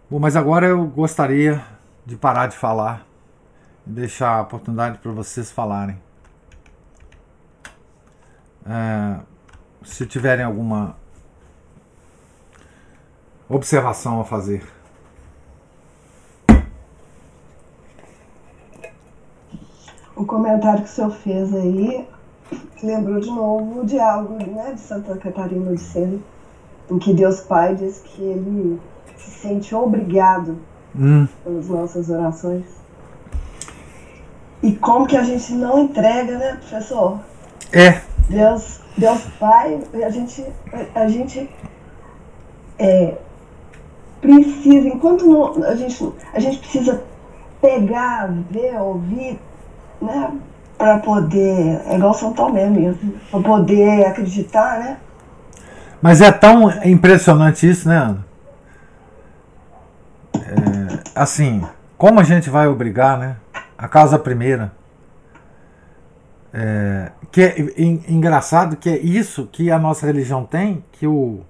Bom, 0.10 0.20
mas 0.20 0.36
agora 0.36 0.68
eu 0.68 0.86
gostaria 0.88 1.64
de 2.06 2.16
parar 2.16 2.48
de 2.48 2.58
falar 2.58 3.06
e 3.88 3.90
deixar 3.92 4.38
a 4.38 4.42
oportunidade 4.42 4.98
para 4.98 5.12
vocês 5.12 5.52
falarem. 5.52 5.98
É, 8.66 9.20
se 9.84 10.06
tiverem 10.06 10.46
alguma 10.46 10.96
observação 13.50 14.22
a 14.22 14.26
fazer. 14.26 14.64
O 20.16 20.26
comentário 20.26 20.84
que 20.84 20.90
o 20.90 20.92
senhor 20.92 21.12
fez 21.12 21.54
aí 21.54 22.08
lembrou 22.84 23.20
de 23.20 23.28
novo 23.28 23.82
o 23.82 23.86
diálogo 23.86 24.36
né, 24.36 24.74
de 24.74 24.82
Santa 24.82 25.18
Catarina 25.18 25.74
de 25.74 25.82
Sena, 25.82 26.20
em 26.92 27.00
que 27.00 27.14
Deus 27.14 27.40
Pai 27.40 27.74
diz 27.74 28.00
que 28.00 28.22
ele 28.22 28.80
se 29.16 29.32
sente 29.32 29.74
obrigado 29.74 30.58
hum. 30.94 31.26
pelas 31.44 31.70
nossas 31.70 32.10
orações. 32.10 32.66
E 34.62 34.74
como 34.74 35.08
que 35.08 35.16
a 35.16 35.24
gente 35.24 35.54
não 35.54 35.80
entrega, 35.80 36.38
né, 36.38 36.58
professor? 36.58 37.20
É. 37.72 38.02
Deus, 38.30 38.82
Deus 38.98 39.22
Pai, 39.40 39.80
a 40.06 40.10
gente, 40.10 40.46
a 40.94 41.08
gente 41.08 41.50
é, 42.78 43.18
precisa, 44.20 44.88
enquanto 44.90 45.26
não, 45.26 45.64
a, 45.64 45.76
gente, 45.76 46.14
a 46.34 46.40
gente 46.40 46.60
precisa 46.60 47.04
pegar, 47.62 48.30
ver, 48.52 48.80
ouvir, 48.80 49.40
né? 50.02 50.38
Para 50.78 50.98
poder, 50.98 51.80
é 51.86 51.96
igual 51.96 52.14
São 52.14 52.34
Tomé 52.34 52.68
mesmo, 52.68 53.14
para 53.30 53.40
poder 53.40 54.06
acreditar, 54.08 54.80
né? 54.80 54.98
Mas 56.02 56.22
é 56.22 56.32
tão 56.32 56.70
impressionante 56.84 57.70
isso, 57.70 57.88
né, 57.88 57.98
Ana? 57.98 58.26
É, 60.36 61.04
assim, 61.14 61.64
como 61.98 62.20
a 62.20 62.24
gente 62.24 62.50
vai 62.50 62.68
obrigar, 62.68 63.18
né? 63.18 63.36
A 63.78 63.88
causa 63.88 64.18
primeira. 64.18 64.72
É, 66.54 67.12
que 67.32 67.42
é 67.42 67.56
engraçado 68.12 68.76
que 68.76 68.90
é 68.90 68.98
isso 68.98 69.48
que 69.48 69.72
a 69.72 69.80
nossa 69.80 70.06
religião 70.06 70.44
tem, 70.44 70.84
que 70.92 71.08
o 71.08 71.46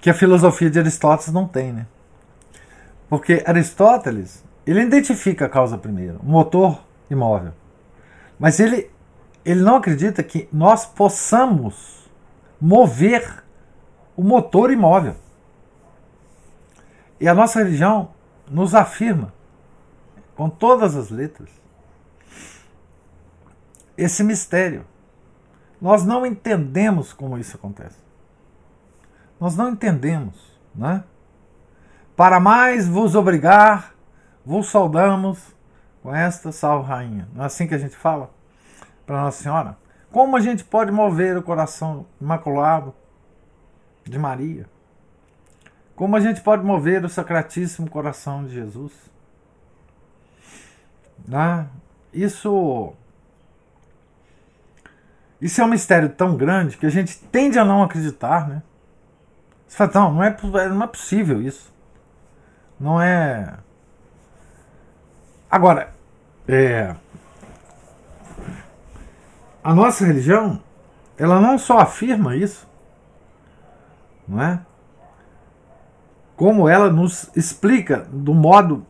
que 0.00 0.08
a 0.08 0.14
filosofia 0.14 0.70
de 0.70 0.78
Aristóteles 0.78 1.32
não 1.32 1.46
tem, 1.46 1.72
né? 1.72 1.86
Porque 3.08 3.42
Aristóteles, 3.46 4.42
ele 4.66 4.80
identifica 4.80 5.46
a 5.46 5.48
causa 5.48 5.76
primeira, 5.76 6.16
o 6.22 6.26
motor 6.26 6.80
imóvel. 7.10 7.52
Mas 8.38 8.58
ele, 8.58 8.90
ele 9.44 9.62
não 9.62 9.76
acredita 9.76 10.22
que 10.22 10.48
nós 10.52 10.84
possamos 10.86 12.08
mover 12.60 13.42
o 14.16 14.22
motor 14.22 14.70
imóvel. 14.70 15.16
E 17.18 17.28
a 17.28 17.34
nossa 17.34 17.58
religião 17.58 18.12
nos 18.50 18.74
afirma, 18.74 19.32
com 20.34 20.48
todas 20.48 20.96
as 20.96 21.10
letras, 21.10 21.50
esse 23.96 24.22
mistério. 24.24 24.86
Nós 25.80 26.04
não 26.04 26.26
entendemos 26.26 27.12
como 27.12 27.38
isso 27.38 27.56
acontece. 27.56 27.98
Nós 29.38 29.56
não 29.56 29.70
entendemos, 29.70 30.36
né? 30.74 31.04
Para 32.14 32.38
mais 32.38 32.86
vos 32.86 33.14
obrigar, 33.14 33.94
vos 34.44 34.68
saudamos 34.70 35.38
com 36.02 36.14
esta 36.14 36.52
salve 36.52 36.88
rainha. 36.88 37.28
Não 37.34 37.42
é 37.42 37.46
assim 37.46 37.66
que 37.66 37.74
a 37.74 37.78
gente 37.78 37.96
fala 37.96 38.30
para 39.10 39.22
Nossa 39.22 39.42
Senhora? 39.42 39.76
Como 40.12 40.36
a 40.36 40.40
gente 40.40 40.62
pode 40.62 40.92
mover 40.92 41.36
o 41.36 41.42
coração 41.42 42.06
imaculado 42.20 42.94
de 44.04 44.16
Maria? 44.16 44.66
Como 45.96 46.14
a 46.14 46.20
gente 46.20 46.40
pode 46.40 46.64
mover 46.64 47.04
o 47.04 47.08
sacratíssimo 47.08 47.90
coração 47.90 48.44
de 48.44 48.54
Jesus? 48.54 48.92
Né? 51.26 51.66
Isso 52.14 52.92
isso 55.40 55.60
é 55.60 55.64
um 55.64 55.68
mistério 55.68 56.10
tão 56.10 56.36
grande 56.36 56.76
que 56.76 56.86
a 56.86 56.90
gente 56.90 57.18
tende 57.18 57.58
a 57.58 57.64
não 57.64 57.82
acreditar, 57.82 58.48
né? 58.48 58.62
Você 59.66 59.76
fala, 59.76 59.90
não, 59.94 60.14
não 60.14 60.22
é, 60.22 60.68
não 60.68 60.84
é 60.84 60.86
possível 60.86 61.42
isso. 61.42 61.72
Não 62.78 63.02
é. 63.02 63.54
Agora, 65.50 65.92
é, 66.46 66.94
a 69.62 69.74
nossa 69.74 70.04
religião, 70.04 70.62
ela 71.16 71.40
não 71.40 71.58
só 71.58 71.78
afirma 71.78 72.36
isso, 72.36 72.68
não 74.26 74.40
é? 74.42 74.60
Como 76.36 76.68
ela 76.68 76.90
nos 76.90 77.30
explica 77.36 78.08
do 78.10 78.32
modo 78.32 78.86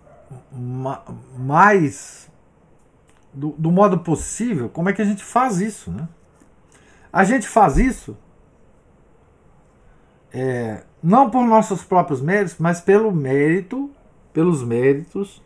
mais. 1.37 2.31
Do, 3.33 3.51
do 3.57 3.71
modo 3.71 4.01
possível, 4.01 4.68
como 4.68 4.89
é 4.89 4.93
que 4.93 5.03
a 5.03 5.05
gente 5.05 5.23
faz 5.23 5.61
isso, 5.61 5.91
né? 5.91 6.09
A 7.12 7.23
gente 7.25 7.49
faz 7.49 7.77
isso 7.77 8.16
é, 10.33 10.83
não 11.03 11.31
por 11.31 11.45
nossos 11.45 11.83
próprios 11.83 12.21
méritos, 12.21 12.57
mas 12.59 12.81
pelo 12.81 13.12
mérito, 13.12 13.91
pelos 14.33 14.62
méritos 14.62 15.43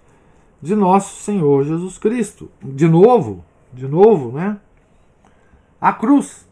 de 0.60 0.74
nosso 0.74 1.22
Senhor 1.22 1.64
Jesus 1.64 1.98
Cristo. 1.98 2.50
De 2.62 2.86
novo, 2.86 3.44
de 3.72 3.86
novo, 3.86 4.32
né? 4.32 4.58
A 5.84 5.92
cruz. 5.92 6.48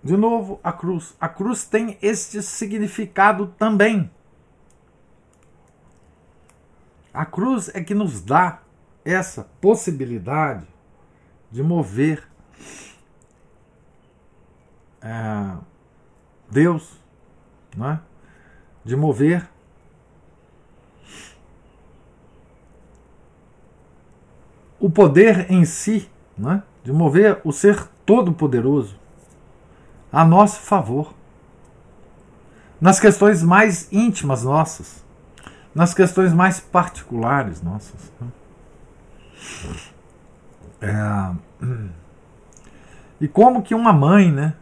De 0.00 0.16
novo, 0.16 0.60
a 0.62 0.72
cruz. 0.72 1.16
A 1.20 1.28
cruz 1.28 1.64
tem 1.64 1.98
este 2.00 2.40
significado 2.40 3.48
também. 3.58 4.08
A 7.12 7.26
cruz 7.26 7.68
é 7.74 7.82
que 7.82 7.96
nos 7.96 8.22
dá 8.22 8.62
essa 9.04 9.42
possibilidade 9.60 10.64
de 11.50 11.64
mover 11.64 12.28
é, 15.02 15.56
Deus, 16.48 16.96
não 17.76 17.90
é? 17.90 18.00
de 18.84 18.94
mover 18.94 19.50
o 24.78 24.88
poder 24.88 25.50
em 25.50 25.64
si, 25.64 26.08
não 26.38 26.52
é? 26.52 26.69
De 26.90 26.96
mover 26.96 27.40
o 27.44 27.52
ser 27.52 27.86
todo-poderoso 28.04 28.96
a 30.12 30.24
nosso 30.24 30.60
favor. 30.60 31.14
Nas 32.80 32.98
questões 32.98 33.42
mais 33.42 33.90
íntimas 33.92 34.42
nossas, 34.42 35.04
nas 35.74 35.94
questões 35.94 36.32
mais 36.32 36.58
particulares 36.58 37.62
nossas. 37.62 38.12
Né? 38.20 38.28
É, 40.82 41.66
e 43.20 43.28
como 43.28 43.62
que 43.62 43.74
uma 43.74 43.92
mãe, 43.92 44.32
né, 44.32 44.54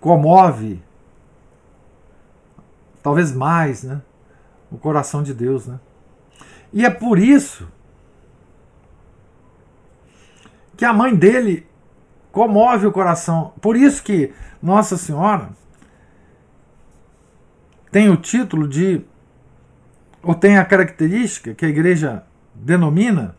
comove, 0.00 0.82
talvez 3.02 3.32
mais, 3.32 3.84
né, 3.84 4.02
o 4.70 4.76
coração 4.76 5.22
de 5.22 5.32
Deus, 5.32 5.66
né? 5.66 5.78
E 6.72 6.84
é 6.84 6.90
por 6.90 7.18
isso 7.18 7.68
que 10.76 10.84
a 10.84 10.92
mãe 10.92 11.14
dele 11.14 11.66
comove 12.30 12.86
o 12.86 12.92
coração. 12.92 13.54
Por 13.60 13.76
isso 13.76 14.02
que 14.02 14.32
Nossa 14.62 14.96
Senhora 14.96 15.50
tem 17.90 18.10
o 18.10 18.16
título 18.16 18.68
de 18.68 19.04
ou 20.22 20.34
tem 20.34 20.58
a 20.58 20.64
característica 20.64 21.54
que 21.54 21.64
a 21.64 21.68
igreja 21.68 22.24
denomina 22.54 23.36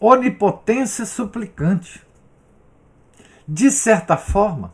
onipotência 0.00 1.04
suplicante. 1.04 2.04
De 3.46 3.70
certa 3.70 4.16
forma, 4.16 4.72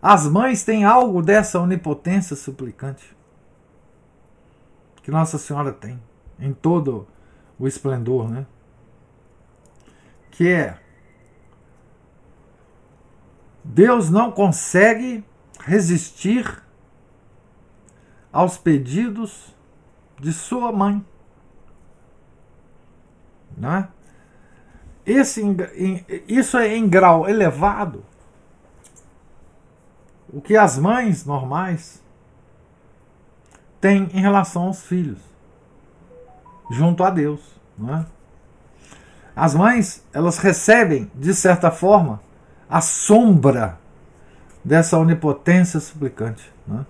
as 0.00 0.28
mães 0.28 0.62
têm 0.62 0.84
algo 0.84 1.22
dessa 1.22 1.58
onipotência 1.58 2.36
suplicante 2.36 3.16
que 5.02 5.10
Nossa 5.10 5.38
Senhora 5.38 5.72
tem 5.72 5.98
em 6.38 6.52
todo 6.52 7.08
o 7.58 7.66
esplendor, 7.66 8.30
né? 8.30 8.46
Que 10.38 10.48
é 10.52 10.78
Deus 13.64 14.08
não 14.08 14.30
consegue 14.30 15.24
resistir 15.64 16.62
aos 18.32 18.56
pedidos 18.56 19.52
de 20.16 20.32
sua 20.32 20.70
mãe. 20.70 21.04
Né? 23.56 23.88
Esse, 25.04 25.42
isso 26.28 26.56
é 26.56 26.76
em 26.76 26.88
grau 26.88 27.28
elevado. 27.28 28.04
O 30.32 30.40
que 30.40 30.56
as 30.56 30.78
mães 30.78 31.26
normais 31.26 32.00
têm 33.80 34.04
em 34.14 34.20
relação 34.20 34.68
aos 34.68 34.84
filhos, 34.84 35.18
junto 36.70 37.02
a 37.02 37.10
Deus. 37.10 37.40
Não 37.76 37.96
é? 37.96 38.17
As 39.38 39.54
mães, 39.54 40.04
elas 40.12 40.38
recebem, 40.38 41.08
de 41.14 41.32
certa 41.32 41.70
forma, 41.70 42.20
a 42.68 42.80
sombra 42.80 43.78
dessa 44.64 44.98
onipotência 44.98 45.78
suplicante. 45.78 46.52
Não 46.66 46.80
é? 46.80 46.86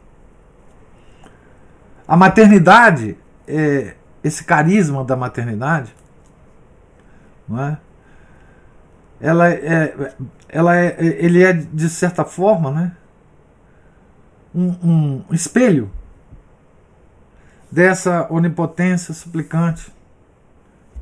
A 2.07 2.17
maternidade, 2.17 3.19
é, 3.47 3.95
esse 4.25 4.43
carisma 4.45 5.05
da 5.05 5.15
maternidade, 5.15 5.95
não 7.47 7.63
é? 7.63 7.79
ela 9.21 9.51
é, 9.51 10.15
ela 10.49 10.77
é, 10.77 10.97
ele 10.99 11.43
é 11.43 11.53
de 11.53 11.89
certa 11.91 12.25
forma, 12.25 12.71
né, 12.71 12.97
um, 14.55 15.23
um 15.29 15.35
espelho 15.35 15.91
dessa 17.71 18.27
onipotência 18.31 19.13
suplicante 19.13 19.93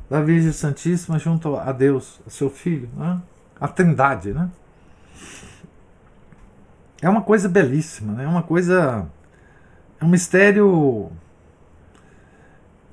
da 0.09 0.21
Virgem 0.21 0.51
Santíssima 0.51 1.19
junto 1.19 1.55
a 1.55 1.71
Deus, 1.71 2.19
a 2.25 2.29
seu 2.29 2.49
Filho, 2.49 2.89
né? 2.95 3.21
a 3.59 3.67
Trindade, 3.67 4.33
né? 4.33 4.49
É 7.01 7.09
uma 7.09 7.21
coisa 7.21 7.47
belíssima, 7.47 8.13
né? 8.13 8.23
É 8.23 8.27
uma 8.27 8.41
coisa, 8.41 9.07
é 9.99 10.05
um 10.05 10.07
mistério, 10.07 11.11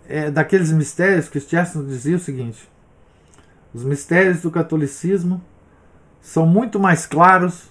é 0.07 0.31
daqueles 0.31 0.71
mistérios 0.73 1.29
que 1.29 1.41
Chesterton 1.41 1.89
dizia 1.89 2.17
o 2.17 2.21
seguinte: 2.21 2.69
os 3.73 3.83
mistérios 3.85 4.43
do 4.43 4.51
catolicismo 4.51 5.43
são 6.21 6.47
muito 6.47 6.79
mais 6.79 7.07
claros 7.07 7.71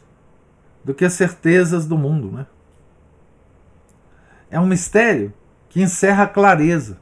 do 0.84 0.94
que 0.94 1.06
as 1.06 1.14
certezas 1.14 1.86
do 1.86 1.98
mundo. 1.98 2.32
Né? 2.32 2.46
É 4.50 4.60
um 4.60 4.66
mistério 4.66 5.34
que 5.70 5.82
encerra 5.82 6.24
a 6.24 6.28
clareza. 6.28 7.00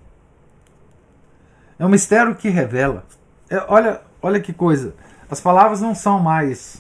É 1.82 1.86
um 1.86 1.90
mistério 1.90 2.36
que 2.36 2.48
revela. 2.48 3.04
É, 3.50 3.66
olha, 3.68 4.02
olha 4.22 4.40
que 4.40 4.54
coisa. 4.54 4.94
As 5.32 5.42
palavras 5.42 5.82
não 5.82 5.96
são 5.96 6.20
mais 6.20 6.80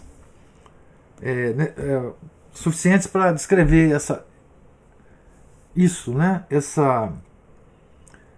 é, 1.19 1.53
né, 1.53 1.73
é, 1.75 2.11
suficientes 2.51 3.07
para 3.07 3.31
descrever 3.31 3.93
essa, 3.93 4.23
isso, 5.75 6.13
né? 6.13 6.45
Essa, 6.51 7.11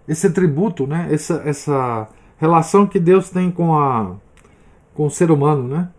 esse 0.08 0.28
atributo, 0.28 0.88
né? 0.88 1.10
Essa, 1.12 1.42
essa 1.44 2.08
relação 2.38 2.88
que 2.88 2.98
Deus 2.98 3.30
tem 3.30 3.52
com, 3.52 3.78
a, 3.78 4.16
com 4.94 5.08
o 5.08 5.12
ser 5.12 5.32
humano, 5.32 5.68
né? 5.68 5.90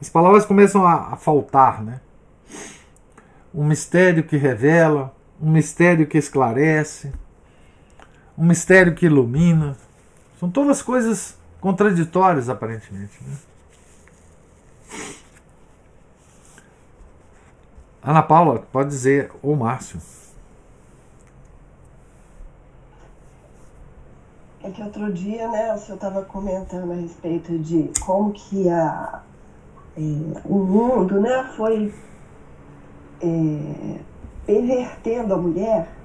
As 0.00 0.08
palavras 0.08 0.46
começam 0.46 0.86
a, 0.86 1.12
a 1.12 1.16
faltar, 1.16 1.82
né? 1.82 2.00
Um 3.54 3.66
mistério 3.66 4.24
que 4.24 4.38
revela, 4.38 5.14
um 5.38 5.50
mistério 5.50 6.06
que 6.06 6.16
esclarece, 6.16 7.12
um 8.42 8.46
mistério 8.46 8.92
que 8.92 9.06
ilumina. 9.06 9.76
São 10.40 10.50
todas 10.50 10.82
coisas 10.82 11.38
contraditórias, 11.60 12.48
aparentemente. 12.48 13.16
Né? 13.22 13.36
Ana 18.02 18.20
Paula, 18.20 18.58
pode 18.72 18.88
dizer, 18.88 19.30
ou 19.40 19.54
Márcio. 19.54 20.00
É 24.64 24.70
que 24.72 24.82
outro 24.82 25.12
dia, 25.12 25.48
né, 25.48 25.72
o 25.72 25.78
senhor 25.78 25.94
estava 25.94 26.22
comentando 26.22 26.90
a 26.90 26.96
respeito 26.96 27.56
de 27.60 27.92
como 28.00 28.32
que 28.32 28.68
a, 28.68 29.22
é, 29.96 30.00
o 30.44 30.58
mundo, 30.58 31.20
né, 31.20 31.48
foi 31.56 31.94
é, 33.20 34.00
pervertendo 34.44 35.32
a 35.32 35.36
mulher. 35.36 36.01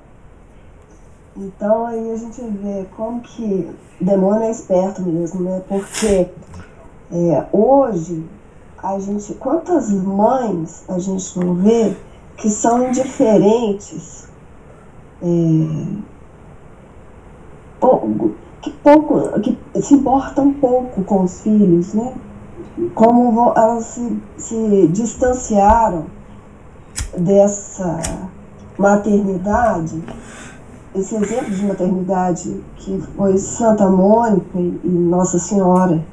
Então 1.37 1.85
aí 1.85 2.11
a 2.11 2.15
gente 2.15 2.41
vê 2.41 2.87
como 2.95 3.21
que 3.21 3.69
o 4.01 4.05
demônio 4.05 4.43
é 4.43 4.51
esperto 4.51 5.03
mesmo, 5.03 5.41
né? 5.41 5.61
Porque 5.67 6.29
é, 7.11 7.45
hoje 7.53 8.25
a 8.81 8.97
gente, 8.99 9.35
quantas 9.35 9.91
mães 9.91 10.83
a 10.89 10.97
gente 10.97 11.37
não 11.39 11.53
vê 11.53 11.95
que 12.37 12.49
são 12.49 12.87
indiferentes, 12.87 14.27
é, 15.21 15.27
que 18.61 18.71
pouco, 18.71 19.39
que 19.39 19.57
se 19.81 19.93
importam 19.93 20.53
pouco 20.53 21.03
com 21.03 21.23
os 21.23 21.41
filhos, 21.41 21.93
né? 21.93 22.15
Como 22.95 23.53
elas 23.55 23.85
se, 23.85 24.19
se 24.37 24.87
distanciaram 24.87 26.05
dessa 27.15 27.99
maternidade, 28.77 30.03
esse 30.95 31.15
exemplo 31.15 31.53
de 31.53 31.65
maternidade 31.65 32.63
que 32.77 32.99
foi 33.15 33.37
Santa 33.37 33.89
Mônica 33.89 34.57
e, 34.57 34.87
Nossa 34.87 35.37
Senhora, 35.39 36.03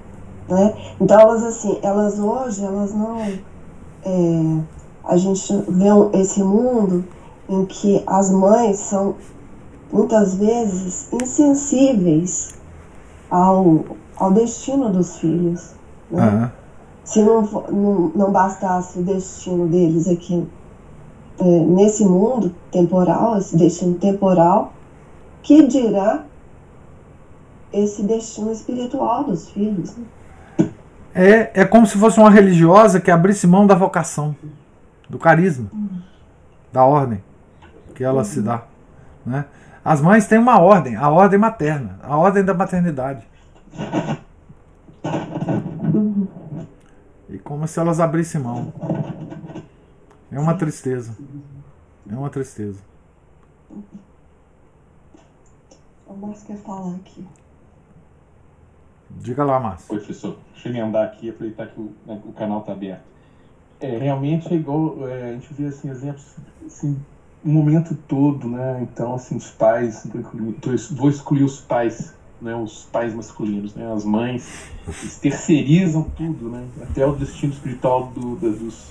né? 0.49 0.75
Então 1.01 1.18
elas 1.18 1.43
assim, 1.43 1.79
elas 1.83 2.18
hoje 2.18 2.64
elas 2.64 2.93
não 2.93 3.18
é, 3.20 4.61
a 5.05 5.16
gente 5.16 5.53
vê 5.68 6.18
esse 6.20 6.43
mundo 6.43 7.05
em 7.49 7.64
que 7.66 8.03
as 8.07 8.31
mães 8.31 8.79
são 8.79 9.14
muitas 9.93 10.35
vezes 10.35 11.09
insensíveis 11.12 12.55
ao, 13.31 13.85
ao 14.16 14.33
destino 14.33 14.91
dos 14.91 15.16
filhos. 15.16 15.70
Né? 16.11 16.29
Uhum. 16.29 16.64
Se 17.05 17.22
não, 17.22 17.43
não, 17.43 18.12
não 18.14 18.33
bastasse 18.33 18.99
o 18.99 19.03
destino 19.03 19.68
deles 19.68 20.09
aqui 20.09 20.47
é, 21.39 21.45
nesse 21.45 22.05
mundo 22.05 22.55
temporal, 22.70 23.39
esse 23.39 23.57
destino 23.57 23.95
temporal, 23.95 24.72
que 25.43 25.66
dirá 25.66 26.24
esse 27.72 28.03
destino 28.03 28.53
espiritual 28.53 29.24
dos 29.24 29.51
filhos. 29.51 29.97
Né? 29.97 30.70
É, 31.14 31.62
é 31.62 31.64
como 31.64 31.87
se 31.87 31.99
fosse 31.99 32.18
uma 32.18 32.30
religiosa 32.30 33.01
que 33.01 33.11
abrisse 33.11 33.47
mão 33.47 33.66
da 33.66 33.74
vocação, 33.74 34.35
do 35.09 35.18
carisma, 35.18 35.68
uhum. 35.72 36.01
da 36.72 36.85
ordem 36.85 37.22
que 37.95 38.03
ela 38.03 38.18
uhum. 38.18 38.24
se 38.24 38.43
dá. 38.43 38.64
Né? 39.24 39.45
As 39.85 40.01
mães 40.01 40.26
têm 40.26 40.39
uma 40.39 40.59
ordem, 40.61 40.97
a 40.97 41.09
ordem 41.09 41.39
materna, 41.39 41.99
a 42.03 42.16
ordem 42.16 42.45
da 42.45 42.55
maternidade. 42.55 43.24
Uhum. 45.82 46.26
E 47.28 47.39
como 47.39 47.66
se 47.66 47.78
elas 47.78 48.01
abrissem 48.01 48.41
mão. 48.41 48.72
É 50.35 50.39
uma 50.41 50.55
tristeza. 50.55 51.16
É 52.11 52.16
uma 52.16 52.28
tristeza. 52.28 52.80
O 56.09 56.12
Márcio 56.12 56.47
quer 56.49 56.57
falar 56.57 56.97
aqui. 56.97 57.24
Diga 59.11 59.45
lá, 59.45 59.61
Márcio. 59.61 59.95
Oi, 59.95 60.01
professor. 60.01 60.37
Deixa 60.53 60.68
eu 60.68 60.72
emendar 60.72 61.05
aqui, 61.05 61.30
aproveitar 61.30 61.68
que 61.68 61.80
o, 61.80 61.93
né, 62.05 62.20
o 62.24 62.32
canal 62.32 62.61
está 62.61 62.72
aberto. 62.72 63.05
É, 63.78 63.97
realmente 63.97 64.53
é 64.53 64.57
igual, 64.57 65.09
é, 65.09 65.30
a 65.30 65.32
gente 65.35 65.55
vê 65.55 65.66
assim, 65.66 65.89
exemplos 65.89 66.35
assim, 66.66 67.01
o 67.45 67.49
momento 67.49 67.95
todo, 67.95 68.49
né? 68.49 68.80
Então, 68.82 69.14
assim, 69.14 69.37
os 69.37 69.51
pais, 69.51 70.05
vou 70.91 71.11
excluir 71.11 71.45
os 71.45 71.61
pais, 71.61 72.12
né? 72.43 72.57
Os 72.57 72.87
pais 72.87 73.14
masculinos, 73.14 73.72
né? 73.76 73.93
As 73.93 74.05
mães, 74.05 74.68
eles 74.85 75.16
terceirizam 75.16 76.11
tudo, 76.16 76.51
né? 76.51 76.66
Até 76.82 77.07
o 77.07 77.14
destino 77.14 77.53
espiritual 77.53 78.09
do, 78.09 78.35
do, 78.35 78.51
dos, 78.51 78.91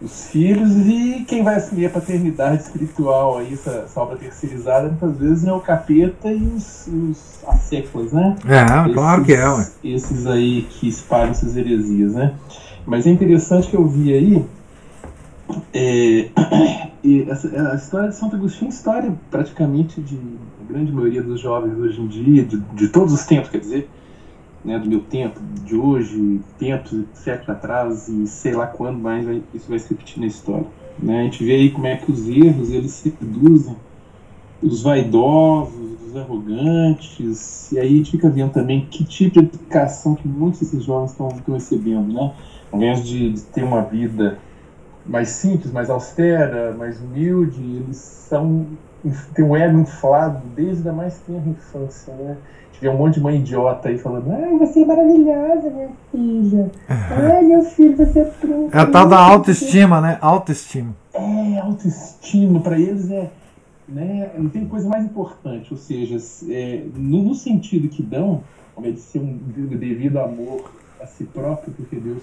dos 0.00 0.26
filhos 0.28 0.70
e 0.86 1.24
quem 1.26 1.42
vai 1.42 1.56
assumir 1.56 1.86
a 1.86 1.90
paternidade 1.90 2.62
espiritual 2.62 3.38
aí, 3.38 3.52
essa, 3.52 3.84
essa 3.84 4.00
obra 4.00 4.16
terceirizada, 4.16 4.88
muitas 4.88 5.16
vezes 5.16 5.46
é 5.46 5.52
o 5.52 5.60
capeta 5.60 6.30
e 6.30 6.42
os, 6.46 6.86
os 6.86 7.34
as 7.46 7.60
séculas, 7.60 8.12
né? 8.12 8.36
É, 8.46 8.62
esses, 8.62 8.94
claro 8.94 9.24
que 9.24 9.32
é, 9.32 9.48
ué. 9.48 9.68
Esses 9.84 10.26
aí 10.26 10.62
que 10.62 10.88
espalham 10.88 11.30
essas 11.30 11.56
heresias, 11.56 12.12
né? 12.12 12.34
Mas 12.86 13.06
é 13.06 13.10
interessante 13.10 13.68
que 13.68 13.76
eu 13.76 13.86
vi 13.86 14.12
aí 14.12 14.44
é, 15.72 16.28
essa, 17.30 17.72
a 17.72 17.74
história 17.74 18.08
de 18.08 18.16
Santo 18.16 18.36
Agostinho 18.36 18.70
é 18.70 18.74
história 18.74 19.14
praticamente 19.30 20.00
de 20.00 20.18
a 20.60 20.72
grande 20.72 20.92
maioria 20.92 21.22
dos 21.22 21.40
jovens 21.40 21.78
hoje 21.78 22.00
em 22.00 22.06
dia, 22.06 22.44
de, 22.44 22.58
de 22.58 22.88
todos 22.88 23.12
os 23.12 23.24
tempos, 23.24 23.50
quer 23.50 23.58
dizer, 23.58 23.88
né, 24.64 24.78
do 24.78 24.88
meu 24.88 25.00
tempo, 25.00 25.40
de 25.64 25.76
hoje, 25.76 26.40
tempos, 26.58 27.04
séculos 27.12 27.50
atrás 27.50 28.08
e 28.08 28.26
sei 28.26 28.54
lá 28.54 28.66
quando 28.66 28.98
mais 28.98 29.26
isso 29.52 29.68
vai 29.68 29.78
se 29.78 29.90
repetir 29.90 30.20
na 30.20 30.26
história. 30.26 30.66
Né? 30.98 31.20
A 31.20 31.22
gente 31.24 31.44
vê 31.44 31.54
aí 31.54 31.70
como 31.70 31.86
é 31.86 31.96
que 31.96 32.10
os 32.10 32.28
erros 32.28 32.70
eles 32.70 32.92
se 32.92 33.14
reduzem, 33.20 33.76
os 34.62 34.82
vaidosos, 34.82 36.02
os 36.06 36.16
arrogantes, 36.16 37.70
e 37.72 37.78
aí 37.78 37.94
a 37.94 37.96
gente 37.96 38.12
fica 38.12 38.30
vendo 38.30 38.52
também 38.52 38.86
que 38.86 39.04
tipo 39.04 39.32
de 39.32 39.38
educação 39.40 40.14
que 40.14 40.26
muitos 40.26 40.60
desses 40.60 40.84
jovens 40.84 41.10
estão 41.10 41.28
recebendo, 41.46 42.12
né? 42.12 42.32
Ao 42.72 42.78
invés 42.78 43.04
de, 43.04 43.32
de 43.32 43.42
ter 43.42 43.62
uma 43.62 43.82
vida 43.82 44.38
mais 45.06 45.28
simples, 45.28 45.72
mais 45.72 45.90
austera, 45.90 46.74
mais 46.76 47.00
humilde, 47.00 47.62
eles 47.62 47.96
são 47.96 48.66
têm 49.34 49.44
um 49.44 49.56
ego 49.56 49.78
inflado 49.78 50.42
desde 50.56 50.88
a 50.88 50.92
mais 50.92 51.18
tenra 51.18 51.48
infância, 51.48 52.14
né? 52.14 52.36
Tiver 52.72 52.90
um 52.90 52.96
monte 52.96 53.14
de 53.14 53.20
mãe 53.20 53.36
idiota 53.36 53.88
aí 53.88 53.98
falando, 53.98 54.32
ai, 54.32 54.58
você 54.58 54.82
é 54.82 54.86
maravilhosa, 54.86 55.70
minha 55.70 55.90
filha. 56.10 56.70
Ai, 56.88 57.42
meu 57.42 57.62
filho, 57.62 57.96
você 57.96 58.20
é 58.20 58.24
pronto. 58.24 58.74
É 58.74 58.80
a 58.80 58.86
tal 58.86 59.08
da 59.08 59.18
autoestima, 59.18 60.00
né? 60.00 60.18
Autoestima. 60.20 60.94
É, 61.12 61.58
autoestima, 61.60 62.60
para 62.60 62.78
eles 62.78 63.10
é. 63.10 63.30
Né, 63.86 64.30
não 64.38 64.48
tem 64.48 64.66
coisa 64.66 64.88
mais 64.88 65.04
importante, 65.04 65.70
ou 65.70 65.76
seja, 65.76 66.16
é, 66.50 66.84
no, 66.96 67.22
no, 67.22 67.34
sentido 67.34 67.86
que 67.86 68.02
dão, 68.02 68.42
como 68.74 68.86
é 68.86 68.90
de 68.90 68.98
ser 68.98 69.18
um 69.18 69.36
devido 69.36 70.16
amor 70.18 70.72
a 71.02 71.06
si 71.06 71.24
próprio, 71.24 71.70
porque 71.74 71.96
Deus 71.96 72.22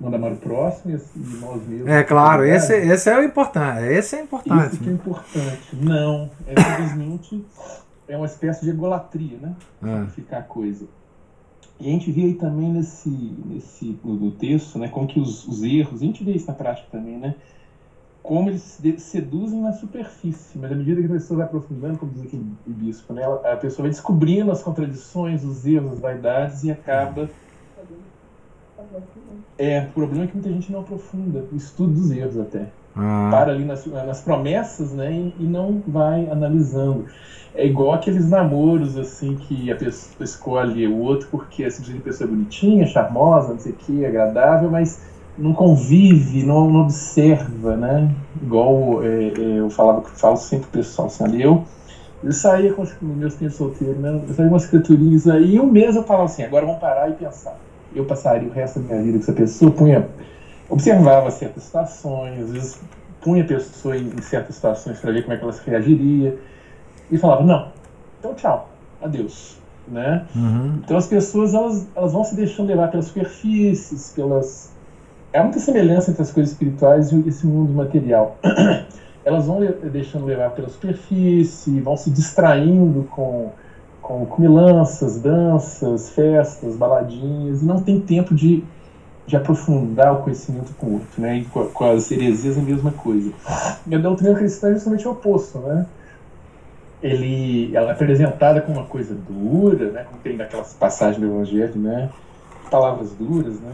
manda 0.00 0.16
amar 0.16 0.32
o 0.32 0.36
próximo 0.36 0.92
e, 0.92 0.94
assim, 0.94 1.20
nós 1.40 1.66
mesmos. 1.66 1.88
É 1.88 2.02
claro, 2.02 2.44
esse, 2.44 2.74
esse 2.74 3.10
é 3.10 3.18
o 3.18 3.22
importante. 3.22 3.84
Esse 3.84 4.16
é 4.16 4.22
importante. 4.22 4.74
Esse 4.74 4.78
que 4.78 4.88
é 4.88 4.92
importante. 4.92 5.76
Não, 5.76 6.30
é 6.46 6.60
simplesmente 6.60 7.44
é 8.08 8.16
uma 8.16 8.26
espécie 8.26 8.64
de 8.64 8.70
egolatria, 8.70 9.38
né? 9.40 9.54
É. 9.82 10.06
Ficar 10.10 10.38
a 10.38 10.42
coisa. 10.42 10.86
E 11.80 11.88
a 11.88 11.90
gente 11.90 12.10
vê 12.12 12.22
aí 12.22 12.34
também 12.34 12.72
nesse, 12.72 13.10
nesse 13.10 13.98
no, 14.04 14.30
texto, 14.30 14.78
né, 14.78 14.88
como 14.88 15.06
que 15.06 15.18
os, 15.18 15.46
os, 15.46 15.62
erros, 15.62 16.02
a 16.02 16.04
gente 16.04 16.22
vê 16.22 16.32
isso 16.32 16.46
na 16.46 16.54
prática 16.54 16.86
também, 16.90 17.18
né? 17.18 17.34
Como 18.22 18.48
eles 18.48 18.80
seduzem 18.98 19.60
na 19.60 19.72
superfície, 19.72 20.56
mas 20.56 20.72
à 20.72 20.74
medida 20.74 21.00
que 21.00 21.06
a 21.06 21.10
pessoa 21.10 21.38
vai 21.38 21.46
aprofundando, 21.46 21.98
como 21.98 22.10
diz 22.12 22.22
aqui 22.22 22.36
o 22.36 22.70
bispo, 22.70 23.12
né, 23.12 23.22
a 23.24 23.56
pessoa 23.56 23.82
vai 23.82 23.90
descobrindo 23.90 24.50
as 24.50 24.62
contradições, 24.62 25.44
os 25.44 25.66
erros, 25.66 25.92
as 25.92 25.98
vaidades 25.98 26.64
e 26.64 26.70
acaba 26.70 27.24
é, 27.24 27.28
o 29.88 29.92
problema 29.92 30.24
é 30.24 30.26
que 30.26 30.34
muita 30.34 30.50
gente 30.50 30.72
não 30.72 30.80
aprofunda 30.80 31.44
o 31.52 31.56
estudo 31.56 31.92
dos 31.92 32.10
erros 32.10 32.38
até. 32.38 32.66
Ah. 32.96 33.28
Para 33.30 33.52
ali 33.52 33.64
nas, 33.64 33.86
nas 33.86 34.20
promessas, 34.20 34.92
né, 34.92 35.12
e, 35.12 35.34
e, 35.40 35.44
não 35.44 35.82
vai 35.86 36.28
analisando. 36.28 37.06
É 37.54 37.66
igual 37.66 37.92
aqueles 37.92 38.28
namoros, 38.28 38.96
assim, 38.96 39.36
que 39.36 39.70
a 39.70 39.76
pessoa 39.76 40.24
escolhe 40.24 40.86
o 40.86 40.98
outro 40.98 41.28
porque 41.30 41.64
é 41.64 41.70
simplesmente 41.70 42.04
pessoa 42.04 42.28
bonitinha, 42.28 42.86
charmosa, 42.86 43.52
não 43.52 43.60
sei 43.60 43.72
o 43.72 43.76
que, 43.76 44.04
agradável, 44.04 44.70
mas 44.70 45.00
não 45.36 45.52
convive, 45.52 46.44
não, 46.44 46.70
não 46.70 46.82
observa, 46.82 47.76
né? 47.76 48.12
Igual 48.40 49.02
é, 49.02 49.28
é, 49.28 49.58
eu 49.60 49.70
falava, 49.70 50.02
falo 50.02 50.36
sempre 50.36 50.68
pro 50.68 50.80
pessoal, 50.80 51.06
assim, 51.08 51.40
eu, 51.40 51.64
eu 52.22 52.32
saía 52.32 52.72
com 52.72 52.82
os 52.82 52.94
meus 53.00 53.34
tempos 53.34 53.56
solteiros, 53.56 53.98
né? 53.98 54.20
Eu 54.28 54.34
saía 54.34 54.48
com 54.48 54.54
umas 54.54 54.64
escriturinhas 54.64 55.28
aí, 55.28 55.56
e 55.56 55.60
um 55.60 55.66
mês 55.66 55.96
eu 55.96 56.04
falava 56.04 56.26
assim, 56.26 56.42
agora 56.42 56.66
vamos 56.66 56.80
parar 56.80 57.08
e 57.10 57.14
pensar 57.14 57.56
eu 57.94 58.04
passaria 58.04 58.48
o 58.48 58.52
resto 58.52 58.80
da 58.80 58.86
minha 58.86 59.02
vida 59.02 59.18
com 59.18 59.24
essa 59.24 59.32
pessoa, 59.32 59.70
punha, 59.70 60.08
observava 60.68 61.30
certas 61.30 61.64
situações, 61.64 62.40
às 62.40 62.50
vezes 62.50 62.80
punha 63.20 63.42
a 63.42 63.46
pessoa 63.46 63.96
em, 63.96 64.10
certas 64.20 64.56
situações 64.56 64.98
para 64.98 65.12
ver 65.12 65.22
como 65.22 65.34
é 65.34 65.36
que 65.36 65.42
ela 65.42 65.52
se 65.52 65.68
reagiria, 65.68 66.38
e 67.10 67.18
falava, 67.18 67.42
não, 67.44 67.68
então 68.18 68.34
tchau, 68.34 68.68
adeus. 69.02 69.56
Né? 69.86 70.24
Uhum. 70.34 70.80
Então 70.82 70.96
as 70.96 71.06
pessoas 71.06 71.52
elas, 71.52 71.86
elas 71.94 72.12
vão 72.12 72.24
se 72.24 72.34
deixando 72.34 72.68
levar 72.68 72.88
pelas 72.88 73.06
superfícies, 73.06 74.12
pelas. 74.16 74.72
Há 75.30 75.42
muita 75.42 75.58
semelhança 75.58 76.10
entre 76.10 76.22
as 76.22 76.32
coisas 76.32 76.52
espirituais 76.52 77.12
e 77.12 77.28
esse 77.28 77.46
mundo 77.46 77.70
material. 77.74 78.38
elas 79.24 79.46
vão 79.46 79.60
deixando 79.90 80.26
levar 80.26 80.50
pela 80.50 80.68
superfície, 80.68 81.80
vão 81.80 81.96
se 81.96 82.10
distraindo 82.10 83.04
com 83.10 83.50
com 84.04 84.26
comilanças, 84.26 85.18
danças, 85.18 86.10
festas, 86.10 86.76
baladinhas, 86.76 87.62
e 87.62 87.64
não 87.64 87.82
tem 87.82 87.98
tempo 87.98 88.34
de, 88.34 88.62
de 89.26 89.34
aprofundar 89.34 90.12
o 90.12 90.22
conhecimento 90.22 90.74
com 90.74 90.86
o 90.86 90.92
outro, 90.94 91.22
né? 91.22 91.38
E 91.38 91.44
com, 91.46 91.64
com 91.68 91.84
as 91.90 92.10
heresias 92.10 92.58
a 92.58 92.60
mesma 92.60 92.92
coisa. 92.92 93.32
E 93.86 93.94
a 93.94 93.98
doutrina 93.98 94.34
cristã 94.34 94.68
é 94.68 94.72
justamente 94.74 95.08
o 95.08 95.12
oposto, 95.12 95.58
né? 95.58 95.86
Ele, 97.02 97.74
ela 97.74 97.90
é 97.90 97.92
apresentada 97.92 98.60
como 98.60 98.78
uma 98.78 98.86
coisa 98.86 99.14
dura, 99.14 99.90
né? 99.90 100.04
Como 100.04 100.20
tem 100.22 100.36
naquelas 100.36 100.74
passagens 100.74 101.18
do 101.18 101.26
Evangelho, 101.26 101.76
né? 101.76 102.10
Palavras 102.70 103.10
duras, 103.12 103.58
né? 103.58 103.72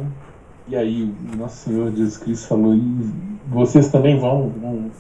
E 0.69 0.77
aí 0.77 1.13
o 1.33 1.37
nosso 1.37 1.69
Senhor 1.69 1.91
Jesus 1.91 2.17
Cristo 2.19 2.47
falou, 2.47 2.73
e 2.77 3.11
vocês 3.49 3.91
também 3.91 4.17
vão, 4.17 4.49
vão 4.51 4.91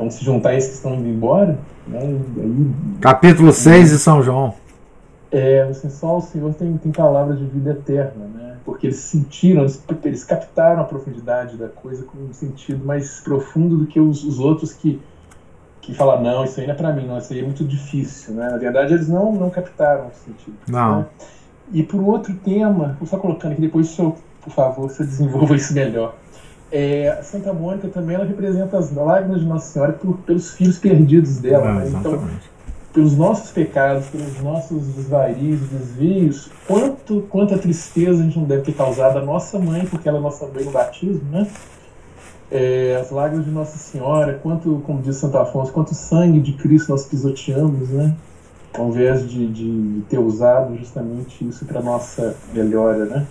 vão 0.00 0.10
se 0.10 0.24
juntar 0.24 0.54
esses 0.54 0.70
que 0.70 0.76
estão 0.76 0.94
indo 0.94 1.08
embora. 1.08 1.58
Né? 1.86 2.00
Aí, 2.00 2.70
Capítulo 3.00 3.52
6 3.52 3.90
de 3.90 3.98
São 3.98 4.22
João. 4.22 4.54
É, 5.30 5.62
assim, 5.62 5.90
só 5.90 6.16
o 6.16 6.20
Senhor 6.20 6.52
tem, 6.54 6.76
tem 6.78 6.90
palavras 6.90 7.38
de 7.38 7.44
vida 7.44 7.70
eterna, 7.70 8.24
né? 8.34 8.56
Porque 8.64 8.88
eles 8.88 8.96
sentiram, 8.96 9.60
eles, 9.60 9.80
eles 10.04 10.24
captaram 10.24 10.80
a 10.80 10.84
profundidade 10.84 11.56
da 11.56 11.68
coisa 11.68 12.02
com 12.04 12.18
um 12.18 12.32
sentido 12.32 12.84
mais 12.84 13.20
profundo 13.20 13.76
do 13.76 13.86
que 13.86 14.00
os, 14.00 14.24
os 14.24 14.40
outros 14.40 14.72
que, 14.72 15.00
que 15.80 15.94
falam, 15.94 16.20
não, 16.20 16.44
isso 16.44 16.58
aí 16.58 16.66
não 16.66 16.74
é 16.74 16.76
para 16.76 16.92
mim, 16.92 17.06
não, 17.06 17.18
isso 17.18 17.32
aí 17.32 17.40
é 17.40 17.42
muito 17.42 17.64
difícil, 17.64 18.34
né? 18.34 18.48
Na 18.50 18.56
verdade, 18.56 18.94
eles 18.94 19.08
não, 19.08 19.32
não 19.32 19.50
captaram 19.50 20.08
o 20.08 20.12
sentido. 20.12 20.56
Não. 20.66 21.00
Né? 21.00 21.06
E 21.72 21.82
por 21.84 22.00
outro 22.00 22.34
tema, 22.34 22.96
vou 22.98 23.06
só 23.06 23.16
colocando 23.16 23.52
aqui, 23.52 23.60
depois, 23.60 23.96
o 24.00 24.16
por 24.40 24.52
favor, 24.52 24.88
você 24.88 25.04
desenvolva 25.04 25.54
isso 25.54 25.74
melhor. 25.74 26.14
É, 26.72 27.20
Santa 27.22 27.52
Mônica 27.52 27.88
também 27.88 28.14
ela 28.14 28.24
representa 28.24 28.78
as 28.78 28.92
lágrimas 28.92 29.40
de 29.40 29.46
Nossa 29.46 29.72
Senhora 29.72 29.92
por, 29.92 30.18
pelos 30.18 30.52
filhos 30.52 30.78
perdidos 30.78 31.38
dela. 31.38 31.68
Ah, 31.68 31.74
né? 31.74 31.92
Então, 31.98 32.20
pelos 32.92 33.16
nossos 33.16 33.50
pecados, 33.50 34.06
pelos 34.06 34.40
nossos 34.40 34.86
desvarios, 34.88 35.60
desvios, 35.68 36.50
quanto, 36.66 37.22
quanta 37.28 37.56
tristeza 37.56 38.20
a 38.20 38.24
gente 38.24 38.38
não 38.38 38.46
deve 38.46 38.62
ter 38.62 38.72
causado 38.72 39.18
a 39.18 39.22
nossa 39.22 39.58
mãe, 39.58 39.86
porque 39.86 40.08
ela 40.08 40.18
é 40.18 40.20
nossa 40.20 40.46
mãe 40.46 40.64
no 40.64 40.70
batismo, 40.70 41.22
né? 41.30 41.46
É, 42.50 42.98
as 43.00 43.12
lágrimas 43.12 43.46
de 43.46 43.52
Nossa 43.52 43.78
Senhora, 43.78 44.40
quanto, 44.42 44.82
como 44.84 45.00
diz 45.00 45.16
Santo 45.16 45.38
Afonso, 45.38 45.72
quanto 45.72 45.94
sangue 45.94 46.40
de 46.40 46.52
Cristo 46.54 46.90
nós 46.90 47.06
pisoteamos, 47.06 47.90
né? 47.90 48.12
Ao 48.76 48.88
invés 48.88 49.28
de, 49.28 49.46
de, 49.46 49.94
de 49.94 50.00
ter 50.08 50.18
usado 50.18 50.76
justamente 50.76 51.46
isso 51.46 51.64
para 51.64 51.80
nossa 51.80 52.34
melhora, 52.52 53.04
né? 53.04 53.26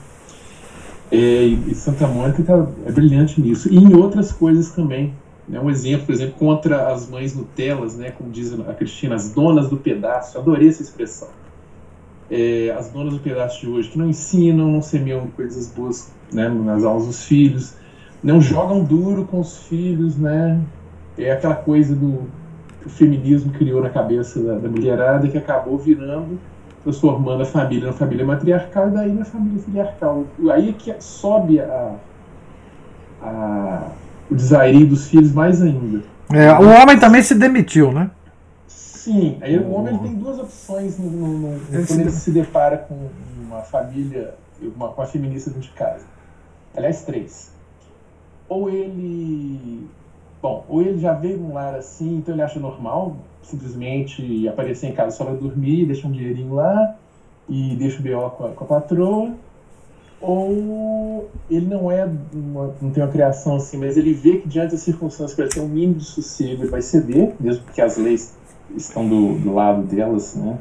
É, 1.11 1.43
e 1.43 1.73
Santa 1.73 2.07
Mônica 2.07 2.43
tá, 2.43 2.67
é 2.85 2.91
brilhante 2.91 3.41
nisso. 3.41 3.71
E 3.71 3.77
em 3.77 3.95
outras 3.95 4.31
coisas 4.31 4.71
também. 4.71 5.13
Né? 5.47 5.59
Um 5.59 5.69
exemplo, 5.69 6.05
por 6.05 6.13
exemplo, 6.13 6.35
contra 6.37 6.91
as 6.93 7.09
mães 7.09 7.35
Nutelas, 7.35 7.97
né? 7.97 8.11
como 8.11 8.29
diz 8.29 8.53
a 8.59 8.73
Cristina, 8.73 9.15
as 9.15 9.31
donas 9.31 9.69
do 9.69 9.77
pedaço, 9.77 10.37
adorei 10.37 10.69
essa 10.69 10.83
expressão. 10.83 11.29
É, 12.29 12.75
as 12.77 12.89
donas 12.89 13.13
do 13.13 13.19
pedaço 13.19 13.61
de 13.61 13.67
hoje, 13.67 13.89
que 13.89 13.97
não 13.97 14.07
ensinam, 14.07 14.71
não 14.71 14.81
semeiam 14.83 15.27
coisas 15.35 15.67
boas 15.67 16.11
né, 16.31 16.47
nas 16.47 16.83
aulas 16.83 17.07
dos 17.07 17.25
filhos, 17.25 17.73
não 18.23 18.39
jogam 18.39 18.83
duro 18.83 19.25
com 19.25 19.39
os 19.39 19.63
filhos, 19.63 20.15
né? 20.15 20.61
É 21.17 21.31
aquela 21.31 21.55
coisa 21.55 21.95
do 21.95 22.27
que 22.81 22.87
o 22.87 22.89
feminismo 22.89 23.51
criou 23.51 23.81
na 23.81 23.89
cabeça 23.89 24.41
da, 24.41 24.59
da 24.59 24.69
mulherada 24.69 25.27
que 25.27 25.37
acabou 25.37 25.77
virando, 25.77 26.39
transformando 26.83 27.43
a 27.43 27.45
família 27.45 27.87
na 27.87 27.93
família 27.93 28.25
matriarcal 28.25 28.89
e 28.89 28.91
daí 28.91 29.11
na 29.11 29.25
família 29.25 29.61
filiarcal. 29.61 30.25
Aí 30.51 30.69
é 30.69 30.73
que 30.73 30.95
sobe 31.01 31.59
a, 31.59 31.95
a, 33.21 33.91
o 34.29 34.35
desairio 34.35 34.87
dos 34.87 35.07
filhos 35.07 35.33
mais 35.33 35.61
ainda. 35.61 36.03
É, 36.31 36.53
o 36.53 36.69
homem 36.69 36.99
também 36.99 37.21
se 37.21 37.35
demitiu, 37.35 37.91
né? 37.91 38.11
Sim, 38.67 39.37
aí 39.41 39.57
o 39.57 39.71
homem 39.71 39.97
tem 39.97 40.13
duas 40.13 40.37
opções 40.39 40.99
no, 40.99 41.09
no, 41.09 41.37
no, 41.57 41.87
quando 41.87 42.01
ele 42.01 42.11
se 42.11 42.31
depara 42.31 42.77
com 42.77 43.09
uma 43.41 43.61
família, 43.61 44.35
uma, 44.61 44.89
uma 44.89 45.05
feminista 45.05 45.49
dentro 45.49 45.67
de 45.67 45.73
casa. 45.73 46.05
Aliás, 46.75 47.03
três. 47.03 47.51
Ou 48.47 48.69
ele 48.69 49.87
Bom, 50.41 50.63
ou 50.69 50.81
ele 50.81 50.99
já 50.99 51.13
veio 51.13 51.37
num 51.37 51.53
lar 51.53 51.75
assim, 51.75 52.17
então 52.17 52.33
ele 52.33 52.41
acha 52.41 52.59
normal 52.59 53.17
simplesmente 53.43 54.47
aparecer 54.47 54.87
em 54.87 54.93
casa 54.93 55.17
só 55.17 55.25
para 55.25 55.33
dormir, 55.33 55.85
deixa 55.85 56.07
um 56.07 56.11
dinheirinho 56.11 56.53
lá 56.53 56.95
e 57.47 57.75
deixa 57.75 57.99
o 57.99 58.01
B.O. 58.01 58.29
Com 58.29 58.45
a, 58.45 58.49
com 58.49 58.63
a 58.63 58.67
patroa. 58.67 59.31
Ou 60.21 61.29
ele 61.49 61.65
não 61.65 61.89
é 61.89 62.05
uma, 62.33 62.73
não 62.81 62.91
tem 62.91 63.01
uma 63.01 63.11
criação 63.11 63.55
assim, 63.55 63.77
mas 63.77 63.97
ele 63.97 64.13
vê 64.13 64.37
que 64.37 64.47
diante 64.47 64.71
das 64.71 64.81
circunstâncias 64.81 65.33
para 65.33 65.47
ter 65.47 65.61
um 65.61 65.67
mínimo 65.67 65.95
de 65.95 66.05
sossego 66.05 66.63
ele 66.63 66.69
vai 66.69 66.81
ceder, 66.81 67.33
mesmo 67.39 67.63
porque 67.63 67.81
as 67.81 67.97
leis 67.97 68.35
estão 68.75 69.07
do, 69.07 69.39
do 69.39 69.53
lado 69.53 69.83
delas, 69.83 70.35
né? 70.35 70.57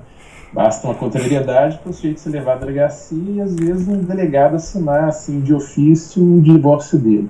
Basta 0.53 0.87
uma 0.87 0.95
contrariedade 0.95 1.79
para 1.79 1.91
o 1.91 1.93
sujeito 1.93 2.21
ser 2.21 2.31
levado 2.31 2.59
à 2.59 2.61
delegacia 2.61 3.19
e 3.19 3.41
às 3.41 3.55
vezes 3.55 3.87
um 3.87 3.99
delegado 3.99 4.55
assinar 4.55 5.05
assim, 5.05 5.41
de 5.41 5.53
ofício 5.53 6.23
o 6.23 6.41
divórcio 6.41 6.99
dele. 6.99 7.29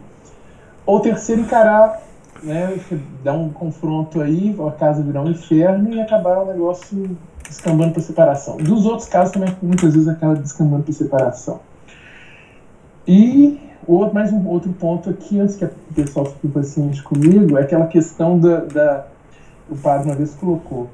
Ou 0.87 1.01
terceiro, 1.01 1.41
encarar 1.41 2.08
né, 2.43 2.79
dar 3.23 3.35
um 3.35 3.51
confronto 3.51 4.21
aí, 4.21 4.57
a 4.67 4.71
casa 4.73 5.03
virar 5.03 5.23
um 5.23 5.31
inferno 5.31 5.93
e 5.95 6.01
acabar 6.01 6.43
o 6.43 6.47
negócio 6.47 7.17
descambando 7.47 7.93
para 7.93 8.03
separação. 8.03 8.57
Dos 8.59 8.85
outros 8.87 9.09
casos 9.09 9.33
também 9.33 9.55
muitas 9.63 9.95
vezes 9.95 10.09
acaba 10.09 10.35
descambando 10.35 10.85
para 10.85 10.93
separação. 10.93 11.61
E 13.07 13.59
outro, 13.87 14.15
mais 14.15 14.33
um 14.33 14.47
outro 14.47 14.73
ponto 14.73 15.09
aqui, 15.09 15.41
antes 15.41 15.57
que 15.57 15.65
o 15.65 15.71
pessoal 15.95 16.27
fique 16.27 16.49
paciente 16.49 17.03
comigo, 17.03 17.57
é 17.57 17.63
aquela 17.63 17.87
questão 17.87 18.39
da, 18.39 18.61
da 18.61 19.07
o 19.71 19.77
padre 19.77 20.09
uma 20.09 20.15
vez 20.15 20.35
colocou. 20.35 20.89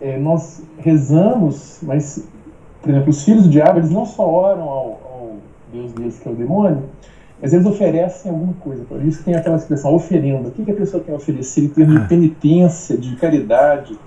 É, 0.00 0.18
nós 0.18 0.62
rezamos, 0.78 1.78
mas, 1.82 2.26
por 2.80 2.90
exemplo, 2.90 3.10
os 3.10 3.24
filhos 3.24 3.44
do 3.44 3.50
diabo, 3.50 3.78
eles 3.78 3.90
não 3.90 4.06
só 4.06 4.28
oram 4.28 4.62
ao, 4.62 4.86
ao 4.86 5.36
Deus 5.72 5.92
deles, 5.92 6.18
que 6.18 6.28
é 6.28 6.32
o 6.32 6.34
demônio, 6.34 6.84
mas 7.40 7.52
eles 7.52 7.66
oferecem 7.66 8.30
alguma 8.30 8.54
coisa. 8.54 8.84
Por 8.84 9.02
isso 9.04 9.22
tem 9.22 9.34
aquela 9.34 9.56
expressão, 9.56 9.94
oferenda. 9.94 10.48
O 10.48 10.50
que, 10.50 10.64
que 10.64 10.72
a 10.72 10.74
pessoa 10.74 11.02
a 11.08 11.12
oferecer 11.12 11.64
em 11.64 11.68
termos 11.68 11.96
de 11.96 12.02
ah. 12.02 12.08
penitência, 12.08 12.96
de 12.96 13.14
caridade? 13.16 13.98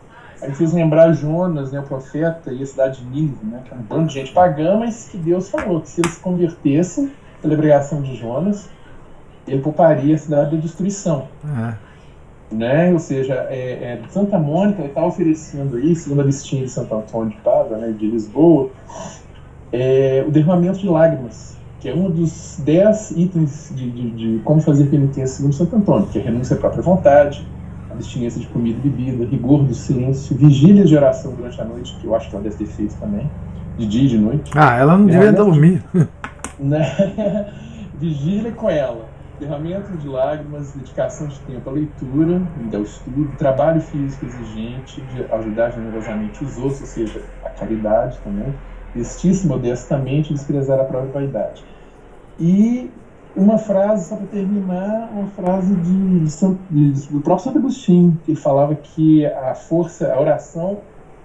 A 0.41 0.47
gente 0.47 0.57
fez 0.57 0.73
lembrar 0.73 1.13
Jonas, 1.13 1.71
né, 1.71 1.79
o 1.79 1.83
profeta, 1.83 2.51
e 2.51 2.61
a 2.61 2.65
cidade 2.65 3.01
de 3.01 3.09
Nínive, 3.09 3.45
né, 3.45 3.61
que 3.63 3.73
é 3.73 3.77
um 3.77 3.81
bando 3.81 4.07
de 4.07 4.15
gente 4.15 4.33
pagã, 4.33 4.75
mas 4.77 5.07
que 5.09 5.17
Deus 5.17 5.49
falou 5.49 5.81
que 5.81 5.89
se 5.89 6.01
eles 6.01 6.13
se 6.13 6.19
convertessem 6.19 7.11
pela 7.41 7.55
pregação 7.55 8.01
de 8.01 8.15
Jonas, 8.15 8.67
ele 9.47 9.61
pouparia 9.61 10.15
a 10.15 10.17
cidade 10.17 10.55
da 10.55 10.61
destruição. 10.61 11.27
Uhum. 11.43 11.73
Né? 12.57 12.91
Ou 12.91 12.99
seja, 12.99 13.45
é, 13.49 13.99
é, 13.99 14.01
Santa 14.09 14.37
Mônica 14.37 14.83
está 14.83 15.05
oferecendo 15.05 15.77
aí, 15.77 15.95
segundo 15.95 16.21
a 16.21 16.25
listinha 16.25 16.63
de 16.63 16.71
Santo 16.71 16.93
Antônio 16.95 17.29
de 17.29 17.37
Pádua, 17.37 17.77
né, 17.77 17.93
de 17.97 18.07
Lisboa, 18.07 18.71
é, 19.71 20.23
o 20.27 20.31
derramamento 20.31 20.79
de 20.79 20.89
lágrimas 20.89 21.55
que 21.81 21.89
é 21.89 21.95
um 21.95 22.11
dos 22.11 22.61
dez 22.63 23.09
itens 23.11 23.73
de, 23.75 23.89
de, 23.89 24.11
de, 24.11 24.39
como 24.43 24.61
fazer 24.61 24.85
penitência 24.85 25.37
segundo 25.37 25.53
Santo 25.53 25.75
Antônio, 25.75 26.07
que 26.07 26.19
é 26.19 26.21
renúncia 26.21 26.55
à 26.55 26.59
própria 26.59 26.83
vontade, 26.83 27.45
abstinência 27.89 28.39
de 28.39 28.47
comida 28.47 28.77
e 28.85 28.89
bebida, 28.89 29.25
rigor 29.25 29.63
do 29.63 29.73
silêncio, 29.73 30.37
vigília 30.37 30.85
de 30.85 30.95
oração 30.95 31.33
durante 31.33 31.59
a 31.59 31.65
noite, 31.65 31.97
que 31.99 32.05
eu 32.05 32.15
acho 32.15 32.29
que 32.29 32.35
ela 32.35 32.43
deve 32.43 32.55
ter 32.55 32.67
feito 32.67 32.95
também, 32.99 33.29
de 33.79 33.87
dia 33.87 34.03
e 34.03 34.07
de 34.07 34.17
noite. 34.19 34.51
Ah, 34.55 34.75
ela 34.75 34.95
não 34.95 35.07
devia 35.07 35.33
dormir. 35.33 35.83
Né? 36.59 36.85
vigília 37.97 38.51
com 38.51 38.69
ela, 38.69 39.07
derramamento 39.39 39.97
de 39.97 40.07
lágrimas, 40.07 40.73
dedicação 40.73 41.25
de 41.25 41.39
tempo 41.39 41.67
à 41.71 41.73
leitura 41.73 42.39
e 42.71 42.75
ao 42.75 42.83
estudo, 42.83 43.35
trabalho 43.35 43.81
físico 43.81 44.27
exigente, 44.27 45.01
de 45.01 45.23
ajudar 45.33 45.71
generosamente 45.71 46.43
os 46.43 46.55
outros, 46.59 46.81
ou 46.81 46.85
seja, 46.85 47.19
a 47.43 47.49
caridade 47.49 48.19
também, 48.23 48.53
vestir-se 48.93 49.47
modestamente 49.47 50.31
e 50.31 50.35
desprezar 50.35 50.79
a 50.79 50.83
própria 50.83 51.13
vaidade. 51.13 51.63
E 52.39 52.89
uma 53.35 53.57
frase, 53.57 54.09
só 54.09 54.15
para 54.15 54.27
terminar, 54.27 55.09
uma 55.13 55.27
frase 55.29 55.73
de, 55.75 56.25
de, 56.69 57.07
do 57.09 57.21
próprio 57.21 57.45
Santo 57.45 57.59
Agostinho, 57.59 58.17
que 58.25 58.31
ele 58.31 58.39
falava 58.39 58.75
que 58.75 59.25
a 59.25 59.55
força, 59.55 60.11
a 60.13 60.19
oração 60.19 60.79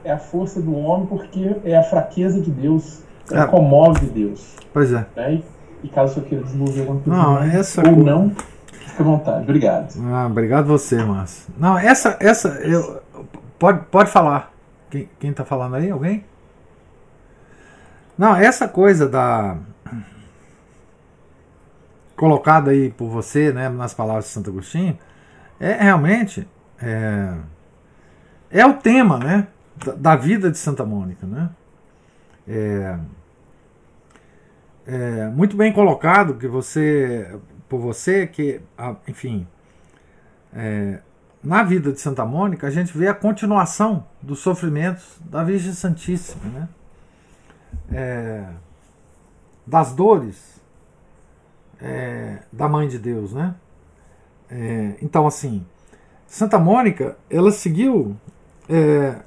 é 0.05 0.13
a 0.13 0.19
força 0.19 0.61
do 0.61 0.75
homem 0.77 1.07
porque 1.07 1.57
é 1.65 1.77
a 1.77 1.83
fraqueza 1.83 2.41
de 2.41 2.51
Deus, 2.51 3.03
ela 3.31 3.45
é. 3.45 3.47
comove 3.47 4.07
Deus. 4.07 4.55
Pois 4.73 4.93
é. 4.93 5.07
Né? 5.17 5.43
E, 5.83 5.89
caso 5.89 6.21
eu 6.21 6.25
queira 6.25 6.45
desenvolver 6.45 6.81
alguma 6.81 7.01
coisa 7.01 7.19
não, 7.19 7.43
essa 7.43 7.89
ou 7.89 7.97
não, 7.97 8.31
fique 8.71 9.03
à 9.03 9.05
vontade. 9.05 9.43
Obrigado. 9.43 9.95
Ah, 10.13 10.27
obrigado 10.27 10.67
você, 10.67 11.03
Márcio. 11.03 11.53
Não, 11.59 11.77
essa, 11.77 12.17
essa, 12.21 12.49
eu, 12.61 13.03
pode, 13.59 13.85
pode 13.91 14.11
falar. 14.11 14.53
Quem, 14.91 15.09
quem 15.19 15.33
tá 15.33 15.45
falando 15.45 15.75
aí? 15.75 15.91
Alguém? 15.91 16.25
Não, 18.17 18.35
essa 18.35 18.67
coisa 18.67 19.09
da. 19.09 19.57
Colocada 22.17 22.71
aí 22.71 22.91
por 22.91 23.09
você, 23.09 23.53
né, 23.53 23.69
nas 23.69 23.95
palavras 23.95 24.25
de 24.25 24.31
Santo 24.31 24.51
Agostinho, 24.51 24.99
é 25.61 25.73
realmente. 25.73 26.49
É, 26.81 27.35
é 28.51 28.67
o 28.67 28.75
tema, 28.75 29.19
né, 29.19 29.49
da, 29.85 29.93
da 29.93 30.17
vida 30.17 30.51
de 30.51 30.59
Santa 30.59 30.85
Mônica, 30.85 31.27
né? 31.27 31.51
É, 32.49 32.99
é, 34.87 35.27
muito 35.29 35.57
bem 35.57 35.73
colocado 35.73 36.35
que 36.35 36.47
você 36.47 37.37
por 37.69 37.81
você 37.81 38.25
que 38.25 38.61
enfim 39.09 39.45
é, 40.55 41.01
na 41.43 41.65
vida 41.65 41.91
de 41.91 42.01
Santa 42.01 42.25
Mônica 42.25 42.69
a 42.69 42.71
gente 42.71 42.97
vê 42.97 43.09
a 43.09 43.15
continuação 43.15 44.07
dos 44.23 44.39
sofrimentos 44.39 45.21
da 45.25 45.43
Virgem 45.43 45.73
Santíssima 45.73 46.45
né? 46.53 46.69
é, 47.91 48.45
das 49.67 49.93
dores 49.93 50.56
é, 51.81 52.39
da 52.53 52.69
Mãe 52.69 52.89
de 52.89 52.99
Deus, 52.99 53.33
né? 53.33 53.55
É, 54.51 54.97
então, 55.03 55.27
assim, 55.27 55.65
Santa 56.27 56.59
Mônica, 56.59 57.17
ela 57.29 57.51
seguiu 57.51 58.17
é, 58.69 59.21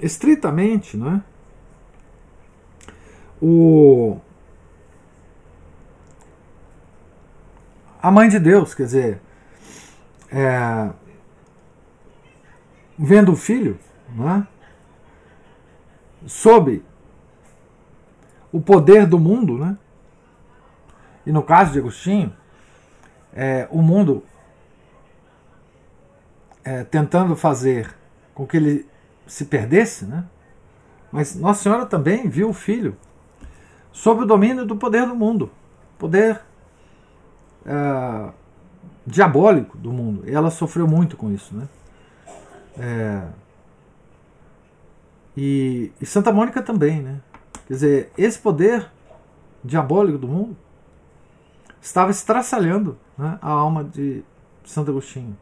estritamente, 0.00 0.96
né? 0.96 1.22
O 3.40 4.18
a 8.00 8.10
Mãe 8.10 8.28
de 8.28 8.38
Deus, 8.38 8.74
quer 8.74 8.84
dizer, 8.84 9.20
é, 10.30 10.90
vendo 12.98 13.32
o 13.32 13.36
filho, 13.36 13.78
né? 14.14 14.46
sob 16.26 16.82
o 18.52 18.60
poder 18.60 19.06
do 19.06 19.18
mundo, 19.18 19.58
né? 19.58 19.76
E 21.28 21.32
no 21.32 21.42
caso 21.42 21.72
de 21.72 21.78
Agostinho, 21.78 22.32
é, 23.34 23.68
o 23.70 23.82
mundo 23.82 24.24
é, 26.64 26.84
tentando 26.84 27.36
fazer 27.36 27.94
com 28.32 28.46
que 28.46 28.56
ele 28.56 28.88
se 29.26 29.44
perdesse, 29.44 30.06
né? 30.06 30.24
Mas 31.12 31.36
Nossa 31.36 31.62
Senhora 31.62 31.84
também 31.84 32.30
viu 32.30 32.48
o 32.48 32.54
filho 32.54 32.96
sob 33.92 34.22
o 34.22 34.26
domínio 34.26 34.64
do 34.64 34.74
poder 34.74 35.06
do 35.06 35.14
mundo, 35.14 35.50
poder 35.98 36.40
é, 37.66 38.32
diabólico 39.06 39.76
do 39.76 39.92
mundo. 39.92 40.26
E 40.26 40.34
ela 40.34 40.50
sofreu 40.50 40.88
muito 40.88 41.14
com 41.14 41.30
isso, 41.30 41.54
né? 41.54 41.68
É, 42.78 43.22
e, 45.36 45.92
e 46.00 46.06
Santa 46.06 46.32
Mônica 46.32 46.62
também, 46.62 47.02
né? 47.02 47.20
Quer 47.66 47.74
dizer, 47.74 48.12
esse 48.16 48.38
poder 48.38 48.90
diabólico 49.62 50.16
do 50.16 50.26
mundo 50.26 50.56
estava 51.80 52.10
estraçalhando 52.10 52.98
né, 53.16 53.38
a 53.40 53.50
alma 53.50 53.84
de 53.84 54.22
Santo 54.64 54.90
Agostinho. 54.90 55.36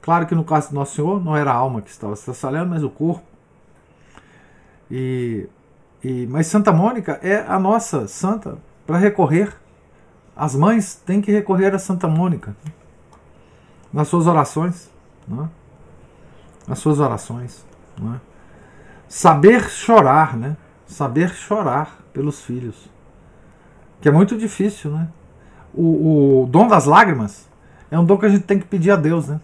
Claro 0.00 0.26
que 0.26 0.34
no 0.34 0.44
caso 0.44 0.68
do 0.68 0.74
Nosso 0.74 0.96
Senhor 0.96 1.22
não 1.22 1.36
era 1.36 1.50
a 1.50 1.54
alma 1.54 1.80
que 1.80 1.90
estava 1.90 2.12
estraçalhando, 2.12 2.70
mas 2.70 2.82
o 2.82 2.90
corpo. 2.90 3.24
E, 4.90 5.48
e, 6.02 6.26
mas 6.26 6.46
Santa 6.46 6.72
Mônica 6.72 7.18
é 7.22 7.38
a 7.48 7.58
nossa 7.58 8.06
santa 8.06 8.58
para 8.86 8.98
recorrer. 8.98 9.54
As 10.36 10.54
mães 10.54 10.94
têm 10.94 11.20
que 11.20 11.32
recorrer 11.32 11.74
a 11.74 11.78
Santa 11.78 12.06
Mônica. 12.06 12.54
nas 13.92 14.08
suas 14.08 14.26
orações, 14.26 14.90
né? 15.26 15.48
nas 16.66 16.78
suas 16.80 16.98
orações. 16.98 17.64
Né? 17.98 18.20
Saber 19.08 19.70
chorar, 19.70 20.36
né? 20.36 20.56
Saber 20.86 21.30
chorar 21.30 21.98
pelos 22.12 22.42
filhos, 22.42 22.90
que 24.00 24.08
é 24.08 24.12
muito 24.12 24.36
difícil, 24.36 24.90
né? 24.90 25.08
O, 25.74 26.42
o 26.42 26.46
dom 26.46 26.68
das 26.68 26.84
lágrimas 26.84 27.48
é 27.90 27.98
um 27.98 28.04
dom 28.04 28.16
que 28.16 28.26
a 28.26 28.28
gente 28.28 28.44
tem 28.44 28.58
que 28.58 28.66
pedir 28.66 28.90
a 28.90 28.96
Deus, 28.96 29.28
né? 29.28 29.40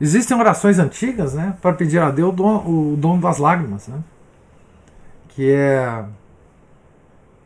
Existem 0.00 0.36
orações 0.36 0.78
antigas, 0.78 1.34
né, 1.34 1.54
para 1.60 1.74
pedir 1.74 1.98
a 1.98 2.10
Deus 2.10 2.32
o 2.32 2.32
dom, 2.32 2.56
o 2.66 2.96
dom 2.96 3.20
das 3.20 3.38
lágrimas, 3.38 3.86
né? 3.88 3.98
Que 5.28 5.50
é 5.50 6.04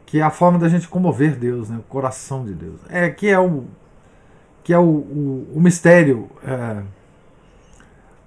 que 0.06 0.20
é 0.20 0.22
a 0.22 0.30
forma 0.30 0.60
da 0.60 0.68
gente 0.68 0.86
comover 0.86 1.36
Deus, 1.36 1.68
né, 1.68 1.78
o 1.78 1.82
coração 1.82 2.44
de 2.44 2.52
Deus. 2.52 2.78
É 2.88 3.10
que 3.10 3.28
é 3.28 3.38
o 3.38 3.64
que 4.62 4.72
é 4.72 4.78
o, 4.78 4.82
o, 4.82 5.52
o 5.56 5.60
mistério, 5.60 6.30
é, 6.42 6.82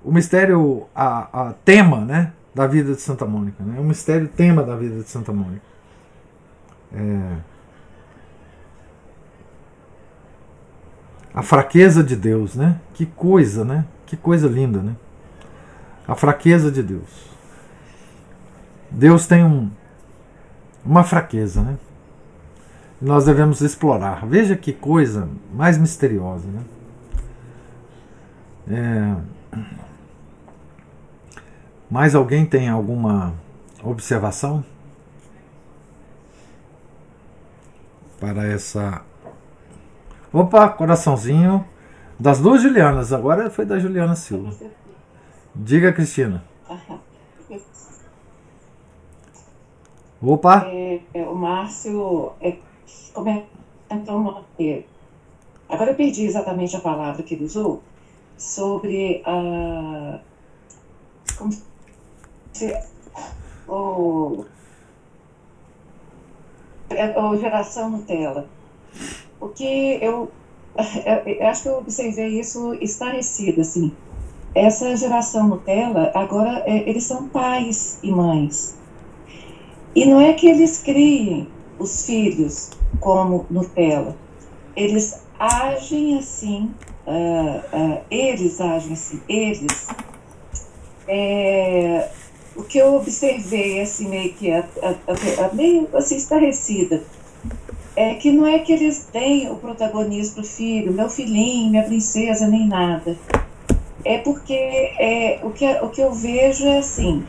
o 0.03 0.11
mistério, 0.11 0.85
a, 0.93 1.47
a, 1.49 1.53
tema, 1.53 2.01
né, 2.01 2.31
da 2.53 2.67
vida 2.67 2.93
de 2.93 3.01
Santa 3.01 3.25
Mônica, 3.25 3.63
né? 3.63 3.79
O 3.79 3.83
mistério 3.83 4.27
tema 4.27 4.61
da 4.61 4.75
vida 4.75 5.01
de 5.01 5.09
Santa 5.09 5.33
Mônica. 5.33 5.61
É, 6.93 7.37
a 11.37 11.43
fraqueza 11.43 12.03
de 12.03 12.15
Deus, 12.15 12.55
né? 12.55 12.81
Que 12.95 13.05
coisa, 13.05 13.63
né? 13.63 13.85
Que 14.07 14.17
coisa 14.17 14.47
linda, 14.47 14.81
né? 14.81 14.95
A 16.07 16.15
fraqueza 16.15 16.71
de 16.71 16.81
Deus. 16.81 17.29
Deus 18.89 19.27
tem 19.27 19.43
um, 19.43 19.69
uma 20.83 21.03
fraqueza, 21.03 21.61
né? 21.61 21.77
nós 22.99 23.25
devemos 23.25 23.61
explorar. 23.61 24.25
Veja 24.25 24.55
que 24.55 24.73
coisa 24.73 25.29
mais 25.53 25.77
misteriosa, 25.77 26.47
né? 26.47 26.63
É... 29.53 29.59
Mais 31.87 32.15
alguém 32.15 32.47
tem 32.47 32.67
alguma 32.67 33.35
observação 33.83 34.65
para 38.19 38.43
essa? 38.47 39.03
Opa, 40.31 40.67
coraçãozinho 40.69 41.65
das 42.19 42.39
duas 42.39 42.61
Julianas. 42.61 43.13
Agora 43.13 43.49
foi 43.49 43.65
da 43.65 43.79
Juliana 43.79 44.15
Silva. 44.15 44.53
Diga, 45.55 45.93
Cristina. 45.93 46.43
Opa! 50.21 50.65
É, 50.67 50.99
é, 51.13 51.23
o 51.23 51.35
Márcio 51.35 52.33
é, 52.41 52.57
comentou 53.13 54.17
uma. 54.17 54.43
É, 54.59 54.83
agora 55.69 55.91
eu 55.91 55.95
perdi 55.95 56.25
exatamente 56.25 56.75
a 56.75 56.79
palavra 56.79 57.23
que 57.23 57.35
ele 57.35 57.45
usou 57.45 57.83
sobre 58.37 59.21
a. 59.25 60.19
Como 61.37 61.51
se, 62.51 62.73
o, 63.67 64.43
é, 66.89 67.19
o 67.19 67.37
geração 67.37 67.91
Nutella. 67.91 68.47
O 69.39 69.49
que 69.49 69.99
eu, 70.01 70.31
eu 71.25 71.47
acho 71.47 71.63
que 71.63 71.69
eu 71.69 71.77
observei 71.77 72.39
isso 72.39 72.73
estarecido, 72.75 73.61
assim. 73.61 73.91
Essa 74.55 74.95
geração 74.95 75.47
Nutella, 75.47 76.11
agora, 76.15 76.63
é, 76.65 76.89
eles 76.89 77.03
são 77.03 77.27
pais 77.27 77.99
e 78.01 78.11
mães. 78.11 78.75
E 79.95 80.05
não 80.05 80.19
é 80.19 80.33
que 80.33 80.47
eles 80.47 80.79
criem 80.79 81.47
os 81.79 82.05
filhos 82.05 82.71
como 82.99 83.45
Nutella. 83.49 84.15
Eles 84.75 85.21
agem 85.39 86.17
assim, 86.17 86.71
uh, 87.05 87.77
uh, 87.77 88.01
eles 88.09 88.59
agem 88.59 88.93
assim, 88.93 89.21
eles. 89.27 89.87
É, 91.07 92.09
o 92.55 92.63
que 92.63 92.79
eu 92.79 92.95
observei, 92.95 93.81
assim, 93.81 94.09
meio 94.09 94.33
que 94.33 94.51
a, 94.51 94.67
a, 94.81 95.45
a, 95.45 95.53
meio 95.53 95.87
assim, 95.93 96.17
estarrecida, 96.17 97.03
é 97.97 98.13
que 98.13 98.31
não 98.31 98.45
é 98.45 98.59
que 98.59 98.71
eles 98.71 99.07
deem 99.11 99.49
o 99.49 99.55
protagonismo 99.55 100.35
para 100.35 100.43
o 100.43 100.45
filho, 100.45 100.93
meu 100.93 101.09
filhinho, 101.09 101.71
minha 101.71 101.83
princesa, 101.83 102.47
nem 102.47 102.67
nada. 102.67 103.17
É 104.05 104.19
porque 104.19 104.53
é, 104.53 105.39
o, 105.41 105.49
que, 105.49 105.65
o 105.65 105.89
que 105.89 105.99
eu 105.99 106.13
vejo 106.13 106.67
é 106.67 106.77
assim, 106.77 107.25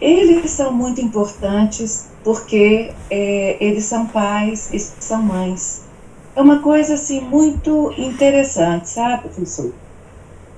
eles 0.00 0.50
são 0.50 0.72
muito 0.72 0.98
importantes 1.02 2.08
porque 2.24 2.90
é, 3.10 3.58
eles 3.60 3.84
são 3.84 4.06
pais 4.06 4.72
e 4.72 4.78
são 4.78 5.22
mães. 5.22 5.84
É 6.34 6.40
uma 6.40 6.60
coisa 6.60 6.94
assim 6.94 7.20
muito 7.20 7.92
interessante, 7.98 8.88
sabe, 8.88 9.24
professor? 9.24 9.74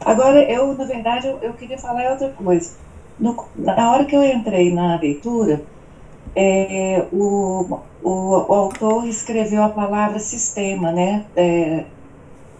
Agora, 0.00 0.40
eu, 0.48 0.74
na 0.74 0.84
verdade, 0.84 1.26
eu, 1.26 1.38
eu 1.42 1.54
queria 1.54 1.76
falar 1.76 2.12
outra 2.12 2.28
coisa. 2.28 2.74
No, 3.18 3.36
na 3.56 3.90
hora 3.90 4.04
que 4.04 4.14
eu 4.14 4.22
entrei 4.22 4.72
na 4.72 4.96
leitura, 4.96 5.60
é, 6.36 7.04
o, 7.12 7.80
o, 8.02 8.10
o, 8.10 8.54
autor 8.54 9.06
escreveu 9.06 9.62
a 9.62 9.68
palavra 9.68 10.18
sistema, 10.18 10.92
né? 10.92 11.24
É, 11.36 11.84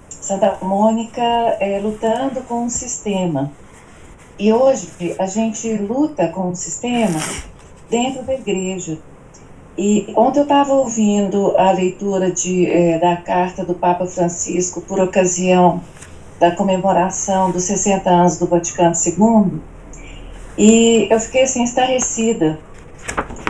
Santa 0.08 0.58
Mônica 0.62 1.22
é, 1.60 1.80
lutando 1.82 2.42
com 2.42 2.66
o 2.66 2.70
sistema. 2.70 3.50
E 4.38 4.52
hoje 4.52 4.88
a 5.18 5.26
gente 5.26 5.72
luta 5.76 6.28
com 6.28 6.50
o 6.50 6.56
sistema 6.56 7.18
dentro 7.88 8.22
da 8.22 8.34
igreja. 8.34 8.98
E 9.76 10.12
ontem 10.16 10.40
eu 10.40 10.44
estava 10.44 10.72
ouvindo 10.72 11.56
a 11.56 11.70
leitura 11.72 12.30
de, 12.30 12.66
é, 12.70 12.98
da 12.98 13.16
carta 13.16 13.64
do 13.64 13.74
Papa 13.74 14.06
Francisco 14.06 14.80
por 14.80 15.00
ocasião 15.00 15.82
da 16.38 16.50
comemoração 16.50 17.50
dos 17.50 17.64
60 17.64 18.08
anos 18.10 18.38
do 18.38 18.46
Vaticano 18.46 18.94
II, 18.94 19.60
e 20.56 21.06
eu 21.10 21.20
fiquei 21.20 21.42
assim 21.42 21.62
estarrecida, 21.62 22.58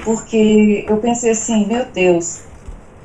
porque 0.05 0.85
eu 0.89 0.97
pensei 0.99 1.31
assim, 1.31 1.67
meu 1.67 1.85
Deus, 1.87 2.43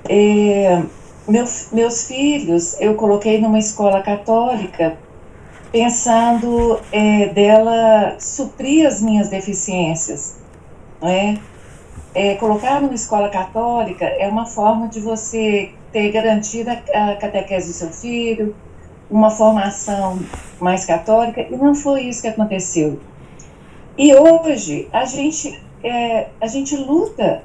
é, 0.09 0.81
meu, 1.27 1.45
meus 1.71 2.07
filhos 2.07 2.79
eu 2.79 2.95
coloquei 2.95 3.39
numa 3.39 3.59
escola 3.59 4.01
católica 4.01 4.97
pensando 5.71 6.79
é, 6.91 7.27
dela 7.29 8.15
suprir 8.19 8.87
as 8.87 9.01
minhas 9.01 9.29
deficiências 9.29 10.35
não 11.01 11.09
é? 11.09 11.37
é? 12.13 12.35
Colocar 12.35 12.81
numa 12.81 12.95
escola 12.95 13.29
católica 13.29 14.05
é 14.05 14.27
uma 14.27 14.45
forma 14.45 14.87
de 14.87 14.99
você 14.99 15.71
ter 15.91 16.11
garantida 16.11 16.71
a 16.93 17.15
catequese 17.15 17.67
do 17.67 17.73
seu 17.73 17.89
filho, 17.89 18.55
uma 19.09 19.29
formação 19.29 20.19
mais 20.59 20.85
católica, 20.85 21.41
e 21.41 21.55
não 21.55 21.75
foi 21.75 22.03
isso 22.03 22.21
que 22.21 22.27
aconteceu. 22.27 22.99
E 23.97 24.13
hoje 24.13 24.89
a 24.91 25.05
gente, 25.05 25.61
é, 25.85 26.29
a 26.41 26.47
gente 26.47 26.75
luta 26.75 27.43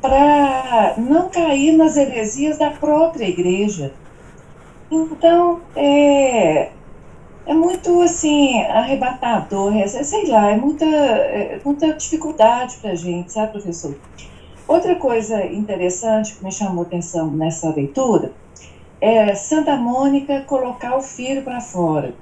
para 0.00 0.94
não 0.96 1.28
cair 1.28 1.76
nas 1.76 1.98
heresias 1.98 2.56
da 2.56 2.70
própria 2.70 3.26
igreja. 3.26 3.92
Então, 4.90 5.60
é, 5.76 6.70
é 7.44 7.52
muito 7.54 8.00
assim 8.00 8.62
arrebatador, 8.62 9.76
é, 9.76 9.86
sei 9.86 10.26
lá, 10.28 10.50
é 10.50 10.56
muita, 10.56 10.86
é 10.86 11.60
muita 11.62 11.92
dificuldade 11.92 12.78
para 12.80 12.92
a 12.92 12.94
gente, 12.94 13.32
sabe, 13.32 13.52
professor? 13.52 13.94
Outra 14.66 14.94
coisa 14.94 15.44
interessante 15.44 16.36
que 16.36 16.44
me 16.44 16.50
chamou 16.50 16.84
atenção 16.84 17.30
nessa 17.30 17.68
leitura 17.68 18.32
é 18.98 19.34
Santa 19.34 19.76
Mônica 19.76 20.40
colocar 20.46 20.96
o 20.96 21.02
filho 21.02 21.42
para 21.42 21.60
fora. 21.60 22.14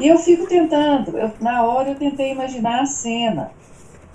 E 0.00 0.08
eu 0.08 0.18
fico 0.18 0.46
tentando, 0.46 1.18
eu, 1.18 1.30
na 1.40 1.62
hora 1.62 1.90
eu 1.90 1.94
tentei 1.94 2.32
imaginar 2.32 2.80
a 2.80 2.86
cena 2.86 3.50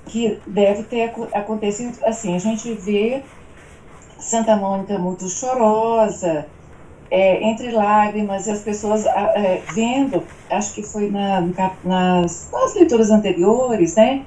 que 0.08 0.40
deve 0.48 0.84
ter 0.84 1.14
acontecido 1.34 1.98
assim, 2.04 2.36
a 2.36 2.40
gente 2.40 2.74
vê 2.74 3.24
Santa 4.20 4.56
Mônica 4.56 4.98
muito 4.98 5.28
chorosa, 5.30 6.46
é, 7.10 7.44
entre 7.44 7.72
lágrimas 7.72 8.48
e 8.48 8.52
as 8.52 8.62
pessoas 8.62 9.06
é, 9.06 9.62
vendo, 9.74 10.24
acho 10.50 10.74
que 10.74 10.84
foi 10.84 11.10
na, 11.10 11.42
nas, 11.84 12.50
nas 12.52 12.76
leituras 12.76 13.10
anteriores, 13.10 13.96
né? 13.96 14.24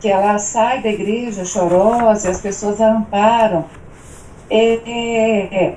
Que 0.00 0.08
ela 0.08 0.38
sai 0.38 0.82
da 0.82 0.88
igreja 0.88 1.44
chorosa 1.44 2.28
e 2.28 2.30
as 2.30 2.40
pessoas 2.40 2.80
a 2.80 2.92
amparam. 2.92 3.66
É, 4.48 4.74
é, 4.74 5.76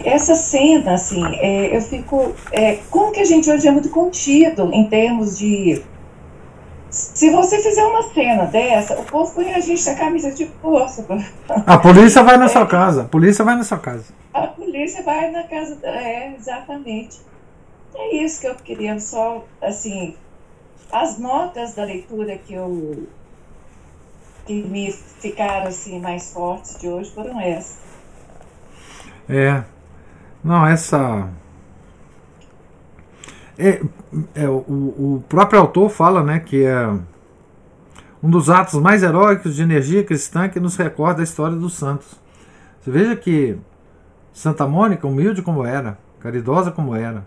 essa 0.00 0.34
cena, 0.34 0.94
assim, 0.94 1.24
é, 1.36 1.76
eu 1.76 1.80
fico. 1.80 2.32
É, 2.52 2.78
como 2.90 3.12
que 3.12 3.20
a 3.20 3.24
gente 3.24 3.50
hoje 3.50 3.66
é 3.66 3.70
muito 3.70 3.90
contido 3.90 4.72
em 4.72 4.88
termos 4.88 5.38
de. 5.38 5.82
Se 6.90 7.30
você 7.30 7.58
fizer 7.58 7.84
uma 7.84 8.02
cena 8.02 8.46
dessa, 8.46 8.98
o 8.98 9.04
povo 9.04 9.32
põe 9.34 9.52
a 9.52 9.60
gente 9.60 9.84
na 9.84 9.94
camisa 9.94 10.32
de 10.32 10.46
força. 10.62 11.06
A 11.66 11.78
polícia 11.78 12.22
vai 12.22 12.36
na 12.36 12.48
sua 12.48 12.66
casa. 12.66 13.02
A 13.02 13.04
polícia 13.04 13.44
vai 13.44 13.56
na 13.56 13.64
sua 13.64 13.78
casa 13.78 14.04
a 14.38 14.46
polícia 14.46 15.02
vai 15.02 15.30
na 15.30 15.42
casa. 15.44 15.78
É, 15.82 16.34
exatamente. 16.34 17.20
É 17.94 18.16
isso 18.16 18.40
que 18.40 18.46
eu 18.46 18.54
queria, 18.54 18.98
só, 19.00 19.44
assim, 19.60 20.16
as 20.92 21.18
notas 21.18 21.74
da 21.74 21.84
leitura 21.84 22.38
que 22.38 22.54
eu. 22.54 23.06
que 24.46 24.62
me 24.62 24.92
ficaram, 24.92 25.66
assim, 25.66 26.00
mais 26.00 26.32
fortes 26.32 26.78
de 26.78 26.88
hoje 26.88 27.10
foram 27.10 27.40
essas. 27.40 27.78
É. 29.28 29.62
Não, 30.44 30.66
essa. 30.66 31.28
É, 33.58 33.82
é, 34.34 34.48
o, 34.48 34.56
o 34.56 35.24
próprio 35.28 35.60
autor 35.60 35.90
fala 35.90 36.22
né, 36.22 36.40
que 36.40 36.64
é 36.64 36.88
um 38.22 38.30
dos 38.30 38.50
atos 38.50 38.80
mais 38.80 39.02
heróicos 39.02 39.54
de 39.54 39.62
energia 39.62 40.04
cristã 40.04 40.48
que 40.48 40.58
nos 40.58 40.76
recorda 40.76 41.20
a 41.20 41.24
história 41.24 41.56
dos 41.56 41.74
santos. 41.74 42.18
Você 42.80 42.90
veja 42.90 43.14
que 43.16 43.58
Santa 44.32 44.66
Mônica, 44.66 45.06
humilde 45.06 45.42
como 45.42 45.64
era, 45.64 45.98
caridosa 46.20 46.70
como 46.70 46.94
era, 46.94 47.24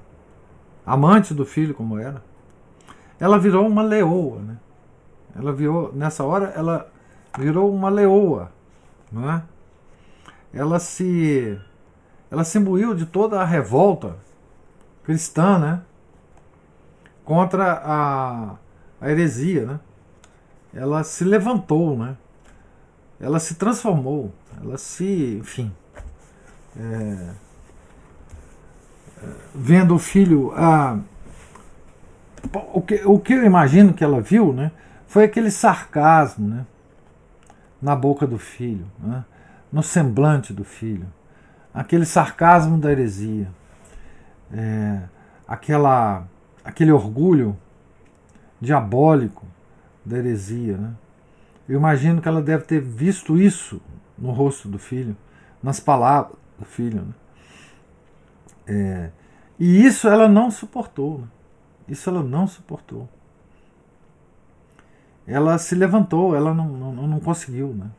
amante 0.85 1.33
do 1.33 1.45
filho 1.45 1.73
como 1.73 1.97
era, 1.97 2.21
ela 3.19 3.37
virou 3.37 3.67
uma 3.67 3.83
leoa. 3.83 4.39
Né? 4.39 4.57
Ela 5.35 5.53
virou, 5.53 5.91
nessa 5.93 6.23
hora, 6.23 6.53
ela 6.55 6.89
virou 7.37 7.73
uma 7.73 7.89
leoa. 7.89 8.51
Não 9.11 9.29
é? 9.29 9.43
Ela 10.53 10.79
se 10.79 11.59
ela 12.29 12.45
se 12.45 12.57
imbuiu 12.57 12.95
de 12.95 13.05
toda 13.05 13.41
a 13.41 13.45
revolta 13.45 14.15
cristã, 15.03 15.59
né? 15.59 15.81
Contra 17.31 17.73
a, 17.73 18.55
a 18.99 19.09
heresia, 19.09 19.65
né? 19.65 19.79
Ela 20.73 21.01
se 21.03 21.23
levantou, 21.23 21.97
né? 21.97 22.17
Ela 23.19 23.39
se 23.39 23.55
transformou, 23.55 24.33
ela 24.61 24.77
se, 24.77 25.37
enfim, 25.39 25.71
é, 26.77 27.29
é 29.21 29.27
vendo 29.55 29.95
o 29.95 29.99
filho, 29.99 30.51
a, 30.55 30.99
o 32.73 32.81
que, 32.81 33.01
o 33.05 33.17
que 33.17 33.31
eu 33.31 33.45
imagino 33.45 33.93
que 33.93 34.03
ela 34.03 34.19
viu, 34.19 34.51
né? 34.51 34.71
Foi 35.07 35.23
aquele 35.23 35.51
sarcasmo, 35.51 36.47
né? 36.47 36.65
Na 37.81 37.95
boca 37.95 38.27
do 38.27 38.37
filho, 38.37 38.87
né? 38.99 39.23
no 39.71 39.81
semblante 39.81 40.51
do 40.51 40.65
filho 40.65 41.07
aquele 41.73 42.05
sarcasmo 42.05 42.77
da 42.77 42.91
heresia, 42.91 43.47
é, 44.51 44.99
aquela, 45.47 46.25
aquele 46.63 46.91
orgulho 46.91 47.57
diabólico 48.59 49.45
da 50.05 50.17
heresia. 50.17 50.77
Né? 50.77 50.93
Eu 51.67 51.77
imagino 51.77 52.21
que 52.21 52.27
ela 52.27 52.41
deve 52.41 52.63
ter 52.63 52.79
visto 52.79 53.37
isso 53.37 53.81
no 54.17 54.31
rosto 54.31 54.67
do 54.67 54.77
filho, 54.77 55.15
nas 55.61 55.79
palavras 55.79 56.37
do 56.57 56.65
filho. 56.65 57.01
Né? 57.01 57.13
É, 58.67 59.11
e 59.59 59.85
isso 59.85 60.07
ela 60.07 60.27
não 60.27 60.51
suportou. 60.51 61.19
Né? 61.19 61.27
Isso 61.87 62.09
ela 62.09 62.23
não 62.23 62.47
suportou. 62.47 63.09
Ela 65.27 65.57
se 65.57 65.75
levantou, 65.75 66.35
ela 66.35 66.53
não, 66.53 66.67
não, 66.67 67.07
não 67.07 67.19
conseguiu 67.19 67.73
né? 67.73 67.89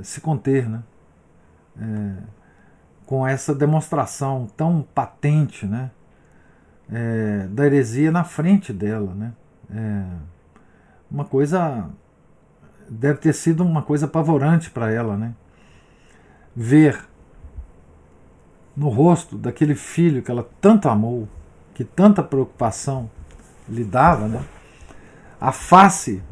É, 0.00 0.02
se 0.02 0.20
conter. 0.20 0.68
Né? 0.68 0.82
É, 1.78 2.44
com 3.06 3.26
essa 3.26 3.54
demonstração 3.54 4.48
tão 4.56 4.82
patente 4.94 5.66
né, 5.66 5.90
é, 6.92 7.46
da 7.48 7.66
heresia 7.66 8.10
na 8.10 8.24
frente 8.24 8.72
dela. 8.72 9.14
Né? 9.14 9.32
É, 9.74 10.04
uma 11.10 11.24
coisa. 11.24 11.88
Deve 12.88 13.18
ter 13.18 13.32
sido 13.32 13.64
uma 13.64 13.82
coisa 13.82 14.06
apavorante 14.06 14.70
para 14.70 14.92
ela. 14.92 15.16
Né? 15.16 15.34
Ver 16.54 17.04
no 18.76 18.88
rosto 18.88 19.36
daquele 19.38 19.74
filho 19.74 20.22
que 20.22 20.30
ela 20.30 20.48
tanto 20.60 20.88
amou, 20.88 21.28
que 21.72 21.84
tanta 21.84 22.22
preocupação 22.22 23.10
lhe 23.68 23.84
dava, 23.84 24.28
né? 24.28 24.44
a 25.40 25.52
face 25.52 26.22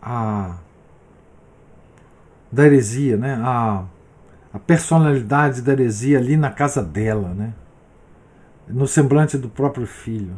a, 0.00 0.56
da 2.50 2.64
heresia, 2.64 3.16
né? 3.16 3.40
a, 3.42 3.84
a 4.52 4.58
personalidade 4.58 5.62
da 5.62 5.72
heresia 5.72 6.18
ali 6.18 6.36
na 6.36 6.50
casa 6.50 6.82
dela, 6.82 7.28
né? 7.34 7.52
No 8.68 8.86
semblante 8.86 9.36
do 9.36 9.48
próprio 9.48 9.86
filho. 9.86 10.34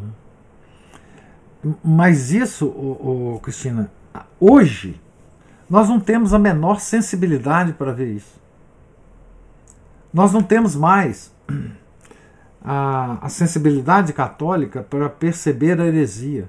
Né? 1.64 1.74
Mas 1.82 2.30
isso, 2.30 2.66
oh, 2.66 3.34
oh, 3.34 3.40
Cristina, 3.40 3.90
hoje 4.38 5.00
nós 5.68 5.88
não 5.88 5.98
temos 5.98 6.32
a 6.32 6.38
menor 6.38 6.80
sensibilidade 6.80 7.72
para 7.72 7.92
ver 7.92 8.12
isso. 8.12 8.40
Nós 10.12 10.32
não 10.32 10.42
temos 10.42 10.76
mais 10.76 11.34
a, 12.62 13.18
a 13.20 13.28
sensibilidade 13.28 14.12
católica 14.12 14.82
para 14.82 15.08
perceber 15.08 15.80
a 15.80 15.86
heresia. 15.86 16.48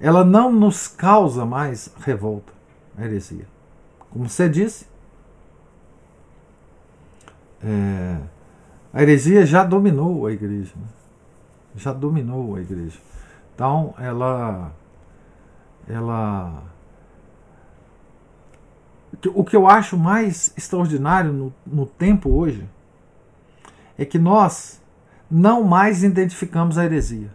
Ela 0.00 0.24
não 0.24 0.52
nos 0.52 0.88
causa 0.88 1.44
mais 1.44 1.92
revolta, 1.98 2.52
a 2.96 3.04
heresia. 3.04 3.46
Como 4.10 4.28
você 4.28 4.48
disse, 4.48 4.86
é, 7.62 8.18
a 8.92 9.02
heresia 9.02 9.44
já 9.44 9.64
dominou 9.64 10.26
a 10.26 10.32
igreja. 10.32 10.72
Né? 10.76 10.86
Já 11.76 11.92
dominou 11.92 12.56
a 12.56 12.60
igreja. 12.60 12.98
Então, 13.54 13.94
ela. 13.98 14.72
ela 15.88 16.62
o 19.34 19.44
que 19.44 19.56
eu 19.56 19.66
acho 19.66 19.96
mais 19.96 20.52
extraordinário 20.56 21.32
no, 21.32 21.54
no 21.66 21.86
tempo 21.86 22.30
hoje 22.30 22.68
é 23.96 24.04
que 24.04 24.18
nós 24.18 24.80
não 25.30 25.64
mais 25.64 26.04
identificamos 26.04 26.76
a 26.76 26.84
heresia. 26.84 27.30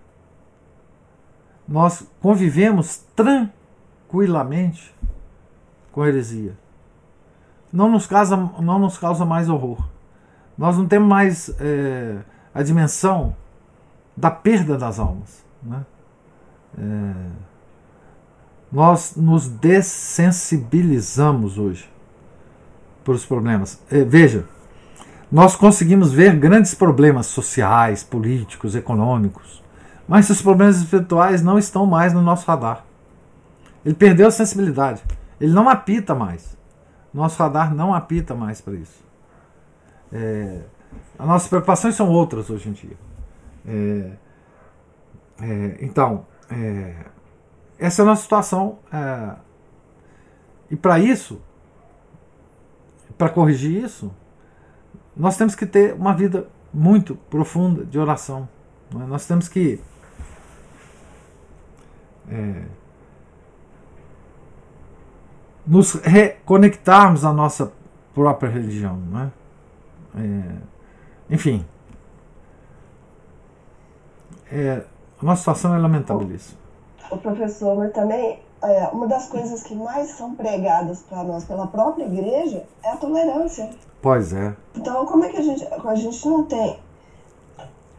Nós 1.68 2.08
convivemos 2.22 3.04
tranquilamente 3.16 4.94
com 5.92 6.02
a 6.02 6.08
heresia. 6.08 6.56
Não 7.72 7.90
nos 7.90 8.06
causa, 8.06 8.36
não 8.36 8.80
nos 8.80 8.98
causa 8.98 9.26
mais 9.26 9.50
horror. 9.50 9.88
Nós 10.58 10.78
não 10.78 10.88
temos 10.88 11.08
mais 11.08 11.50
é, 11.60 12.20
a 12.54 12.62
dimensão 12.62 13.36
da 14.22 14.30
perda 14.30 14.78
das 14.78 15.00
almas. 15.00 15.44
Né? 15.64 15.84
É, 16.78 17.14
nós 18.72 19.16
nos 19.16 19.48
dessensibilizamos 19.48 21.58
hoje 21.58 21.90
por 23.04 23.16
os 23.16 23.26
problemas. 23.26 23.82
É, 23.90 24.04
veja, 24.04 24.46
nós 25.32 25.56
conseguimos 25.56 26.14
ver 26.14 26.36
grandes 26.36 26.76
problemas 26.76 27.26
sociais, 27.26 28.04
políticos, 28.04 28.76
econômicos, 28.76 29.64
mas 30.08 30.30
os 30.30 30.40
problemas 30.42 30.78
espirituais 30.78 31.42
não 31.42 31.58
estão 31.58 31.88
mais 31.88 32.14
no 32.14 32.22
nosso 32.22 32.46
radar. 32.46 32.86
Ele 33.84 33.96
perdeu 33.96 34.28
a 34.28 34.32
sensibilidade. 34.32 35.02
Ele 35.40 35.52
não 35.52 35.68
apita 35.68 36.14
mais. 36.14 36.56
Nosso 37.12 37.42
radar 37.42 37.74
não 37.74 37.92
apita 37.92 38.36
mais 38.36 38.62
para 38.62 38.76
isso. 38.76 39.04
É, 40.14 40.60
as 41.18 41.28
nossas 41.28 41.48
preocupações 41.48 41.96
são 41.96 42.08
outras 42.10 42.52
hoje 42.52 42.70
em 42.70 42.74
dia. 42.74 42.96
É, 43.66 44.12
é, 45.42 45.78
então, 45.82 46.26
é, 46.50 46.96
essa 47.80 48.02
é 48.02 48.04
a 48.04 48.06
nossa 48.06 48.22
situação. 48.22 48.80
É, 48.92 49.36
e 50.70 50.76
para 50.76 51.00
isso, 51.00 51.42
para 53.18 53.30
corrigir 53.30 53.84
isso, 53.84 54.14
nós 55.16 55.36
temos 55.38 55.56
que 55.56 55.66
ter 55.66 55.94
uma 55.94 56.14
vida 56.14 56.48
muito 56.74 57.16
profunda 57.16 57.86
de 57.86 58.00
oração. 58.00 58.48
É? 58.94 59.06
Nós 59.06 59.26
temos 59.26 59.48
que 59.48 59.80
é, 62.30 62.64
nos 65.66 65.94
reconectarmos 65.96 67.26
à 67.26 67.34
nossa 67.34 67.72
própria 68.14 68.50
religião. 68.50 69.02
Enfim. 71.30 71.66
É, 74.52 74.84
a 75.22 75.26
nossa 75.26 75.40
situação 75.40 75.74
é 75.74 75.80
lamentabilíssima. 75.80 76.60
O 77.10 77.18
professor, 77.18 77.78
mas 77.78 77.94
também 77.94 78.40
é, 78.62 78.88
uma 78.92 79.08
das 79.08 79.28
coisas 79.28 79.64
que 79.64 79.74
mais 79.74 80.10
são 80.12 80.36
pregadas 80.36 81.02
para 81.02 81.24
nós 81.24 81.46
pela 81.46 81.68
própria 81.68 82.06
igreja 82.06 82.64
é 82.84 82.92
a 82.92 82.98
tolerância. 82.98 83.70
Pois 84.02 84.34
é. 84.34 84.56
Então, 84.76 85.06
como 85.06 85.24
é 85.24 85.30
que 85.30 85.38
a 85.38 85.42
gente, 85.42 85.66
a 85.66 85.96
gente 85.96 86.28
não 86.28 86.44
tem, 86.44 86.80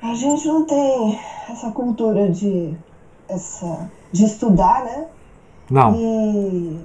a 0.03 0.15
gente 0.15 0.47
não 0.47 0.65
tem 0.65 1.21
essa 1.49 1.71
cultura 1.71 2.31
de, 2.31 2.77
essa, 3.29 3.91
de 4.11 4.25
estudar, 4.25 4.85
né? 4.85 5.07
Não. 5.71 5.95
E, 5.95 6.81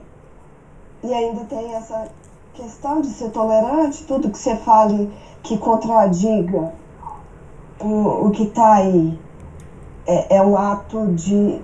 e 1.03 1.13
ainda 1.13 1.43
tem 1.45 1.73
essa 1.73 2.07
questão 2.53 3.01
de 3.01 3.07
ser 3.09 3.29
tolerante, 3.31 4.03
tudo 4.05 4.31
que 4.31 4.37
você 4.37 4.55
fale 4.55 5.11
que 5.43 5.57
contradiga 5.57 6.73
o, 7.79 8.27
o 8.27 8.31
que 8.31 8.43
está 8.43 8.75
aí 8.75 9.19
é, 10.07 10.37
é, 10.37 10.41
um 10.41 10.57
ato 10.57 11.07
de 11.13 11.61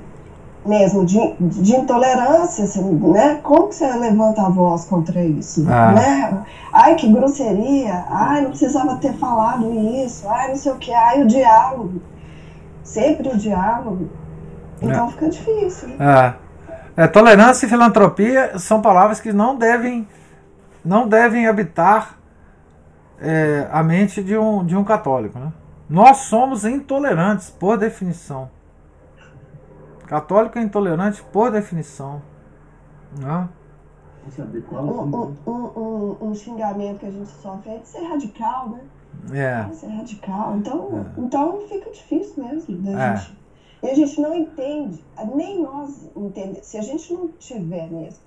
mesmo 0.65 1.05
de, 1.05 1.19
de 1.39 1.75
intolerância, 1.75 2.63
assim, 2.63 2.93
né? 3.11 3.39
Como 3.43 3.67
que 3.67 3.75
você 3.75 3.85
levanta 3.97 4.43
a 4.43 4.49
voz 4.49 4.85
contra 4.85 5.21
isso, 5.21 5.65
ah. 5.69 5.91
né? 5.91 6.43
Ai, 6.71 6.95
que 6.95 7.11
grosseria, 7.11 8.05
ai, 8.09 8.41
não 8.41 8.49
precisava 8.49 8.95
ter 8.95 9.13
falado 9.13 9.69
isso, 9.73 10.27
ai, 10.29 10.49
não 10.49 10.55
sei 10.55 10.71
o 10.71 10.77
que, 10.77 10.93
ai, 10.93 11.21
o 11.21 11.27
diálogo, 11.27 12.01
sempre 12.81 13.27
o 13.27 13.37
diálogo, 13.37 14.09
então 14.81 15.07
é. 15.07 15.11
fica 15.11 15.29
difícil. 15.29 15.89
Né? 15.89 16.35
É. 16.95 17.03
é. 17.03 17.07
Tolerância 17.07 17.65
e 17.65 17.69
filantropia 17.69 18.57
são 18.57 18.81
palavras 18.81 19.19
que 19.19 19.33
não 19.33 19.57
devem 19.57 20.07
não 20.83 21.07
devem 21.07 21.47
habitar 21.47 22.17
é, 23.21 23.67
a 23.71 23.81
mente 23.81 24.21
de 24.21 24.37
um, 24.37 24.65
de 24.65 24.75
um 24.75 24.83
católico. 24.83 25.39
Né? 25.39 25.51
Nós 25.93 26.17
somos 26.21 26.65
intolerantes, 26.65 27.51
por 27.51 27.77
definição. 27.77 28.49
Católico 30.07 30.57
é 30.57 30.63
intolerante 30.63 31.21
por 31.25 31.51
definição. 31.51 32.19
Né? 33.15 33.47
Um, 34.71 35.35
um, 35.45 35.51
um, 35.51 36.17
um, 36.19 36.33
xingamento 36.33 37.01
que 37.01 37.05
a 37.05 37.11
gente 37.11 37.29
sofre 37.29 37.73
é 37.73 37.77
de 37.77 37.87
ser 37.87 38.01
radical, 38.07 38.69
né? 38.69 38.81
É. 39.33 39.69
De 39.69 39.75
ser 39.75 39.87
radical. 39.89 40.57
Então, 40.57 41.05
é. 41.15 41.21
então 41.21 41.61
fica 41.67 41.91
difícil 41.91 42.43
mesmo 42.43 42.75
da 42.77 42.91
é. 42.91 43.15
gente. 43.15 43.37
E 43.83 43.89
a 43.91 43.93
gente 43.93 44.19
não 44.19 44.33
entende, 44.33 45.05
nem 45.35 45.61
nós 45.61 46.09
entendemos. 46.15 46.65
Se 46.65 46.79
a 46.79 46.81
gente 46.81 47.13
não 47.13 47.27
tiver 47.33 47.87
mesmo, 47.91 48.19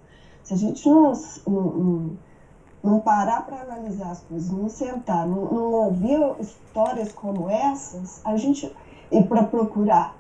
se 0.44 0.54
a 0.54 0.56
gente 0.56 0.88
não, 0.88 1.12
não, 1.48 1.62
não 1.62 2.18
parar 3.00 3.44
para 3.46 3.60
analisar 3.60 4.10
as 4.10 4.20
coisas, 4.20 4.50
não 4.50 4.68
sentar, 4.68 5.26
não, 5.26 5.44
não 5.44 5.72
ouvir 5.72 6.18
histórias 6.40 7.12
como 7.12 7.50
essas, 7.50 8.20
a 8.24 8.36
gente, 8.36 8.70
e 9.10 9.22
para 9.22 9.42
procurar 9.42 10.16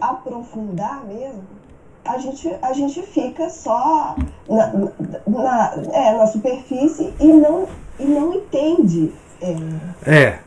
aprofundar 0.00 1.04
mesmo, 1.04 1.42
a 2.04 2.18
gente, 2.18 2.48
a 2.62 2.72
gente 2.72 3.02
fica 3.02 3.48
só 3.50 4.14
na, 4.48 4.72
na, 5.26 5.74
é, 5.92 6.16
na 6.16 6.26
superfície 6.26 7.12
e 7.18 7.26
não, 7.26 7.68
e 7.98 8.04
não 8.04 8.34
entende. 8.34 9.12
É. 9.40 10.10
é. 10.10 10.40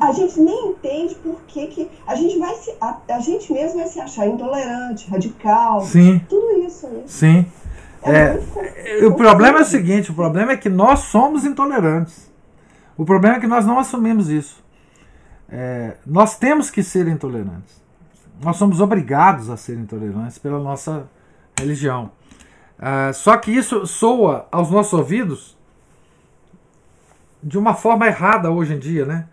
A 0.00 0.12
gente 0.12 0.40
nem 0.40 0.70
entende 0.70 1.14
por 1.16 1.40
que, 1.46 1.66
que 1.68 1.90
a 2.06 2.14
gente 2.14 2.38
vai 2.38 2.54
se. 2.56 2.74
A, 2.80 2.98
a 3.08 3.20
gente 3.20 3.52
mesmo 3.52 3.78
vai 3.78 3.88
se 3.88 4.00
achar 4.00 4.26
intolerante, 4.26 5.08
radical. 5.08 5.82
Sim. 5.82 6.20
Tudo 6.28 6.58
isso 6.60 6.86
aí. 6.86 7.04
Sim. 7.06 7.46
É, 8.06 9.00
é, 9.00 9.06
o 9.06 9.14
problema 9.14 9.58
é 9.58 9.62
o 9.62 9.64
seguinte: 9.64 10.10
o 10.10 10.14
problema 10.14 10.52
é 10.52 10.56
que 10.56 10.68
nós 10.68 11.00
somos 11.00 11.44
intolerantes. 11.44 12.32
O 12.96 13.04
problema 13.04 13.36
é 13.36 13.40
que 13.40 13.46
nós 13.46 13.66
não 13.66 13.78
assumimos 13.78 14.30
isso. 14.30 14.64
É, 15.48 15.96
nós 16.06 16.38
temos 16.38 16.70
que 16.70 16.82
ser 16.82 17.06
intolerantes. 17.08 17.82
Nós 18.40 18.56
somos 18.56 18.80
obrigados 18.80 19.50
a 19.50 19.56
ser 19.56 19.76
intolerantes 19.76 20.38
pela 20.38 20.58
nossa 20.58 21.08
religião. 21.58 22.12
É, 22.78 23.12
só 23.12 23.36
que 23.36 23.50
isso 23.50 23.86
soa 23.86 24.46
aos 24.52 24.70
nossos 24.70 24.92
ouvidos 24.92 25.56
de 27.42 27.58
uma 27.58 27.74
forma 27.74 28.06
errada 28.06 28.50
hoje 28.50 28.74
em 28.74 28.78
dia, 28.78 29.04
né? 29.04 29.28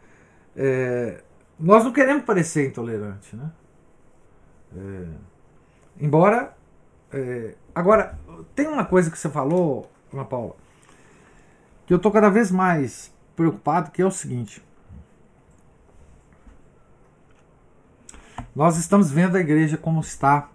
É, 0.55 1.21
nós 1.59 1.83
não 1.83 1.91
queremos 1.91 2.23
parecer 2.23 2.67
intolerante, 2.67 3.35
né? 3.35 3.51
É, 4.75 5.05
embora 5.99 6.53
é, 7.11 7.53
agora 7.75 8.17
tem 8.55 8.67
uma 8.67 8.85
coisa 8.85 9.09
que 9.09 9.17
você 9.17 9.29
falou, 9.29 9.91
Ana 10.11 10.25
Paula, 10.25 10.55
que 11.85 11.93
eu 11.93 11.99
tô 11.99 12.11
cada 12.11 12.29
vez 12.29 12.51
mais 12.51 13.13
preocupado, 13.35 13.91
que 13.91 14.01
é 14.01 14.05
o 14.05 14.11
seguinte. 14.11 14.63
Nós 18.55 18.77
estamos 18.77 19.11
vendo 19.11 19.35
a 19.35 19.39
igreja 19.39 19.77
como 19.77 19.99
está, 19.99 20.49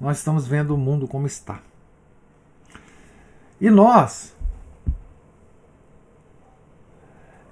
nós 0.00 0.18
estamos 0.18 0.46
vendo 0.46 0.74
o 0.74 0.78
mundo 0.78 1.08
como 1.08 1.26
está. 1.26 1.60
E 3.60 3.68
nós, 3.68 4.34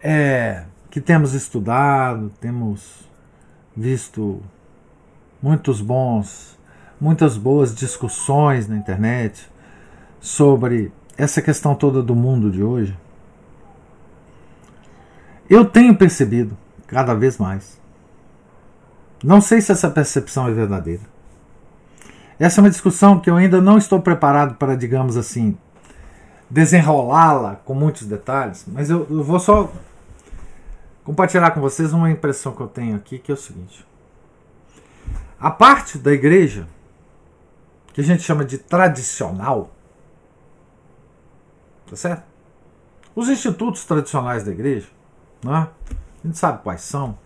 é, 0.01 0.65
que 0.91 1.01
temos 1.01 1.35
estudado, 1.35 2.31
temos 2.41 3.07
visto 3.77 4.41
muitos 5.43 5.81
bons, 5.81 6.59
muitas 7.01 7.37
boas 7.37 7.75
discussões 7.75 8.69
na 8.69 8.77
internet 8.77 9.51
sobre 10.21 10.93
essa 11.17 11.43
questão 11.43 11.75
toda 11.75 12.03
do 12.03 12.15
mundo 12.15 12.51
de 12.51 12.63
hoje, 12.63 12.97
eu 15.49 15.65
tenho 15.65 15.97
percebido 15.97 16.57
cada 16.87 17.15
vez 17.15 17.39
mais 17.39 17.79
não 19.23 19.41
sei 19.41 19.61
se 19.61 19.73
essa 19.73 19.91
percepção 19.91 20.49
é 20.49 20.53
verdadeira. 20.53 21.03
Essa 22.39 22.61
é 22.61 22.63
uma 22.63 22.71
discussão 22.71 23.19
que 23.19 23.29
eu 23.29 23.37
ainda 23.37 23.61
não 23.61 23.77
estou 23.77 24.01
preparado 24.01 24.55
para, 24.55 24.77
digamos 24.77 25.17
assim, 25.17 25.59
desenrolá-la 26.49 27.57
com 27.57 27.75
muitos 27.75 28.07
detalhes, 28.07 28.65
mas 28.67 28.91
eu, 28.91 29.07
eu 29.11 29.25
vou 29.25 29.41
só 29.41 29.73
compartilhar 31.03 31.51
com 31.51 31.61
vocês 31.61 31.93
uma 31.93 32.11
impressão 32.11 32.53
que 32.53 32.61
eu 32.61 32.69
tenho 32.69 32.95
aqui, 32.95 33.19
que 33.19 33.33
é 33.33 33.35
o 33.35 33.37
seguinte. 33.37 33.85
A 35.41 35.51
parte 35.51 35.99
da 35.99 36.13
igreja, 36.13 36.69
que 37.93 38.01
a 38.01 38.05
gente 38.05 38.23
chama 38.23 38.45
de 38.45 38.57
tradicional, 38.57 39.73
tá 41.89 41.97
certo? 41.97 42.25
Os 43.15 43.29
institutos 43.29 43.85
tradicionais 43.85 44.45
da 44.45 44.53
igreja, 44.53 44.89
não 45.43 45.57
é? 45.57 45.69
a 46.23 46.27
gente 46.27 46.39
sabe 46.39 46.63
quais 46.63 46.83
são, 46.83 47.19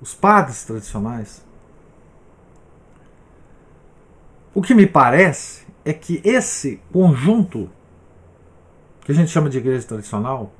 os 0.00 0.14
padres 0.14 0.64
tradicionais. 0.64 1.44
O 4.54 4.62
que 4.62 4.74
me 4.74 4.86
parece 4.86 5.66
é 5.84 5.92
que 5.92 6.20
esse 6.24 6.80
conjunto, 6.92 7.70
que 9.00 9.12
a 9.12 9.14
gente 9.14 9.30
chama 9.30 9.48
de 9.48 9.58
igreja 9.58 9.86
tradicional, 9.86 10.52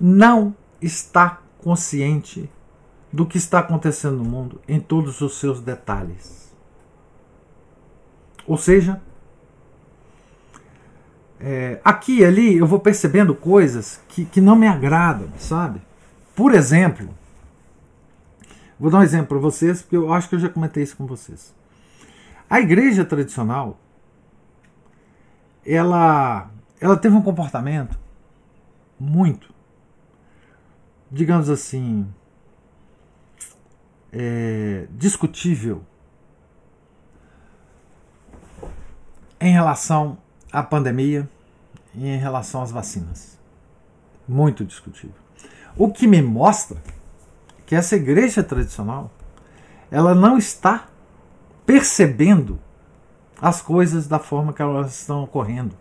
não 0.00 0.54
está 0.80 1.40
consciente 1.58 2.50
do 3.12 3.26
que 3.26 3.36
está 3.36 3.60
acontecendo 3.60 4.16
no 4.16 4.24
mundo 4.24 4.60
em 4.66 4.80
todos 4.80 5.20
os 5.20 5.38
seus 5.38 5.60
detalhes. 5.60 6.52
Ou 8.46 8.56
seja, 8.56 9.00
é, 11.42 11.80
aqui 11.84 12.20
e 12.20 12.24
ali 12.24 12.56
eu 12.56 12.66
vou 12.66 12.78
percebendo 12.78 13.34
coisas 13.34 14.00
que, 14.08 14.24
que 14.24 14.40
não 14.40 14.56
me 14.56 14.66
agradam, 14.66 15.28
sabe? 15.36 15.80
Por 16.34 16.54
exemplo, 16.54 17.08
Vou 18.82 18.90
dar 18.90 18.98
um 18.98 19.02
exemplo 19.04 19.28
para 19.28 19.38
vocês, 19.38 19.80
porque 19.80 19.96
eu 19.96 20.12
acho 20.12 20.28
que 20.28 20.34
eu 20.34 20.40
já 20.40 20.48
comentei 20.48 20.82
isso 20.82 20.96
com 20.96 21.06
vocês. 21.06 21.54
A 22.50 22.60
igreja 22.60 23.04
tradicional, 23.04 23.78
ela, 25.64 26.50
ela 26.80 26.96
teve 26.96 27.14
um 27.14 27.22
comportamento 27.22 27.96
muito, 28.98 29.54
digamos 31.08 31.48
assim, 31.48 32.12
é, 34.10 34.88
discutível 34.90 35.84
em 39.40 39.52
relação 39.52 40.18
à 40.52 40.62
pandemia 40.62 41.28
e 41.94 42.06
em 42.06 42.18
relação 42.18 42.62
às 42.62 42.70
vacinas. 42.70 43.38
Muito 44.28 44.64
discutível. 44.64 45.16
O 45.76 45.90
que 45.90 46.06
me 46.06 46.20
mostra 46.20 46.82
que 47.64 47.74
essa 47.74 47.96
igreja 47.96 48.42
tradicional 48.42 49.10
ela 49.90 50.14
não 50.14 50.38
está 50.38 50.88
percebendo 51.66 52.58
as 53.40 53.60
coisas 53.60 54.06
da 54.06 54.18
forma 54.18 54.52
que 54.52 54.62
elas 54.62 54.98
estão 54.98 55.24
ocorrendo 55.24 55.76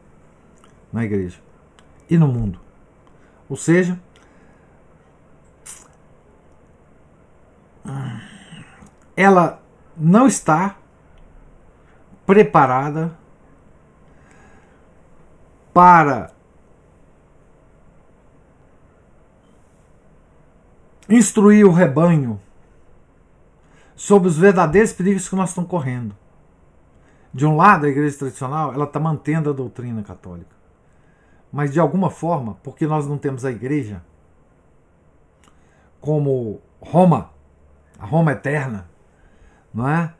na 0.91 1.03
igreja 1.03 1.39
e 2.09 2.17
no 2.17 2.27
mundo. 2.27 2.59
Ou 3.47 3.55
seja, 3.55 3.99
ela 9.15 9.61
não 9.95 10.27
está 10.27 10.75
preparada 12.25 13.17
para 15.73 16.31
instruir 21.09 21.65
o 21.65 21.71
rebanho 21.71 22.39
sobre 23.95 24.27
os 24.27 24.37
verdadeiros 24.37 24.93
perigos 24.93 25.29
que 25.29 25.35
nós 25.35 25.49
estamos 25.49 25.69
correndo. 25.69 26.15
De 27.33 27.45
um 27.45 27.55
lado, 27.55 27.85
a 27.85 27.89
igreja 27.89 28.17
tradicional 28.17 28.73
ela 28.73 28.85
está 28.85 28.99
mantendo 28.99 29.49
a 29.49 29.53
doutrina 29.53 30.03
católica, 30.03 30.55
mas 31.51 31.71
de 31.71 31.79
alguma 31.79 32.09
forma, 32.09 32.57
porque 32.63 32.85
nós 32.85 33.07
não 33.07 33.17
temos 33.17 33.45
a 33.45 33.51
igreja 33.51 34.03
como 35.99 36.59
Roma, 36.81 37.29
a 37.99 38.05
Roma 38.05 38.31
eterna, 38.31 38.89
não 39.73 39.87
é? 39.87 40.13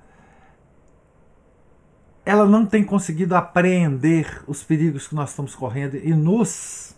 Ela 2.26 2.46
não 2.46 2.66
tem 2.66 2.84
conseguido 2.84 3.36
apreender 3.36 4.44
os 4.48 4.64
perigos 4.64 5.08
que 5.08 5.16
nós 5.16 5.32
estamos 5.32 5.56
correndo 5.56 5.96
e 5.96 6.14
nos 6.14 6.96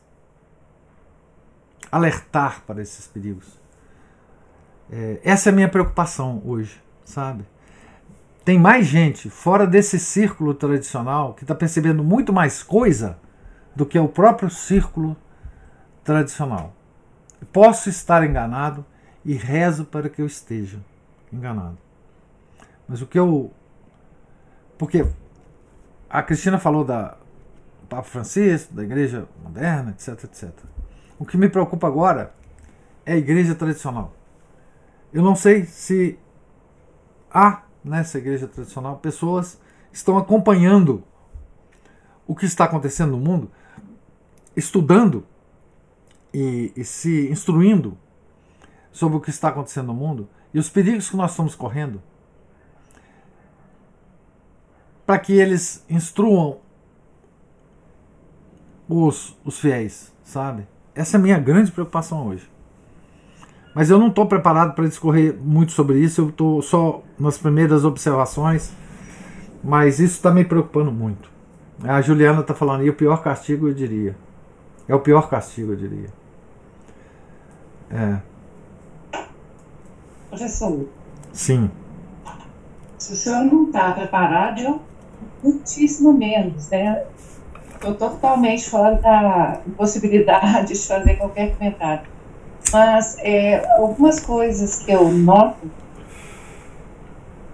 alertar 1.91 2.63
para 2.65 2.81
esses 2.81 3.07
perigos. 3.07 3.59
É, 4.91 5.19
essa 5.23 5.49
é 5.49 5.51
a 5.51 5.55
minha 5.55 5.69
preocupação 5.69 6.41
hoje, 6.45 6.81
sabe? 7.05 7.45
Tem 8.43 8.59
mais 8.59 8.85
gente 8.85 9.29
fora 9.29 9.65
desse 9.65 9.97
círculo 9.97 10.53
tradicional 10.53 11.33
que 11.33 11.43
está 11.43 11.55
percebendo 11.55 12.03
muito 12.03 12.33
mais 12.33 12.61
coisa 12.61 13.17
do 13.75 13.85
que 13.85 13.97
o 13.97 14.07
próprio 14.07 14.49
círculo 14.49 15.15
tradicional. 16.03 16.75
Posso 17.51 17.89
estar 17.89 18.23
enganado 18.23 18.85
e 19.23 19.33
rezo 19.33 19.85
para 19.85 20.09
que 20.09 20.21
eu 20.21 20.25
esteja 20.25 20.79
enganado. 21.31 21.77
Mas 22.87 23.01
o 23.01 23.07
que 23.07 23.17
eu. 23.17 23.51
Porque 24.83 25.07
a 26.09 26.21
Cristina 26.21 26.59
falou 26.59 26.83
da 26.83 27.15
Papa 27.87 28.03
Francisco, 28.03 28.73
da 28.73 28.83
Igreja 28.83 29.29
Moderna, 29.41 29.91
etc, 29.91 30.25
etc. 30.25 30.51
O 31.17 31.25
que 31.25 31.37
me 31.37 31.47
preocupa 31.47 31.87
agora 31.87 32.35
é 33.05 33.13
a 33.13 33.15
Igreja 33.15 33.55
tradicional 33.55 34.13
Eu 35.13 35.23
não 35.23 35.37
sei 35.37 35.63
se 35.63 36.19
há 37.31 37.63
nessa 37.81 38.17
igreja 38.17 38.45
tradicional 38.45 38.97
pessoas 38.97 39.57
que 39.89 39.95
estão 39.95 40.17
acompanhando 40.17 41.01
o 42.27 42.35
que 42.35 42.45
está 42.45 42.65
acontecendo 42.65 43.11
no 43.11 43.19
mundo, 43.19 43.49
estudando 44.53 45.25
e, 46.33 46.73
e 46.75 46.83
se 46.83 47.31
instruindo 47.31 47.97
sobre 48.91 49.17
o 49.17 49.21
que 49.21 49.29
está 49.29 49.47
acontecendo 49.47 49.87
no 49.87 49.93
mundo 49.93 50.27
e 50.53 50.59
os 50.59 50.69
perigos 50.69 51.09
que 51.09 51.15
nós 51.15 51.31
estamos 51.31 51.55
correndo, 51.55 52.03
para 55.05 55.19
que 55.19 55.33
eles 55.33 55.83
instruam 55.89 56.57
os, 58.87 59.37
os 59.43 59.59
fiéis, 59.59 60.13
sabe? 60.23 60.67
Essa 60.95 61.17
é 61.17 61.19
a 61.19 61.21
minha 61.21 61.39
grande 61.39 61.71
preocupação 61.71 62.27
hoje. 62.27 62.49
Mas 63.73 63.89
eu 63.89 63.97
não 63.97 64.07
estou 64.07 64.27
preparado 64.27 64.75
para 64.75 64.87
discorrer 64.87 65.35
muito 65.35 65.71
sobre 65.71 65.99
isso, 65.99 66.21
eu 66.21 66.29
estou 66.29 66.61
só 66.61 67.01
nas 67.17 67.37
primeiras 67.37 67.83
observações, 67.83 68.71
mas 69.63 69.99
isso 69.99 70.15
está 70.15 70.31
me 70.31 70.45
preocupando 70.45 70.91
muito. 70.91 71.31
A 71.83 71.99
Juliana 72.01 72.41
está 72.41 72.53
falando, 72.53 72.83
e 72.83 72.89
o 72.89 72.93
pior 72.93 73.23
castigo 73.23 73.67
eu 73.67 73.73
diria. 73.73 74.15
É 74.87 74.93
o 74.93 74.99
pior 74.99 75.27
castigo, 75.27 75.71
eu 75.71 75.75
diria. 75.75 76.09
É. 77.89 78.19
Professor. 80.29 80.87
Sim. 81.31 81.71
Se 82.97 83.13
o 83.13 83.15
senhor 83.15 83.43
não 83.45 83.65
está 83.65 83.91
preparado, 83.91 84.59
eu 84.59 84.81
muitíssimo 85.43 86.13
menos, 86.13 86.69
né? 86.69 87.03
Estou 87.73 87.95
totalmente 87.95 88.69
fora 88.69 88.95
da 88.95 89.59
possibilidade 89.75 90.73
de 90.73 90.87
fazer 90.87 91.15
qualquer 91.15 91.55
comentário. 91.55 92.07
Mas 92.71 93.17
é, 93.19 93.65
algumas 93.77 94.19
coisas 94.19 94.79
que 94.79 94.91
eu 94.91 95.11
noto 95.11 95.69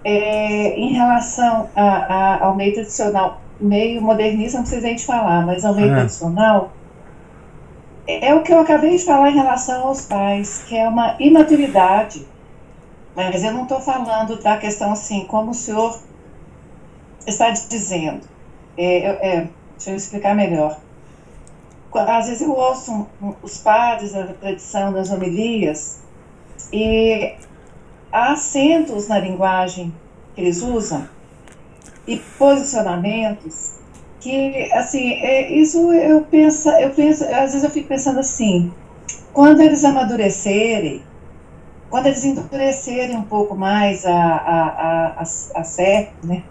é, 0.04 0.80
em 0.80 0.94
relação 0.94 1.70
a, 1.76 1.84
a, 1.84 2.46
ao 2.46 2.56
meio 2.56 2.74
tradicional, 2.74 3.42
meio 3.60 4.02
modernista, 4.02 4.58
não 4.58 4.64
precisa 4.64 4.88
nem 4.88 4.98
falar, 4.98 5.46
mas 5.46 5.66
ao 5.66 5.76
meio 5.76 5.92
é. 5.92 5.96
tradicional, 5.96 6.72
é 8.08 8.34
o 8.34 8.42
que 8.42 8.52
eu 8.52 8.60
acabei 8.60 8.98
de 8.98 9.06
falar 9.06 9.30
em 9.30 9.36
relação 9.36 9.88
aos 9.88 10.06
pais, 10.06 10.64
que 10.68 10.76
é 10.76 10.88
uma 10.88 11.16
imaturidade. 11.20 12.26
Mas 13.16 13.44
eu 13.44 13.52
não 13.52 13.64
estou 13.64 13.80
falando 13.80 14.42
da 14.42 14.58
questão 14.58 14.94
assim, 14.94 15.26
como 15.26 15.52
o 15.52 15.54
senhor 15.54 16.00
está 17.28 17.50
dizendo. 17.52 18.22
É, 18.78 19.08
é, 19.08 19.48
deixa 19.76 19.92
eu 19.92 19.96
explicar 19.96 20.36
melhor. 20.36 20.80
Às 21.94 22.28
vezes 22.28 22.42
eu 22.42 22.52
ouço 22.52 23.08
os 23.42 23.58
padres 23.58 24.14
da 24.14 24.28
tradição 24.28 24.94
das 24.94 25.10
homilias 25.10 26.00
e 26.72 27.36
há 28.12 28.34
acentos 28.34 29.08
na 29.08 29.20
linguagem 29.20 29.94
que 30.36 30.42
eles 30.42 30.62
usam 30.62 31.08
e 32.06 32.18
posicionamentos 32.38 33.80
que, 34.20 34.72
assim, 34.74 35.14
é, 35.14 35.52
isso 35.54 35.92
eu 35.94 36.22
penso, 36.22 36.70
eu 36.70 36.90
penso, 36.92 37.24
às 37.24 37.52
vezes 37.52 37.64
eu 37.64 37.70
fico 37.70 37.88
pensando 37.88 38.20
assim, 38.20 38.72
quando 39.34 39.62
eles 39.62 39.84
amadurecerem, 39.86 41.02
quando 41.90 42.08
eles 42.08 42.24
endurecerem 42.24 43.16
um 43.16 43.24
pouco 43.24 43.56
mais 43.56 44.06
a, 44.06 44.14
a, 44.14 44.68
a, 44.68 45.08
a, 45.08 45.22
a 45.22 45.64
certo, 45.64 46.28
né, 46.28 46.44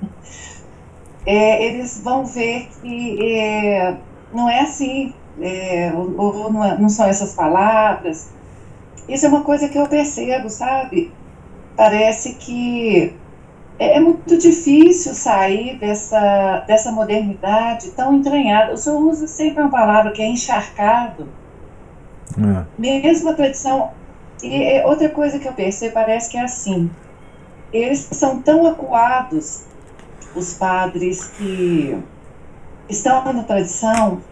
é, 1.26 1.64
eles 1.64 2.00
vão 2.02 2.24
ver 2.24 2.68
que 2.80 3.18
é, 3.22 3.96
não 4.32 4.48
é 4.48 4.60
assim, 4.60 5.14
é, 5.40 5.92
ou, 5.94 6.16
ou 6.16 6.52
não, 6.52 6.64
é, 6.64 6.78
não 6.78 6.88
são 6.88 7.06
essas 7.06 7.34
palavras. 7.34 8.30
Isso 9.08 9.26
é 9.26 9.28
uma 9.28 9.42
coisa 9.42 9.68
que 9.68 9.78
eu 9.78 9.86
percebo, 9.86 10.50
sabe? 10.50 11.12
Parece 11.76 12.34
que 12.34 13.14
é, 13.78 13.96
é 13.96 14.00
muito 14.00 14.36
difícil 14.36 15.14
sair 15.14 15.78
dessa, 15.78 16.64
dessa 16.66 16.90
modernidade 16.90 17.90
tão 17.92 18.14
entranhada. 18.14 18.72
O 18.72 18.76
senhor 18.76 19.00
usa 19.00 19.26
sempre 19.26 19.62
uma 19.62 19.70
palavra 19.70 20.10
que 20.10 20.20
é 20.20 20.26
encharcado. 20.26 21.28
É. 22.36 22.64
Mesmo 22.78 23.30
a 23.30 23.34
tradição. 23.34 23.90
E 24.42 24.82
outra 24.84 25.08
coisa 25.08 25.38
que 25.38 25.48
eu 25.48 25.52
percebo 25.52 25.94
parece 25.94 26.30
que 26.30 26.36
é 26.36 26.42
assim. 26.42 26.90
Eles 27.72 28.08
são 28.12 28.40
tão 28.40 28.66
acuados, 28.66 29.64
os 30.34 30.54
padres 30.54 31.24
que 31.28 31.96
estão 32.88 33.32
na 33.32 33.42
tradição, 33.42 34.22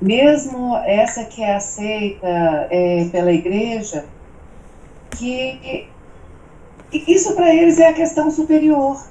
mesmo 0.00 0.76
essa 0.78 1.24
que 1.24 1.42
é 1.42 1.56
aceita 1.56 2.26
é, 2.70 3.08
pela 3.10 3.32
igreja, 3.32 4.06
que 5.10 5.88
isso 6.92 7.34
para 7.34 7.54
eles 7.54 7.78
é 7.78 7.88
a 7.88 7.94
questão 7.94 8.30
superior. 8.30 9.02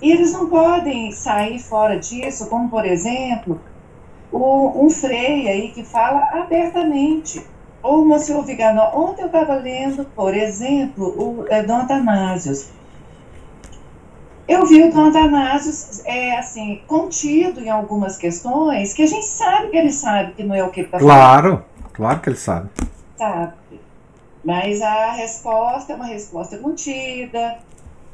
E 0.00 0.12
eles 0.12 0.32
não 0.32 0.48
podem 0.48 1.10
sair 1.10 1.58
fora 1.58 1.98
disso, 1.98 2.48
como 2.48 2.68
por 2.68 2.84
exemplo, 2.84 3.60
o, 4.30 4.84
um 4.84 4.90
Frei 4.90 5.48
aí 5.48 5.72
que 5.72 5.84
fala 5.84 6.20
abertamente. 6.32 7.44
Ou 7.82 8.02
o 8.02 8.06
Monsenhor 8.06 8.44
Viganó. 8.44 8.90
Ontem 8.94 9.22
eu 9.22 9.26
estava 9.26 9.54
lendo, 9.54 10.04
por 10.04 10.34
exemplo, 10.34 11.06
o 11.16 11.46
é, 11.48 11.62
Dom 11.62 11.76
Atanásio. 11.76 12.52
Eu 14.48 14.64
vi 14.64 14.82
o 14.82 14.90
Dom 14.90 15.08
Atanásio, 15.08 16.02
é, 16.06 16.38
assim, 16.38 16.80
contido 16.86 17.60
em 17.60 17.68
algumas 17.68 18.16
questões 18.16 18.94
que 18.94 19.02
a 19.02 19.06
gente 19.06 19.26
sabe 19.26 19.68
que 19.68 19.76
ele 19.76 19.92
sabe 19.92 20.32
que 20.32 20.42
não 20.42 20.54
é 20.54 20.64
o 20.64 20.70
que 20.70 20.80
ele 20.80 20.86
está 20.86 20.98
falando. 20.98 21.14
Claro, 21.14 21.64
claro 21.92 22.20
que 22.20 22.30
ele 22.30 22.36
sabe. 22.36 22.70
Sabe. 23.18 23.52
Mas 24.42 24.80
a 24.80 25.12
resposta 25.12 25.92
é 25.92 25.96
uma 25.96 26.06
resposta 26.06 26.56
contida. 26.56 27.58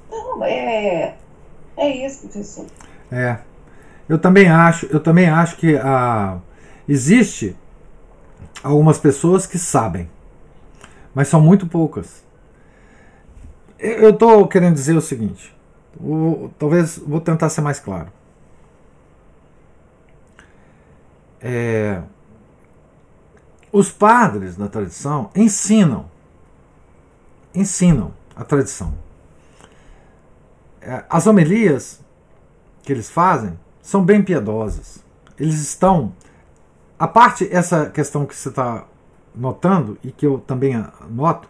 Então, 0.08 0.44
é, 0.44 1.14
é 1.76 1.88
isso, 2.04 2.22
professor. 2.22 2.66
É. 3.12 3.38
Eu 4.08 4.18
também 4.18 4.48
acho, 4.48 4.86
eu 4.86 4.98
também 4.98 5.28
acho 5.28 5.56
que 5.56 5.76
a, 5.76 6.38
existe 6.88 7.56
algumas 8.60 8.98
pessoas 8.98 9.46
que 9.46 9.56
sabem, 9.56 10.10
mas 11.14 11.28
são 11.28 11.40
muito 11.40 11.68
poucas. 11.68 12.24
Eu 13.78 14.10
estou 14.10 14.48
querendo 14.48 14.74
dizer 14.74 14.96
o 14.96 15.00
seguinte, 15.00 15.53
talvez 16.58 16.98
vou 16.98 17.20
tentar 17.20 17.48
ser 17.48 17.60
mais 17.60 17.78
claro. 17.78 18.08
É, 21.40 22.02
os 23.70 23.90
padres 23.90 24.56
da 24.56 24.68
tradição 24.68 25.30
ensinam 25.34 26.08
ensinam 27.54 28.12
a 28.34 28.44
tradição. 28.44 28.94
É, 30.80 31.04
as 31.08 31.26
homilias 31.26 32.00
que 32.82 32.92
eles 32.92 33.08
fazem 33.08 33.58
são 33.80 34.04
bem 34.04 34.22
piedosas. 34.22 35.04
Eles 35.38 35.60
estão. 35.60 36.12
A 36.98 37.06
parte, 37.06 37.48
essa 37.50 37.90
questão 37.90 38.26
que 38.26 38.34
você 38.34 38.48
está 38.48 38.84
notando, 39.34 39.98
e 40.02 40.12
que 40.12 40.26
eu 40.26 40.38
também 40.38 40.84
noto, 41.10 41.48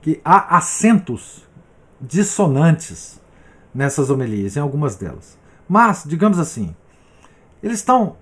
que 0.00 0.20
há 0.24 0.56
acentos 0.56 1.42
dissonantes 2.00 3.20
nessas 3.74 4.10
homilias, 4.10 4.56
em 4.56 4.60
algumas 4.60 4.96
delas. 4.96 5.36
Mas, 5.68 6.04
digamos 6.06 6.38
assim, 6.38 6.74
eles 7.62 7.78
estão 7.78 8.16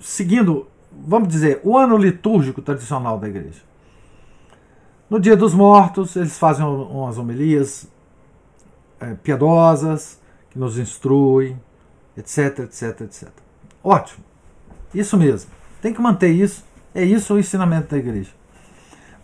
seguindo, 0.00 0.66
vamos 0.92 1.28
dizer, 1.28 1.60
o 1.62 1.78
ano 1.78 1.96
litúrgico 1.96 2.60
tradicional 2.60 3.18
da 3.18 3.28
igreja. 3.28 3.62
No 5.08 5.18
Dia 5.18 5.36
dos 5.36 5.54
Mortos, 5.54 6.14
eles 6.16 6.38
fazem 6.38 6.64
umas 6.64 7.18
homilias 7.18 7.88
é, 9.00 9.14
piedosas, 9.14 10.20
que 10.50 10.58
nos 10.58 10.78
instruem, 10.78 11.60
etc, 12.16 12.60
etc, 12.60 13.00
etc. 13.02 13.28
Ótimo. 13.82 14.24
Isso 14.92 15.16
mesmo. 15.16 15.50
Tem 15.80 15.94
que 15.94 16.00
manter 16.00 16.30
isso. 16.30 16.64
É 16.94 17.04
isso 17.04 17.34
o 17.34 17.38
ensinamento 17.38 17.88
da 17.90 17.98
igreja. 17.98 18.30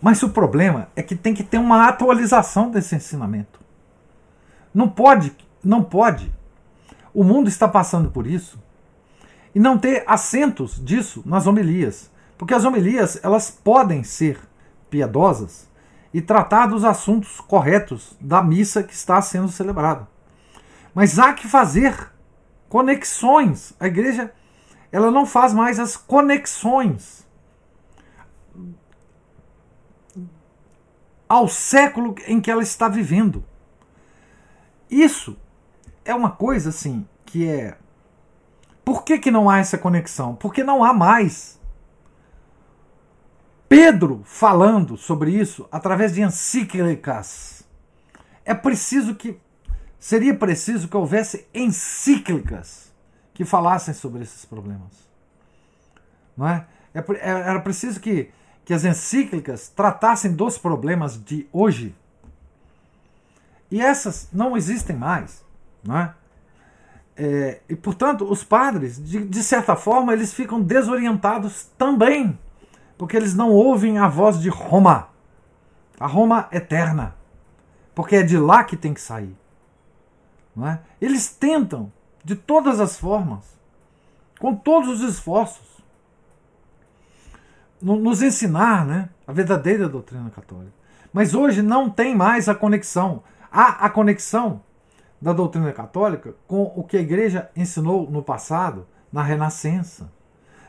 Mas 0.01 0.21
o 0.23 0.29
problema 0.29 0.87
é 0.95 1.03
que 1.03 1.15
tem 1.15 1.33
que 1.33 1.43
ter 1.43 1.57
uma 1.57 1.87
atualização 1.87 2.69
desse 2.69 2.95
ensinamento. 2.95 3.56
Não 4.77 4.87
pode, 4.87 5.35
não 5.63 5.83
pode. 5.83 6.31
O 7.11 7.23
mundo 7.23 7.49
está 7.49 7.67
passando 7.67 8.11
por 8.11 8.27
isso 8.27 8.61
e 9.55 9.59
não 9.59 9.75
ter 9.75 10.03
acentos 10.05 10.79
disso 10.85 11.23
nas 11.25 11.47
homilias, 11.47 12.11
porque 12.37 12.53
as 12.53 12.63
homilias 12.63 13.19
elas 13.23 13.49
podem 13.49 14.03
ser 14.03 14.39
piedosas 14.87 15.67
e 16.13 16.21
tratar 16.21 16.67
dos 16.67 16.83
assuntos 16.83 17.41
corretos 17.41 18.15
da 18.21 18.43
missa 18.43 18.83
que 18.83 18.93
está 18.93 19.19
sendo 19.19 19.49
celebrada. 19.49 20.07
Mas 20.93 21.17
há 21.17 21.33
que 21.33 21.47
fazer 21.47 22.11
conexões. 22.69 23.73
A 23.79 23.87
igreja 23.87 24.31
ela 24.91 25.09
não 25.09 25.25
faz 25.25 25.55
mais 25.55 25.79
as 25.79 25.97
conexões 25.97 27.25
ao 31.27 31.47
século 31.47 32.13
em 32.27 32.39
que 32.39 32.51
ela 32.51 32.61
está 32.61 32.87
vivendo. 32.87 33.43
Isso 34.89 35.37
é 36.05 36.13
uma 36.13 36.31
coisa 36.31 36.69
assim 36.69 37.07
que 37.25 37.47
é. 37.47 37.77
Por 38.83 39.03
que, 39.03 39.19
que 39.19 39.31
não 39.31 39.49
há 39.49 39.59
essa 39.59 39.77
conexão? 39.77 40.35
Porque 40.35 40.63
não 40.63 40.83
há 40.83 40.93
mais 40.93 41.57
Pedro 43.67 44.21
falando 44.23 44.95
sobre 44.95 45.31
isso 45.31 45.67
através 45.71 46.13
de 46.13 46.21
encíclicas. 46.21 47.65
é 48.45 48.53
preciso 48.53 49.13
que 49.15 49.39
seria 49.99 50.33
preciso 50.33 50.87
que 50.87 50.95
houvesse 50.95 51.45
encíclicas 51.53 52.93
que 53.33 53.43
falassem 53.43 53.93
sobre 53.93 54.23
esses 54.23 54.45
problemas. 54.45 55.07
Não 56.35 56.47
é? 56.47 56.65
é, 56.93 56.99
é 56.99 57.29
era 57.29 57.59
preciso 57.59 57.99
que, 57.99 58.31
que 58.63 58.73
as 58.73 58.85
encíclicas 58.85 59.67
tratassem 59.67 60.33
dos 60.33 60.57
problemas 60.57 61.21
de 61.21 61.47
hoje. 61.51 61.93
E 63.69 63.81
essas 63.81 64.29
não 64.31 64.55
existem 64.55 64.95
mais. 64.95 65.43
Não 65.83 65.97
é? 65.97 66.13
É, 67.15 67.61
e, 67.67 67.75
portanto, 67.75 68.29
os 68.29 68.43
padres, 68.43 69.03
de, 69.03 69.25
de 69.25 69.43
certa 69.43 69.75
forma, 69.75 70.13
eles 70.13 70.33
ficam 70.33 70.61
desorientados 70.61 71.65
também, 71.77 72.37
porque 72.97 73.17
eles 73.17 73.33
não 73.33 73.49
ouvem 73.49 73.97
a 73.97 74.07
voz 74.07 74.39
de 74.39 74.49
Roma, 74.49 75.09
a 75.99 76.05
Roma 76.05 76.47
eterna, 76.51 77.15
porque 77.95 78.17
é 78.17 78.23
de 78.23 78.37
lá 78.37 78.63
que 78.63 78.77
tem 78.77 78.93
que 78.93 79.01
sair. 79.01 79.35
Não 80.55 80.67
é? 80.67 80.79
Eles 81.01 81.27
tentam, 81.27 81.91
de 82.23 82.35
todas 82.35 82.79
as 82.79 82.97
formas, 82.97 83.45
com 84.39 84.55
todos 84.55 85.01
os 85.01 85.15
esforços, 85.15 85.65
nos 87.81 88.21
ensinar 88.21 88.85
né, 88.85 89.09
a 89.25 89.31
verdadeira 89.31 89.87
doutrina 89.87 90.29
católica. 90.29 90.73
Mas 91.11 91.33
hoje 91.33 91.61
não 91.61 91.89
tem 91.89 92.15
mais 92.15 92.49
a 92.49 92.55
conexão. 92.55 93.23
Há 93.51 93.85
a 93.85 93.89
conexão 93.89 94.61
da 95.21 95.33
doutrina 95.33 95.71
católica 95.71 96.35
com 96.47 96.71
o 96.75 96.83
que 96.83 96.97
a 96.97 97.01
igreja 97.01 97.49
ensinou 97.55 98.09
no 98.09 98.21
passado, 98.21 98.87
na 99.11 99.23
Renascença, 99.23 100.11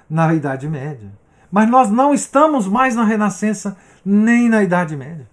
na 0.09 0.33
Idade 0.35 0.69
Média. 0.69 1.13
Mas 1.51 1.69
nós 1.69 1.91
não 1.91 2.15
estamos 2.15 2.67
mais 2.67 2.95
na 2.95 3.05
Renascença 3.05 3.77
nem 4.05 4.49
na 4.49 4.63
Idade 4.63 4.97
Média. 4.97 5.29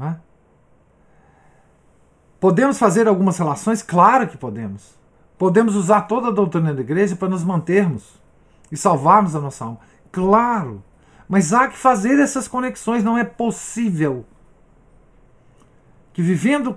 É? 0.00 0.14
Podemos 2.40 2.78
fazer 2.78 3.08
algumas 3.08 3.36
relações? 3.36 3.82
Claro 3.82 4.28
que 4.28 4.36
podemos. 4.36 4.96
Podemos 5.36 5.74
usar 5.74 6.02
toda 6.02 6.28
a 6.28 6.32
doutrina 6.32 6.72
da 6.72 6.80
igreja 6.80 7.16
para 7.16 7.28
nos 7.28 7.42
mantermos 7.42 8.20
e 8.70 8.76
salvarmos 8.76 9.34
a 9.34 9.40
nossa 9.40 9.64
alma. 9.64 9.80
Claro. 10.12 10.82
Mas 11.28 11.52
há 11.52 11.68
que 11.68 11.76
fazer 11.76 12.18
essas 12.18 12.46
conexões, 12.46 13.02
não 13.04 13.18
é 13.18 13.24
possível 13.24 14.24
que 16.12 16.22
vivendo 16.22 16.76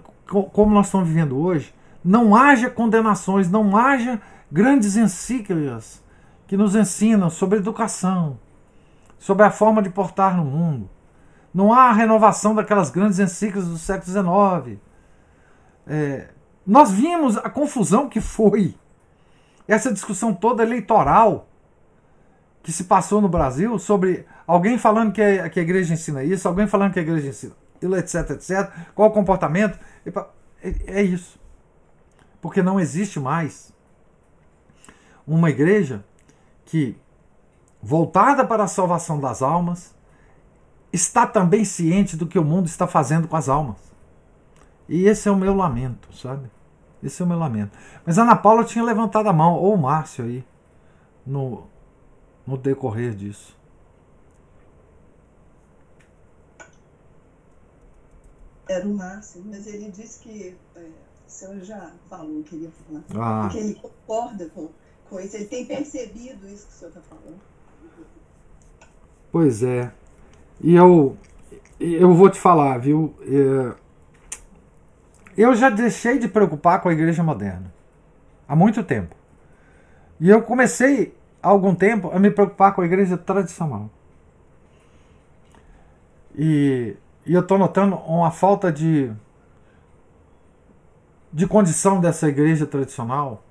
como 0.52 0.74
nós 0.74 0.88
estamos 0.88 1.08
vivendo 1.08 1.38
hoje, 1.38 1.74
não 2.04 2.36
haja 2.36 2.70
condenações, 2.70 3.50
não 3.50 3.76
haja 3.76 4.22
grandes 4.52 4.96
encíclicas 4.96 6.02
que 6.48 6.58
nos 6.58 6.76
ensinam 6.76 7.30
sobre 7.30 7.60
educação, 7.60 8.40
sobre 9.20 9.46
a 9.46 9.52
forma 9.52 9.82
de 9.82 9.90
portar 9.90 10.36
no 10.36 10.44
mundo. 10.44 10.90
Não 11.54 11.74
há 11.74 11.90
a 11.90 11.94
renovação 11.94 12.56
daquelas 12.56 12.90
grandes 12.90 13.20
encíclicas 13.20 13.68
do 13.68 13.78
século 13.78 14.66
XIX. 14.66 14.80
É, 15.86 16.30
nós 16.66 16.92
vimos 16.92 17.38
a 17.38 17.50
confusão 17.50 18.08
que 18.08 18.22
foi 18.22 18.76
essa 19.68 19.92
discussão 19.92 20.34
toda 20.34 20.64
eleitoral 20.64 21.48
que 22.64 22.72
se 22.72 22.86
passou 22.86 23.22
no 23.22 23.28
Brasil 23.28 23.78
sobre 23.80 24.26
alguém 24.46 24.78
falando 24.78 25.12
que 25.12 25.22
a, 25.22 25.50
que 25.50 25.60
a 25.60 25.64
igreja 25.64 25.94
ensina 25.94 26.24
isso, 26.24 26.48
alguém 26.48 26.68
falando 26.68 26.94
que 26.94 27.00
a 27.00 27.02
igreja 27.02 27.28
ensina 27.28 27.61
etc, 27.82 28.32
etc. 28.32 28.72
Qual 28.94 29.10
o 29.10 29.14
comportamento? 29.14 29.80
É, 30.62 31.00
é 31.00 31.02
isso. 31.02 31.40
Porque 32.40 32.62
não 32.62 32.80
existe 32.80 33.20
mais 33.20 33.74
uma 35.26 35.50
igreja 35.50 36.04
que, 36.66 36.98
voltada 37.82 38.46
para 38.46 38.64
a 38.64 38.68
salvação 38.68 39.20
das 39.20 39.42
almas, 39.42 39.96
está 40.92 41.26
também 41.26 41.64
ciente 41.64 42.18
do 42.18 42.28
que 42.28 42.40
o 42.40 42.44
mundo 42.44 42.66
está 42.66 42.88
fazendo 42.88 43.28
com 43.28 43.36
as 43.36 43.48
almas. 43.48 43.78
E 44.90 45.06
esse 45.06 45.30
é 45.30 45.32
o 45.32 45.36
meu 45.36 45.56
lamento, 45.56 46.14
sabe? 46.16 46.50
Esse 47.02 47.22
é 47.22 47.26
o 47.26 47.28
meu 47.28 47.38
lamento. 47.38 47.78
Mas 48.06 48.20
a 48.20 48.24
Ana 48.24 48.36
Paula 48.36 48.64
tinha 48.64 48.84
levantado 48.84 49.28
a 49.28 49.34
mão, 49.34 49.56
ou 49.56 49.74
o 49.74 49.78
Márcio 49.78 50.26
aí, 50.26 50.46
no, 51.26 51.68
no 52.46 52.58
decorrer 52.58 53.14
disso. 53.16 53.58
Era 58.72 58.88
o 58.88 58.94
máximo, 58.94 59.46
mas 59.50 59.68
ele 59.68 59.92
disse 59.92 60.20
que 60.20 60.56
é, 60.76 60.80
o 60.80 61.30
senhor 61.30 61.60
já 61.60 61.92
falou, 62.10 62.44
queria 62.44 62.70
falar, 62.72 63.46
ah. 63.46 63.50
que 63.50 63.58
ele 63.58 63.76
concorda 63.76 64.50
com, 64.50 64.70
com 65.10 65.20
isso, 65.20 65.36
ele 65.36 65.46
tem 65.46 65.66
percebido 65.66 66.48
isso 66.48 66.68
que 66.68 66.74
o 66.74 66.76
senhor 66.76 66.90
está 66.90 67.02
falando. 67.02 67.40
Pois 69.32 69.64
é. 69.64 69.92
E 70.60 70.76
eu, 70.76 71.18
eu 71.80 72.14
vou 72.14 72.30
te 72.30 72.40
falar, 72.40 72.78
viu? 72.78 73.14
É, 73.22 73.76
eu 75.38 75.56
já 75.56 75.70
deixei 75.70 76.20
de 76.20 76.28
preocupar 76.28 76.82
com 76.82 76.90
a 76.90 76.94
igreja 76.94 77.24
moderna. 77.24 77.74
Há 78.48 78.56
muito 78.56 78.84
tempo. 78.84 79.16
E 80.20 80.30
eu 80.30 80.42
comecei, 80.44 81.16
há 81.42 81.48
algum 81.48 81.74
tempo, 81.74 82.12
a 82.14 82.20
me 82.20 82.30
preocupar 82.30 82.76
com 82.76 82.82
a 82.82 82.86
igreja 82.86 83.18
tradicional. 83.18 83.90
E 86.36 86.96
e 87.26 87.34
eu 87.34 87.42
estou 87.42 87.58
notando 87.58 87.96
uma 87.96 88.32
falta 88.32 88.72
de, 88.72 89.12
de 91.32 91.48
condição 91.48 92.00
dessa 92.00 92.28
igreja 92.28 92.66
tradicional 92.66 93.44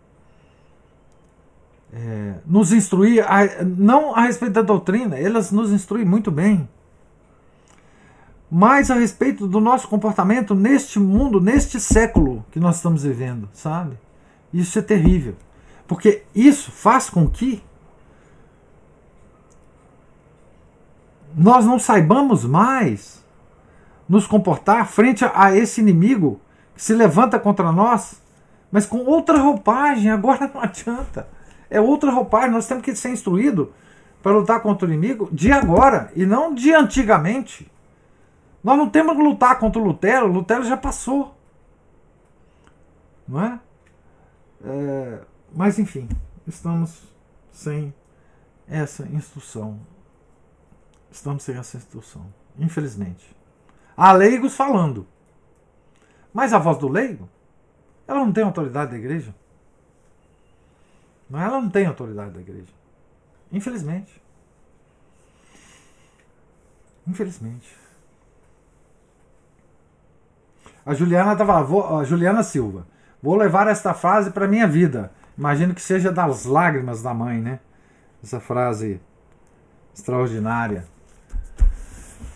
é, 1.93 2.35
nos 2.47 2.73
instruir, 2.73 3.25
a, 3.27 3.65
não 3.65 4.15
a 4.15 4.23
respeito 4.23 4.53
da 4.55 4.63
doutrina, 4.63 5.19
elas 5.19 5.51
nos 5.51 5.73
instruem 5.73 6.05
muito 6.05 6.31
bem, 6.31 6.69
mas 8.51 8.91
a 8.91 8.95
respeito 8.95 9.47
do 9.47 9.61
nosso 9.61 9.89
comportamento 9.89 10.55
neste 10.55 10.99
mundo, 10.99 11.41
neste 11.41 11.81
século 11.81 12.45
que 12.51 12.59
nós 12.59 12.77
estamos 12.77 13.05
vivendo, 13.05 13.49
sabe? 13.53 13.97
Isso 14.53 14.79
é 14.79 14.83
terrível, 14.83 15.37
porque 15.87 16.25
isso 16.35 16.71
faz 16.73 17.09
com 17.09 17.29
que 17.29 17.63
nós 21.37 21.65
não 21.65 21.79
saibamos 21.79 22.45
mais 22.45 23.20
nos 24.11 24.27
comportar 24.27 24.89
frente 24.89 25.25
a 25.33 25.57
esse 25.57 25.81
inimigo 25.81 26.41
que 26.75 26.83
se 26.83 26.93
levanta 26.93 27.39
contra 27.39 27.71
nós, 27.71 28.21
mas 28.69 28.85
com 28.85 29.05
outra 29.05 29.39
roupagem. 29.39 30.11
Agora 30.11 30.51
não 30.53 30.61
adianta. 30.61 31.29
É 31.71 31.81
outra 31.81 32.11
roupagem. 32.11 32.51
Nós 32.51 32.67
temos 32.67 32.83
que 32.83 32.93
ser 32.97 33.11
instruídos 33.11 33.69
para 34.21 34.33
lutar 34.33 34.61
contra 34.63 34.89
o 34.89 34.93
inimigo 34.93 35.29
de 35.31 35.53
agora 35.53 36.11
e 36.17 36.27
não 36.27 36.53
de 36.53 36.75
antigamente. 36.75 37.71
Nós 38.65 38.77
não 38.77 38.91
temos 38.91 39.15
que 39.15 39.23
lutar 39.23 39.57
contra 39.61 39.81
o 39.81 39.85
Lutero. 39.85 40.27
O 40.27 40.33
Lutero 40.33 40.65
já 40.65 40.77
passou. 40.77 41.39
Não 43.29 43.41
é? 43.41 43.61
é 44.65 45.21
mas 45.55 45.79
enfim, 45.79 46.09
estamos 46.49 47.05
sem 47.53 47.95
essa 48.69 49.05
instrução. 49.05 49.79
Estamos 51.13 51.45
sem 51.45 51.57
essa 51.57 51.77
instrução. 51.77 52.27
Infelizmente. 52.59 53.40
Há 53.97 54.13
leigos 54.13 54.55
falando. 54.55 55.07
Mas 56.33 56.53
a 56.53 56.59
voz 56.59 56.79
do 56.79 56.89
leigo, 56.89 57.29
ela 58.07 58.21
não 58.21 58.33
tem 58.33 58.45
autoridade 58.45 58.93
da 58.93 58.97
igreja. 58.97 59.35
Ela 61.33 61.61
não 61.61 61.71
tem 61.71 61.87
autoridade 61.87 62.33
da 62.33 62.41
igreja. 62.41 62.73
Infelizmente. 63.53 64.21
Infelizmente. 67.07 67.77
A 70.85 70.95
Juliana 70.95 71.33
estava 71.33 71.99
a 71.99 72.05
Juliana 72.05 72.43
Silva. 72.43 72.87
Vou 73.23 73.37
levar 73.37 73.69
esta 73.69 73.93
frase 73.95 74.31
para 74.31 74.49
minha 74.49 74.67
vida. 74.67 75.13
Imagino 75.37 75.75
que 75.75 75.83
seja 75.83 76.11
das 76.11 76.45
lágrimas 76.45 77.03
da 77.03 77.13
mãe, 77.13 77.41
né? 77.41 77.61
Essa 78.23 78.41
frase 78.41 79.01
extraordinária. 79.95 80.85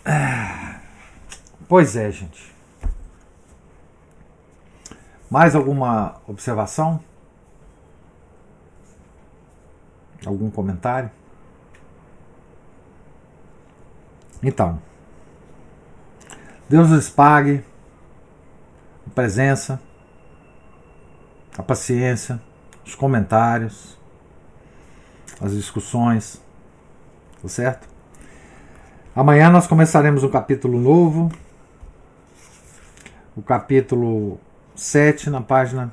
Ah. 0.05 0.84
Pois 1.67 1.95
é, 1.95 2.11
gente. 2.11 2.53
Mais 5.29 5.55
alguma 5.55 6.21
observação? 6.27 6.99
Algum 10.25 10.49
comentário? 10.49 11.09
Então, 14.43 14.79
Deus 16.69 16.89
lhes 16.89 17.09
pague 17.09 17.63
a 19.07 19.09
presença, 19.09 19.81
a 21.57 21.63
paciência, 21.63 22.39
os 22.85 22.93
comentários, 22.93 23.97
as 25.41 25.51
discussões, 25.51 26.41
tá 27.41 27.47
certo? 27.47 27.87
Amanhã 29.15 29.49
nós 29.49 29.65
começaremos 29.65 30.23
um 30.23 30.29
capítulo 30.29 30.79
novo 30.79 31.31
o 33.35 33.41
capítulo 33.41 34.39
7, 34.75 35.29
na 35.29 35.41
página 35.41 35.91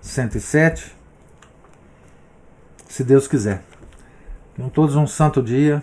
107. 0.00 0.94
Se 2.88 3.04
Deus 3.04 3.28
quiser. 3.28 3.62
Tenham 4.56 4.68
todos 4.68 4.96
um 4.96 5.06
santo 5.06 5.40
dia. 5.40 5.82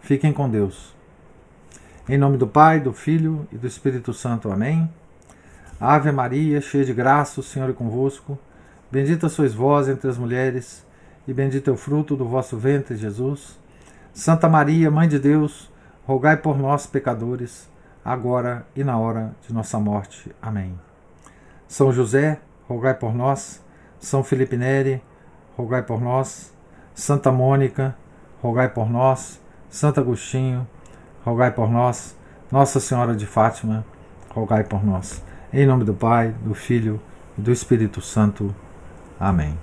Fiquem 0.00 0.32
com 0.32 0.50
Deus. 0.50 0.92
Em 2.08 2.18
nome 2.18 2.36
do 2.36 2.48
Pai, 2.48 2.80
do 2.80 2.92
Filho 2.92 3.46
e 3.52 3.56
do 3.56 3.66
Espírito 3.66 4.12
Santo. 4.12 4.50
Amém. 4.50 4.90
Ave 5.80 6.10
Maria, 6.10 6.60
cheia 6.60 6.84
de 6.84 6.92
graça, 6.92 7.38
o 7.38 7.42
Senhor 7.42 7.70
é 7.70 7.72
convosco. 7.72 8.36
Bendita 8.90 9.28
sois 9.28 9.54
vós 9.54 9.88
entre 9.88 10.10
as 10.10 10.18
mulheres, 10.18 10.84
e 11.26 11.32
bendito 11.32 11.70
é 11.70 11.72
o 11.72 11.76
fruto 11.76 12.16
do 12.16 12.24
vosso 12.24 12.56
ventre, 12.56 12.96
Jesus. 12.96 13.58
Santa 14.12 14.48
Maria, 14.48 14.90
Mãe 14.90 15.08
de 15.08 15.18
Deus, 15.18 15.70
rogai 16.04 16.36
por 16.36 16.58
nós, 16.58 16.86
pecadores, 16.86 17.71
agora 18.04 18.66
e 18.74 18.82
na 18.82 18.98
hora 18.98 19.34
de 19.46 19.52
nossa 19.52 19.78
morte. 19.78 20.34
Amém. 20.40 20.78
São 21.68 21.92
José, 21.92 22.40
rogai 22.68 22.94
por 22.94 23.14
nós. 23.14 23.62
São 23.98 24.24
Felipe 24.24 24.56
Neri, 24.56 25.02
rogai 25.56 25.82
por 25.82 26.00
nós. 26.00 26.52
Santa 26.94 27.30
Mônica, 27.30 27.96
rogai 28.42 28.68
por 28.68 28.90
nós. 28.90 29.40
Santo 29.70 30.00
Agostinho, 30.00 30.66
rogai 31.24 31.50
por 31.50 31.70
nós. 31.70 32.16
Nossa 32.50 32.80
Senhora 32.80 33.14
de 33.14 33.26
Fátima, 33.26 33.84
rogai 34.30 34.64
por 34.64 34.84
nós. 34.84 35.24
Em 35.52 35.66
nome 35.66 35.84
do 35.84 35.94
Pai, 35.94 36.34
do 36.42 36.54
Filho 36.54 37.00
e 37.38 37.40
do 37.40 37.50
Espírito 37.50 38.00
Santo. 38.00 38.54
Amém. 39.18 39.56